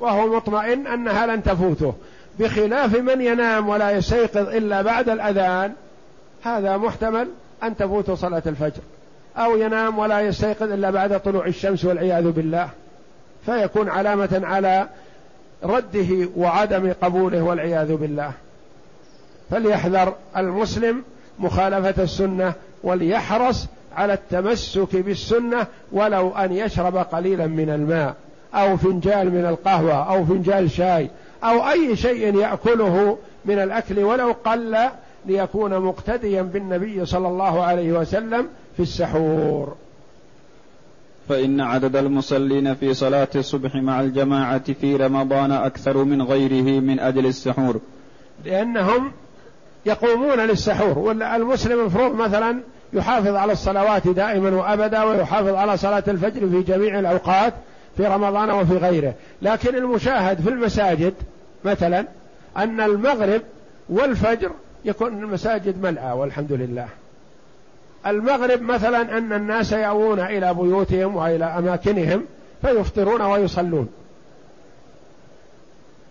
وهو 0.00 0.36
مطمئن 0.36 0.86
أنها 0.86 1.26
لن 1.26 1.42
تفوته 1.42 1.94
بخلاف 2.38 2.96
من 2.96 3.20
ينام 3.20 3.68
ولا 3.68 3.90
يستيقظ 3.90 4.48
إلا 4.48 4.82
بعد 4.82 5.08
الأذان 5.08 5.72
هذا 6.42 6.76
محتمل 6.76 7.28
أن 7.62 7.76
تفوت 7.76 8.10
صلاة 8.10 8.42
الفجر. 8.46 8.82
أو 9.36 9.56
ينام 9.56 9.98
ولا 9.98 10.20
يستيقظ 10.20 10.72
إلا 10.72 10.90
بعد 10.90 11.20
طلوع 11.20 11.46
الشمس 11.46 11.84
والعياذ 11.84 12.30
بالله. 12.30 12.68
فيكون 13.46 13.88
علامة 13.88 14.40
على 14.44 14.88
رده 15.64 16.28
وعدم 16.36 16.92
قبوله 17.02 17.42
والعياذ 17.42 17.96
بالله. 17.96 18.32
فليحذر 19.50 20.14
المسلم 20.36 21.02
مخالفة 21.38 22.02
السنة 22.02 22.52
وليحرص 22.82 23.66
على 23.96 24.12
التمسك 24.12 24.96
بالسنة 24.96 25.66
ولو 25.92 26.30
أن 26.30 26.52
يشرب 26.52 26.96
قليلا 26.96 27.46
من 27.46 27.70
الماء 27.70 28.14
أو 28.54 28.76
فنجال 28.76 29.30
من 29.30 29.46
القهوة 29.46 30.14
أو 30.14 30.24
فنجال 30.24 30.70
شاي 30.70 31.10
أو 31.44 31.70
أي 31.70 31.96
شيء 31.96 32.36
يأكله 32.36 33.18
من 33.44 33.58
الأكل 33.58 33.98
ولو 33.98 34.34
قل 34.44 34.76
ليكون 35.26 35.78
مقتديا 35.78 36.42
بالنبي 36.42 37.06
صلى 37.06 37.28
الله 37.28 37.62
عليه 37.62 37.92
وسلم 37.92 38.48
في 38.76 38.82
السحور. 38.82 39.76
فإن 41.28 41.60
عدد 41.60 41.96
المصلين 41.96 42.74
في 42.74 42.94
صلاة 42.94 43.28
الصبح 43.34 43.74
مع 43.74 44.00
الجماعة 44.00 44.72
في 44.72 44.96
رمضان 44.96 45.52
أكثر 45.52 46.04
من 46.04 46.22
غيره 46.22 46.80
من 46.80 47.00
أجل 47.00 47.26
السحور. 47.26 47.80
لأنهم 48.44 49.12
يقومون 49.86 50.40
للسحور 50.40 50.98
والمسلم 50.98 51.80
المفروض 51.80 52.14
مثلا 52.14 52.60
يحافظ 52.92 53.34
على 53.34 53.52
الصلوات 53.52 54.08
دائما 54.08 54.50
وأبدا 54.50 55.02
ويحافظ 55.02 55.54
على 55.54 55.76
صلاة 55.76 56.04
الفجر 56.08 56.48
في 56.48 56.62
جميع 56.62 56.98
الأوقات 56.98 57.54
في 57.96 58.06
رمضان 58.06 58.50
وفي 58.50 58.76
غيره. 58.76 59.14
لكن 59.42 59.74
المشاهد 59.74 60.40
في 60.40 60.48
المساجد 60.48 61.14
مثلا 61.64 62.06
أن 62.56 62.80
المغرب 62.80 63.42
والفجر 63.88 64.50
يكون 64.84 65.22
المساجد 65.22 65.82
ملأى 65.82 66.12
والحمد 66.12 66.52
لله. 66.52 66.88
المغرب 68.06 68.62
مثلا 68.62 69.18
أن 69.18 69.32
الناس 69.32 69.72
يأوون 69.72 70.20
إلى 70.20 70.54
بيوتهم 70.54 71.16
وإلى 71.16 71.44
أماكنهم 71.44 72.24
فيفطرون 72.62 73.22
ويصلون. 73.22 73.88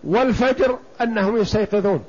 والفجر 0.04 0.78
أنهم 1.02 1.38
يستيقظون. 1.38 2.04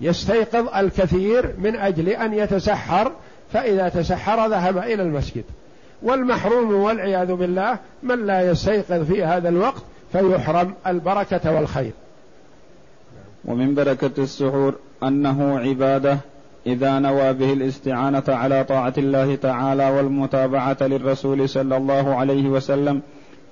يستيقظ 0.00 0.74
الكثير 0.76 1.54
من 1.58 1.76
أجل 1.76 2.08
أن 2.08 2.34
يتسحر 2.34 3.12
فإذا 3.52 3.88
تسحر 3.88 4.48
ذهب 4.48 4.78
إلى 4.78 5.02
المسجد. 5.02 5.44
والمحروم 6.02 6.74
والعياذ 6.74 7.32
بالله 7.32 7.78
من 8.02 8.26
لا 8.26 8.50
يستيقظ 8.50 9.02
في 9.12 9.24
هذا 9.24 9.48
الوقت 9.48 9.82
فيحرم 10.12 10.74
البركة 10.86 11.54
والخير. 11.54 11.92
ومن 13.44 13.74
بركة 13.74 14.10
السحور 14.22 14.74
أنه 15.02 15.58
عبادة 15.58 16.18
إذا 16.66 16.98
نوى 16.98 17.32
به 17.32 17.52
الاستعانة 17.52 18.22
على 18.28 18.64
طاعة 18.64 18.92
الله 18.98 19.36
تعالى 19.36 19.90
والمتابعة 19.90 20.76
للرسول 20.80 21.48
صلى 21.48 21.76
الله 21.76 22.14
عليه 22.14 22.48
وسلم 22.48 23.02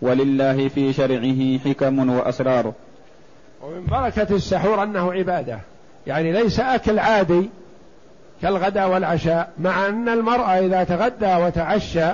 ولله 0.02 0.68
في 0.68 0.92
شرعه 0.92 1.58
حكم 1.58 2.10
وأسرار. 2.10 2.72
ومن 3.62 3.86
بركة 3.86 4.34
السحور 4.34 4.82
أنه 4.82 5.12
عبادة. 5.12 5.58
يعني 6.06 6.32
ليس 6.32 6.60
أكل 6.60 6.98
عادي 6.98 7.50
كالغداء 8.42 8.88
والعشاء 8.88 9.50
مع 9.58 9.88
أن 9.88 10.08
المرأة 10.08 10.58
إذا 10.58 10.84
تغدى 10.84 11.44
وتعشى 11.44 12.06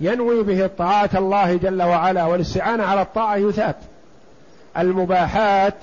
ينوي 0.00 0.42
به 0.42 0.70
طاعة 0.78 1.10
الله 1.14 1.56
جل 1.56 1.82
وعلا 1.82 2.24
والاستعانة 2.24 2.84
على 2.84 3.02
الطاعة 3.02 3.36
يثاب. 3.36 3.74
المباحات 4.78 5.74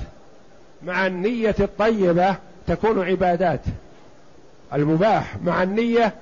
مع 0.84 1.08
النية 1.08 1.56
الطيبة 1.60 2.36
تكون 2.68 3.06
عبادات. 3.06 3.62
المباح 4.74 5.38
مع 5.44 5.64
النية 5.64 6.14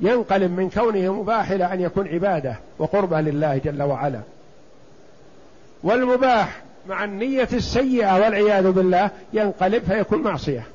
ينقلب 0.00 0.50
من 0.50 0.70
كونه 0.70 1.12
مباح 1.12 1.50
إلى 1.50 1.64
أن 1.64 1.80
يكون 1.80 2.08
عبادة 2.08 2.56
وقربة 2.78 3.20
لله 3.20 3.56
جل 3.56 3.82
وعلا. 3.82 4.20
والمباح 5.82 6.62
مع 6.88 7.04
النية 7.04 7.48
السيئة 7.52 8.14
والعياذ 8.14 8.70
بالله 8.70 9.10
ينقلب 9.32 9.84
فيكون 9.84 10.22
معصية. 10.22 10.66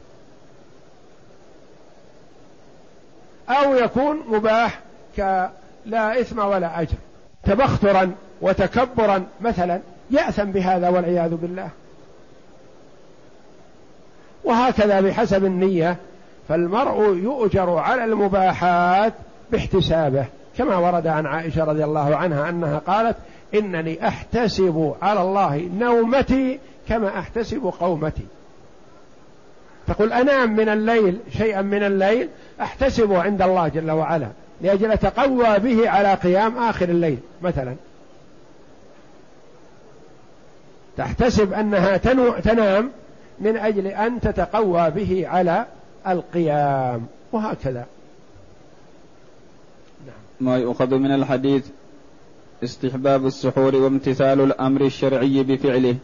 أو 3.49 3.75
يكون 3.75 4.23
مباح 4.27 4.79
كلا 5.15 6.21
إثم 6.21 6.39
ولا 6.39 6.81
أجر. 6.81 6.97
تبخترا 7.43 8.11
وتكبرا 8.41 9.25
مثلا 9.41 9.79
يأثم 10.11 10.43
بهذا 10.43 10.89
والعياذ 10.89 11.35
بالله. 11.35 11.69
وهكذا 14.43 15.01
بحسب 15.01 15.45
النية 15.45 15.97
فالمرء 16.49 17.15
يؤجر 17.15 17.69
على 17.69 18.05
المباحات 18.05 19.13
باحتسابه 19.51 20.25
كما 20.57 20.77
ورد 20.77 21.07
عن 21.07 21.25
عائشة 21.25 21.63
رضي 21.63 21.83
الله 21.83 22.15
عنها 22.15 22.49
أنها 22.49 22.77
قالت 22.77 23.15
إنني 23.53 24.07
أحتسب 24.07 24.95
على 25.01 25.21
الله 25.21 25.69
نومتي 25.79 26.59
كما 26.89 27.19
أحتسب 27.19 27.73
قومتي. 27.79 28.25
تقول 29.87 30.13
أنام 30.13 30.55
من 30.55 30.69
الليل 30.69 31.19
شيئا 31.37 31.61
من 31.61 31.83
الليل 31.83 32.29
احتسبه 32.61 33.21
عند 33.21 33.41
الله 33.41 33.67
جل 33.67 33.91
وعلا 33.91 34.27
لأجل 34.61 34.91
أتقوى 34.91 35.59
به 35.59 35.89
على 35.89 36.13
قيام 36.13 36.57
آخر 36.57 36.89
الليل 36.89 37.17
مثلا. 37.41 37.75
تحتسب 40.97 41.53
أنها 41.53 41.97
تنام 42.41 42.91
من 43.39 43.57
أجل 43.57 43.87
أن 43.87 44.19
تتقوى 44.19 44.89
به 44.89 45.27
على 45.27 45.65
القيام 46.07 47.07
وهكذا. 47.31 47.85
ما 50.41 50.57
يؤخذ 50.57 50.95
من 50.95 51.11
الحديث 51.11 51.67
استحباب 52.63 53.25
السحور 53.25 53.75
وامتثال 53.75 54.41
الأمر 54.41 54.81
الشرعي 54.81 55.43
بفعله. 55.43 55.95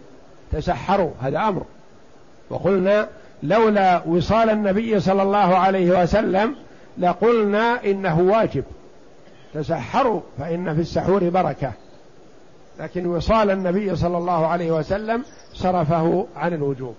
تسحروا 0.51 1.11
هذا 1.21 1.39
أمر. 1.39 1.63
وقلنا 2.49 3.07
لولا 3.43 4.03
وصال 4.07 4.49
النبي 4.49 4.99
صلى 4.99 5.23
الله 5.23 5.37
عليه 5.37 6.03
وسلم 6.03 6.55
لقلنا 6.97 7.85
إنه 7.85 8.19
واجب. 8.19 8.63
تسحروا 9.53 10.21
فإن 10.39 10.75
في 10.75 10.81
السحور 10.81 11.29
بركة. 11.29 11.71
لكن 12.79 13.05
وصال 13.05 13.51
النبي 13.51 13.95
صلى 13.95 14.17
الله 14.17 14.47
عليه 14.47 14.71
وسلم 14.71 15.23
صرفه 15.53 16.27
عن 16.35 16.53
الوجوب. 16.53 16.95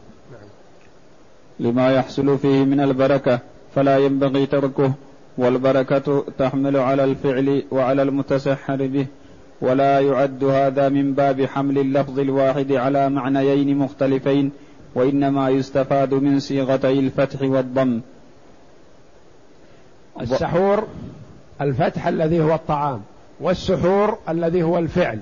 لما 1.60 1.92
يحصل 1.92 2.38
فيه 2.38 2.64
من 2.64 2.80
البركة 2.80 3.38
فلا 3.74 3.98
ينبغي 3.98 4.46
تركه 4.46 4.92
والبركة 5.38 6.24
تحمل 6.38 6.76
على 6.76 7.04
الفعل 7.04 7.62
وعلى 7.70 8.02
المتسحر 8.02 8.86
به 8.86 9.06
ولا 9.60 10.00
يعد 10.00 10.44
هذا 10.44 10.88
من 10.88 11.14
باب 11.14 11.44
حمل 11.44 11.78
اللفظ 11.78 12.18
الواحد 12.18 12.72
على 12.72 13.08
معنيين 13.08 13.78
مختلفين 13.78 14.52
وإنما 14.94 15.48
يستفاد 15.48 16.14
من 16.14 16.40
صيغتي 16.40 16.98
الفتح 16.98 17.42
والضم. 17.42 18.00
السحور 20.20 20.86
الفتح 21.60 22.06
الذي 22.06 22.40
هو 22.40 22.54
الطعام 22.54 23.02
والسحور 23.40 24.18
الذي 24.28 24.62
هو 24.62 24.78
الفعل. 24.78 25.20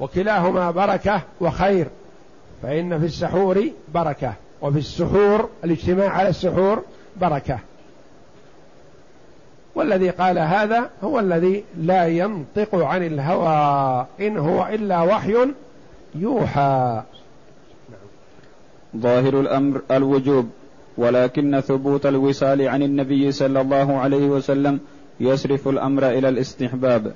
وكلاهما 0.00 0.70
بركة 0.70 1.22
وخير 1.40 1.86
فإن 2.62 2.98
في 2.98 3.06
السحور 3.06 3.70
بركة. 3.94 4.34
وفي 4.62 4.78
السحور 4.78 5.48
الاجتماع 5.64 6.08
على 6.08 6.28
السحور 6.28 6.82
بركة. 7.20 7.58
والذي 9.74 10.10
قال 10.10 10.38
هذا 10.38 10.90
هو 11.04 11.20
الذي 11.20 11.64
لا 11.78 12.06
ينطق 12.06 12.74
عن 12.74 13.06
الهوى 13.06 14.06
إن 14.20 14.36
هو 14.36 14.66
إلا 14.66 15.02
وحي 15.02 15.34
يوحى. 16.14 17.02
ظاهر 18.96 19.40
الأمر 19.40 19.80
الوجوب 19.90 20.50
ولكن 20.96 21.60
ثبوت 21.60 22.06
الوصال 22.06 22.68
عن 22.68 22.82
النبي 22.82 23.32
صلى 23.32 23.60
الله 23.60 23.98
عليه 23.98 24.26
وسلم 24.26 24.80
يصرف 25.20 25.68
الأمر 25.68 26.08
إلى 26.08 26.28
الاستحباب. 26.28 27.14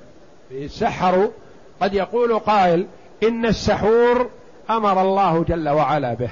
سحروا 0.67 1.27
قد 1.81 1.93
يقول 1.93 2.39
قائل 2.39 2.85
إن 3.23 3.45
السحور 3.45 4.29
أمر 4.69 5.01
الله 5.01 5.43
جل 5.43 5.69
وعلا 5.69 6.13
به. 6.13 6.29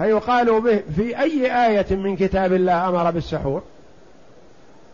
فيقال 0.00 0.60
به 0.60 0.82
في 0.96 1.18
أي 1.20 1.66
آية 1.66 1.96
من 1.96 2.16
كتاب 2.16 2.52
الله 2.52 2.88
أمر 2.88 3.10
بالسحور؟ 3.10 3.62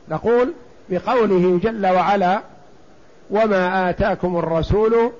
نقول 0.08 0.52
بقوله 0.90 1.60
جل 1.62 1.86
وعلا 1.86 2.40
وما 3.30 3.90
آتاكم 3.90 4.36
الرسول 4.36 5.10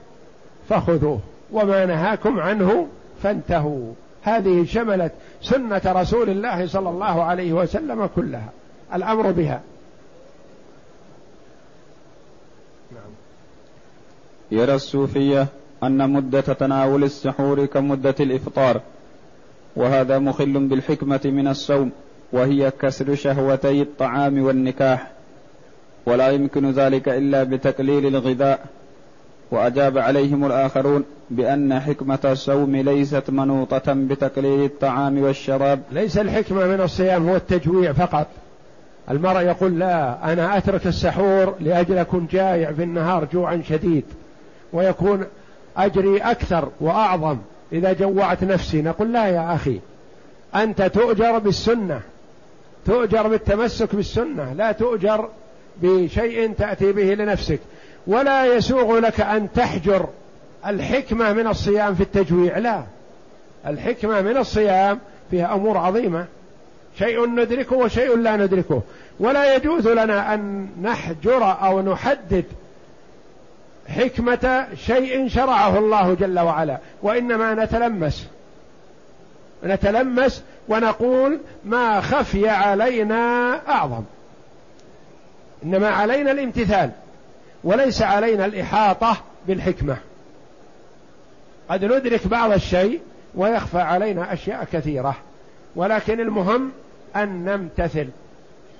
فخذوه 0.68 1.20
وما 1.52 1.86
نهاكم 1.86 2.40
عنه 2.40 2.88
فانتهوا. 3.22 3.92
هذه 4.22 4.64
شملت 4.64 5.12
سنة 5.42 5.82
رسول 5.86 6.30
الله 6.30 6.66
صلى 6.66 6.88
الله 6.88 7.22
عليه 7.22 7.52
وسلم 7.52 8.06
كلها 8.06 8.50
الأمر 8.94 9.30
بها. 9.30 9.60
نعم. 12.92 13.10
يرى 14.50 14.74
الصوفية 14.74 15.46
أن 15.82 16.10
مدة 16.10 16.40
تناول 16.40 17.04
السحور 17.04 17.66
كمدة 17.66 18.14
الإفطار. 18.20 18.80
وهذا 19.76 20.18
مخل 20.18 20.68
بالحكمة 20.68 21.20
من 21.24 21.48
الصوم 21.48 21.90
وهي 22.32 22.72
كسر 22.80 23.14
شهوتي 23.14 23.82
الطعام 23.82 24.42
والنكاح. 24.42 25.10
ولا 26.06 26.28
يمكن 26.28 26.70
ذلك 26.70 27.08
إلا 27.08 27.42
بتقليل 27.42 28.06
الغذاء. 28.06 28.60
وأجاب 29.50 29.98
عليهم 29.98 30.46
الآخرون 30.46 31.04
بأن 31.30 31.80
حكمة 31.80 32.18
الصوم 32.24 32.76
ليست 32.76 33.30
منوطة 33.30 33.92
بتقليل 33.92 34.64
الطعام 34.64 35.22
والشراب. 35.22 35.80
ليس 35.92 36.18
الحكمة 36.18 36.66
من 36.66 36.80
الصيام 36.80 37.28
هو 37.28 37.36
التجويع 37.36 37.92
فقط. 37.92 38.26
المرء 39.10 39.40
يقول 39.40 39.78
لا 39.78 40.32
أنا 40.32 40.56
أترك 40.56 40.86
السحور 40.86 41.54
لأجل 41.60 41.98
أكون 41.98 42.28
جائع 42.30 42.72
في 42.72 42.82
النهار 42.82 43.28
جوعا 43.32 43.62
شديد 43.68 44.04
ويكون 44.72 45.24
أجري 45.76 46.18
أكثر 46.18 46.68
وأعظم. 46.80 47.38
إذا 47.72 47.92
جوعت 47.92 48.44
نفسي 48.44 48.82
نقول 48.82 49.12
لا 49.12 49.26
يا 49.26 49.54
أخي 49.54 49.80
أنت 50.54 50.82
تؤجر 50.82 51.38
بالسنة 51.38 52.00
تؤجر 52.86 53.28
بالتمسك 53.28 53.94
بالسنة 53.94 54.52
لا 54.52 54.72
تؤجر 54.72 55.28
بشيء 55.82 56.52
تأتي 56.52 56.92
به 56.92 57.14
لنفسك. 57.14 57.60
ولا 58.06 58.46
يسوغ 58.46 58.98
لك 58.98 59.20
أن 59.20 59.52
تحجر 59.52 60.08
الحكمة 60.66 61.32
من 61.32 61.46
الصيام 61.46 61.94
في 61.94 62.02
التجويع 62.02 62.58
لا. 62.58 62.82
الحكمة 63.66 64.20
من 64.20 64.36
الصيام 64.36 64.98
فيها 65.30 65.54
أمور 65.54 65.78
عظيمة. 65.78 66.26
شيء 66.98 67.26
ندركه 67.26 67.76
وشيء 67.76 68.16
لا 68.16 68.36
ندركه. 68.36 68.82
ولا 69.20 69.56
يجوز 69.56 69.88
لنا 69.88 70.34
أن 70.34 70.68
نحجر 70.82 71.56
أو 71.62 71.80
نحدد 71.80 72.44
حكمة 73.88 74.66
شيء 74.74 75.28
شرعه 75.28 75.78
الله 75.78 76.14
جل 76.14 76.38
وعلا 76.38 76.78
وإنما 77.02 77.54
نتلمس. 77.54 78.26
نتلمس 79.64 80.42
ونقول 80.68 81.40
ما 81.64 82.00
خفي 82.00 82.48
علينا 82.48 83.52
أعظم. 83.68 84.02
إنما 85.64 85.88
علينا 85.88 86.30
الامتثال 86.30 86.90
وليس 87.64 88.02
علينا 88.02 88.46
الإحاطة 88.46 89.16
بالحكمة. 89.46 89.96
قد 91.68 91.84
ندرك 91.84 92.26
بعض 92.26 92.52
الشيء 92.52 93.00
ويخفى 93.34 93.78
علينا 93.78 94.32
أشياء 94.32 94.66
كثيرة 94.72 95.16
ولكن 95.76 96.20
المهم 96.20 96.72
أن 97.16 97.44
نمتثل 97.44 98.08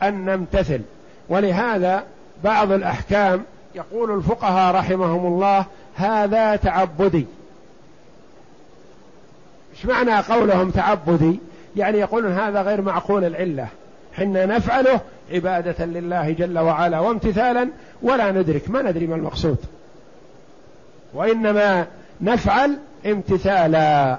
أن 0.02 0.24
نمتثل. 0.24 0.80
ولهذا 1.28 2.04
بعض 2.44 2.72
الأحكام 2.72 3.44
يقول 3.76 4.14
الفقهاء 4.14 4.74
رحمهم 4.74 5.26
الله 5.26 5.64
هذا 5.96 6.56
تعبدي. 6.56 7.26
إيش 9.74 9.86
معنى 9.86 10.16
قولهم 10.16 10.70
تعبدي؟ 10.70 11.40
يعني 11.76 11.98
يقولون 11.98 12.32
هذا 12.32 12.62
غير 12.62 12.82
معقول 12.82 13.24
العلة. 13.24 13.68
حنا 14.12 14.46
نفعله 14.46 15.00
عبادة 15.32 15.84
لله 15.84 16.30
جل 16.30 16.58
وعلا 16.58 17.00
وامتثالا 17.00 17.68
ولا 18.02 18.32
ندرك. 18.32 18.70
ما 18.70 18.82
ندري 18.82 19.06
ما 19.06 19.16
المقصود. 19.16 19.58
وإنما 21.14 21.86
نفعل 22.20 22.78
امتثالا. 23.06 24.18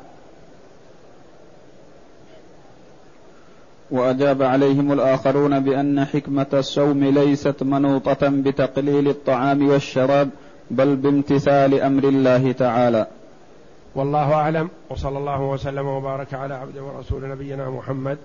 وأجاب 3.91 4.43
عليهم 4.43 4.91
الآخرون 4.91 5.59
بأن 5.59 6.05
حكمة 6.05 6.45
الصوم 6.53 7.03
ليست 7.03 7.63
منوطة 7.63 8.17
بتقليل 8.21 9.07
الطعام 9.07 9.69
والشراب 9.69 10.29
بل 10.71 10.95
بامتثال 10.95 11.81
أمر 11.81 12.03
الله 12.03 12.51
تعالى. 12.51 13.07
والله 13.95 14.33
أعلم 14.33 14.69
وصلى 14.89 15.17
الله 15.17 15.41
وسلم 15.41 15.87
وبارك 15.87 16.33
على 16.33 16.53
عبد 16.53 16.77
ورسول 16.77 17.29
نبينا 17.29 17.69
محمد 17.69 18.17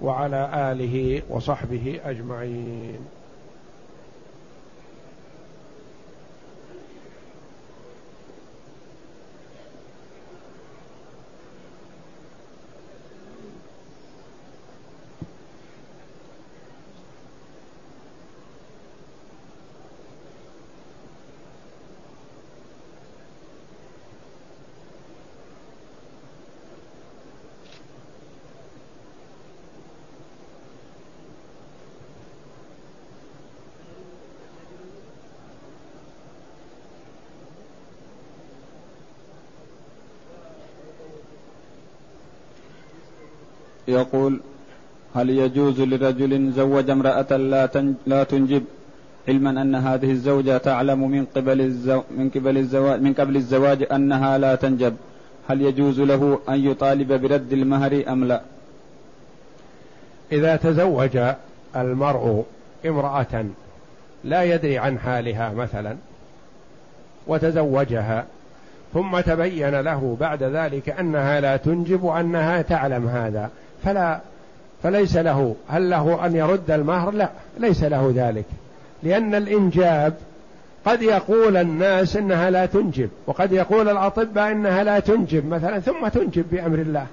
وعلى 0.00 0.72
آله 0.72 1.22
وصحبه 1.30 2.00
أجمعين. 2.04 3.21
يقول 43.92 44.40
هل 45.14 45.30
يجوز 45.30 45.80
لرجل 45.80 46.52
زوج 46.52 46.90
امرأة 46.90 47.36
لا 47.36 47.94
لا 48.06 48.24
تنجب 48.24 48.64
علما 49.28 49.50
أن 49.62 49.74
هذه 49.74 50.10
الزوجة 50.10 50.58
تعلم 50.58 51.10
من 51.10 51.24
قبل 51.36 51.60
الزو 51.60 52.02
من 52.18 52.30
قبل 52.30 52.58
الزواج 52.58 53.00
من 53.00 53.12
قبل 53.12 53.36
الزواج 53.36 53.86
أنها 53.92 54.38
لا 54.38 54.54
تنجب 54.54 54.94
هل 55.48 55.62
يجوز 55.62 56.00
له 56.00 56.38
أن 56.48 56.58
يطالب 56.64 57.12
برد 57.12 57.52
المهر 57.52 58.04
أم 58.08 58.24
لا؟ 58.24 58.40
إذا 60.32 60.56
تزوج 60.56 61.18
المرء 61.76 62.44
امرأة 62.86 63.44
لا 64.24 64.42
يدري 64.42 64.78
عن 64.78 64.98
حالها 64.98 65.52
مثلا 65.52 65.96
وتزوجها 67.26 68.24
ثم 68.94 69.20
تبين 69.20 69.80
له 69.80 70.16
بعد 70.20 70.42
ذلك 70.42 70.88
أنها 70.88 71.40
لا 71.40 71.56
تنجب 71.56 72.02
وأنها 72.02 72.62
تعلم 72.62 73.08
هذا 73.08 73.50
فلا 73.84 74.20
فليس 74.82 75.16
له 75.16 75.54
هل 75.68 75.90
له 75.90 76.26
أن 76.26 76.36
يرد 76.36 76.70
المهر؟ 76.70 77.10
لا 77.10 77.30
ليس 77.58 77.84
له 77.84 78.12
ذلك. 78.16 78.44
لأن 79.02 79.34
الإنجاب 79.34 80.14
قد 80.86 81.02
يقول 81.02 81.56
الناس 81.56 82.16
إنها 82.16 82.50
لا 82.50 82.66
تنجب 82.66 83.10
وقد 83.26 83.52
يقول 83.52 83.88
الأطباء 83.88 84.52
إنها 84.52 84.84
لا 84.84 85.00
تنجب 85.00 85.46
مثلا 85.46 85.80
ثم 85.80 86.08
تنجب 86.08 86.44
بأمر 86.52 86.78
الله. 86.78 87.06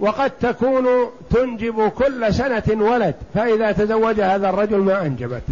وقد 0.00 0.30
تكون 0.30 0.86
تنجب 1.30 1.88
كل 1.88 2.34
سنة 2.34 2.84
ولد 2.92 3.14
فإذا 3.34 3.72
تزوج 3.72 4.20
هذا 4.20 4.50
الرجل 4.50 4.78
ما 4.78 5.02
أنجبت. 5.06 5.42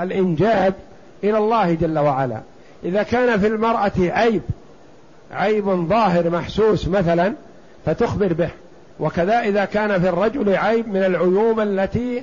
الإنجاب 0.00 0.74
إلى 1.24 1.38
الله 1.38 1.74
جل 1.74 1.98
وعلا. 1.98 2.40
إذا 2.84 3.02
كان 3.02 3.40
في 3.40 3.46
المرأة 3.46 3.92
عيب 3.98 4.42
عيب 5.32 5.64
ظاهر 5.64 6.30
محسوس 6.30 6.88
مثلا 6.88 7.32
فتخبر 7.86 8.32
به. 8.32 8.50
وكذا 9.00 9.40
إذا 9.40 9.64
كان 9.64 10.00
في 10.00 10.08
الرجل 10.08 10.56
عيب 10.56 10.88
من 10.88 11.04
العيوب 11.04 11.60
التي 11.60 12.22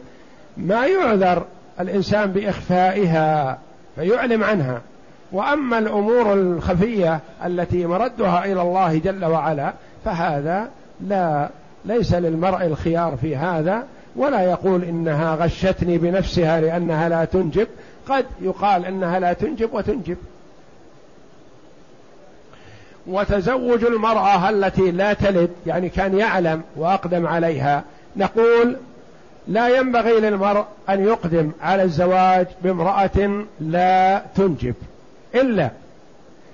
ما 0.58 0.86
يعذر 0.86 1.46
الإنسان 1.80 2.32
بإخفائها 2.32 3.58
فيعلم 3.96 4.44
عنها. 4.44 4.82
وأما 5.32 5.78
الأمور 5.78 6.34
الخفية 6.34 7.20
التي 7.46 7.86
مردها 7.86 8.46
إلى 8.46 8.62
الله 8.62 8.98
جل 8.98 9.26
وعلا 9.26 9.74
فهذا 10.06 10.70
لا 11.02 11.50
ليس 11.86 12.14
للمرء 12.14 12.66
الخيار 12.66 13.18
في 13.22 13.36
هذا 13.36 13.84
ولا 14.16 14.42
يقول 14.42 14.84
إنها 14.84 15.36
غشتني 15.36 15.98
بنفسها 15.98 16.62
لأنها 16.62 17.10
لا 17.10 17.26
تنجب. 17.26 17.68
قد 18.10 18.26
يقال 18.42 18.86
إنها 18.86 19.20
لا 19.20 19.34
تنجب 19.34 19.70
وتنجب. 19.74 20.18
وتزوج 23.08 23.84
المرأة 23.84 24.50
التي 24.50 24.92
لا 24.92 25.14
تلد 25.14 25.50
يعني 25.66 25.90
كان 25.90 26.18
يعلم 26.18 26.62
وأقدم 26.76 27.28
عليها. 27.28 27.84
نقول 28.16 28.78
لا 29.48 29.78
ينبغي 29.78 30.20
للمرء 30.20 30.66
أن 30.90 31.04
يقدم 31.04 31.52
على 31.62 31.84
الزواج 31.84 32.48
بامرأة 32.64 33.46
لا 33.60 34.22
تنجب. 34.36 34.76
إلا 35.36 35.70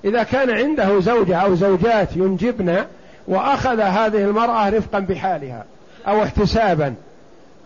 إذا 0.05 0.23
كان 0.23 0.49
عنده 0.49 0.99
زوجة 0.99 1.37
أو 1.37 1.55
زوجات 1.55 2.15
ينجبن 2.15 2.85
وأخذ 3.27 3.79
هذه 3.79 4.23
المرأة 4.23 4.69
رفقا 4.69 4.99
بحالها 4.99 5.65
أو 6.07 6.23
احتسابا 6.23 6.93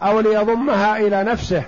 أو 0.02 0.20
ليضمها 0.20 0.98
إلى 0.98 1.24
نفسه 1.24 1.64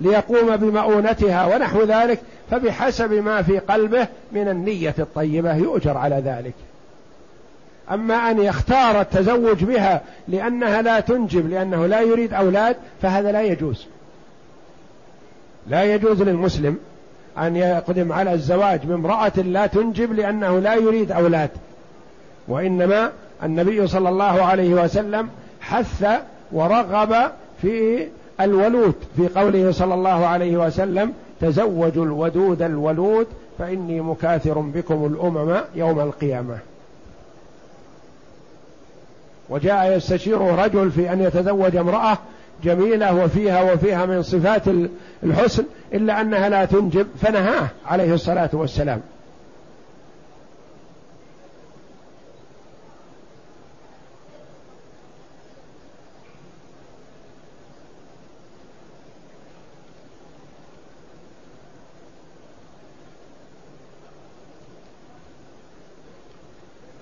ليقوم 0.00 0.56
بمؤونتها 0.56 1.54
ونحو 1.54 1.82
ذلك 1.82 2.20
فبحسب 2.50 3.12
ما 3.12 3.42
في 3.42 3.58
قلبه 3.58 4.06
من 4.32 4.48
النية 4.48 4.94
الطيبة 4.98 5.54
يؤجر 5.54 5.96
على 5.96 6.22
ذلك. 6.24 6.54
أما 7.90 8.14
أن 8.14 8.42
يختار 8.42 9.00
التزوج 9.00 9.64
بها 9.64 10.00
لأنها 10.28 10.82
لا 10.82 11.00
تنجب 11.00 11.50
لأنه 11.50 11.86
لا 11.86 12.00
يريد 12.00 12.34
أولاد 12.34 12.76
فهذا 13.02 13.32
لا 13.32 13.42
يجوز. 13.42 13.86
لا 15.68 15.84
يجوز 15.84 16.22
للمسلم 16.22 16.78
أن 17.38 17.56
يقدم 17.56 18.12
على 18.12 18.32
الزواج 18.32 18.80
بامرأة 18.84 19.32
لا 19.36 19.66
تنجب 19.66 20.12
لأنه 20.12 20.58
لا 20.58 20.74
يريد 20.74 21.12
أولاد. 21.12 21.50
وإنما 22.48 23.12
النبي 23.42 23.86
صلى 23.86 24.08
الله 24.08 24.42
عليه 24.42 24.74
وسلم 24.74 25.28
حث 25.60 26.06
ورغب 26.52 27.32
في 27.62 28.06
الولود 28.40 28.94
في 29.16 29.28
قوله 29.28 29.72
صلى 29.72 29.94
الله 29.94 30.26
عليه 30.26 30.56
وسلم 30.56 31.12
تزوجوا 31.40 32.04
الودود 32.04 32.62
الولود 32.62 33.26
فإني 33.58 34.00
مكاثر 34.00 34.58
بكم 34.58 35.06
الأمم 35.06 35.56
يوم 35.74 36.00
القيامة. 36.00 36.58
وجاء 39.48 39.96
يستشير 39.96 40.40
رجل 40.40 40.90
في 40.90 41.12
أن 41.12 41.20
يتزوج 41.20 41.76
امرأة 41.76 42.18
جميلة 42.64 43.24
وفيها 43.24 43.72
وفيها 43.72 44.06
من 44.06 44.22
صفات 44.22 44.62
الحسن 45.22 45.64
إلا 45.94 46.20
أنها 46.20 46.48
لا 46.48 46.64
تنجب 46.64 47.06
فنهاه 47.20 47.68
عليه 47.86 48.14
الصلاة 48.14 48.50
والسلام. 48.52 49.00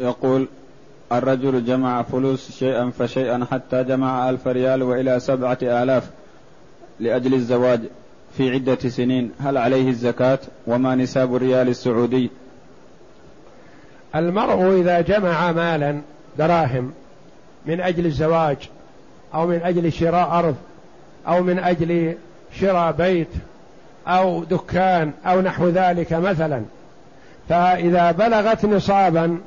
يقول 0.08 0.48
الرجل 1.12 1.64
جمع 1.64 2.02
فلوس 2.02 2.52
شيئا 2.58 2.90
فشيئا 2.98 3.46
حتى 3.50 3.84
جمع 3.84 4.30
ألف 4.30 4.48
ريال 4.48 4.82
وإلى 4.82 5.20
سبعة 5.20 5.58
آلاف 5.62 6.10
لأجل 7.00 7.34
الزواج 7.34 7.80
في 8.36 8.50
عدة 8.50 8.88
سنين. 8.88 9.30
هل 9.40 9.58
عليه 9.58 9.88
الزكاة؟ 9.88 10.38
وما 10.66 10.94
نساب 10.94 11.36
الريال 11.36 11.68
السعودي؟ 11.68 12.30
المرء 14.14 14.80
إذا 14.80 15.00
جمع 15.00 15.52
مالا 15.52 16.00
دراهم 16.38 16.92
من 17.66 17.80
أجل 17.80 18.06
الزواج 18.06 18.56
أو 19.34 19.46
من 19.46 19.60
أجل 19.62 19.92
شراء 19.92 20.38
أرض 20.38 20.56
أو 21.28 21.42
من 21.42 21.58
أجل 21.58 22.14
شراء 22.60 22.92
بيت 22.92 23.28
أو 24.06 24.44
دكان 24.44 25.12
أو 25.26 25.40
نحو 25.40 25.68
ذلك 25.68 26.12
مثلا 26.12 26.62
فإذا 27.48 28.10
بلغت 28.10 28.64
نصابا 28.64 29.38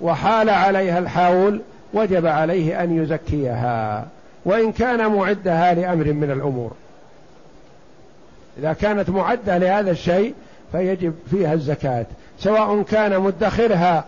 وحال 0.00 0.50
عليها 0.50 0.98
الحول 0.98 1.60
وجب 1.94 2.26
عليه 2.26 2.82
أن 2.82 3.02
يزكيها 3.02 4.06
وإن 4.44 4.72
كان 4.72 5.12
معدها 5.12 5.74
لأمر 5.74 6.12
من 6.12 6.30
الأمور. 6.30 6.72
إذا 8.58 8.72
كانت 8.72 9.10
معدة 9.10 9.58
لهذا 9.58 9.90
الشيء 9.90 10.34
فيجب 10.72 11.14
فيها 11.30 11.54
الزكاة 11.54 12.06
سواء 12.38 12.82
كان 12.82 13.20
مدخرها 13.20 14.04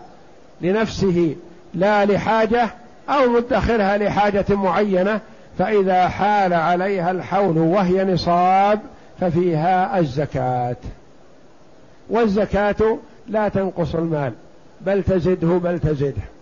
لنفسه 0.61 1.35
لا 1.73 2.05
لحاجة 2.05 2.69
أو 3.09 3.29
مدخرها 3.29 3.97
لحاجة 3.97 4.45
معينة 4.49 5.19
فإذا 5.57 6.07
حال 6.07 6.53
عليها 6.53 7.11
الحول 7.11 7.57
وهي 7.57 8.03
نصاب 8.03 8.79
ففيها 9.19 9.99
الزكاة. 9.99 10.75
والزكاة 12.09 12.97
لا 13.27 13.49
تنقص 13.49 13.95
المال. 13.95 14.33
بل 14.85 15.01
تزده 15.01 15.59
بل 15.59 15.77
تزده. 15.77 16.40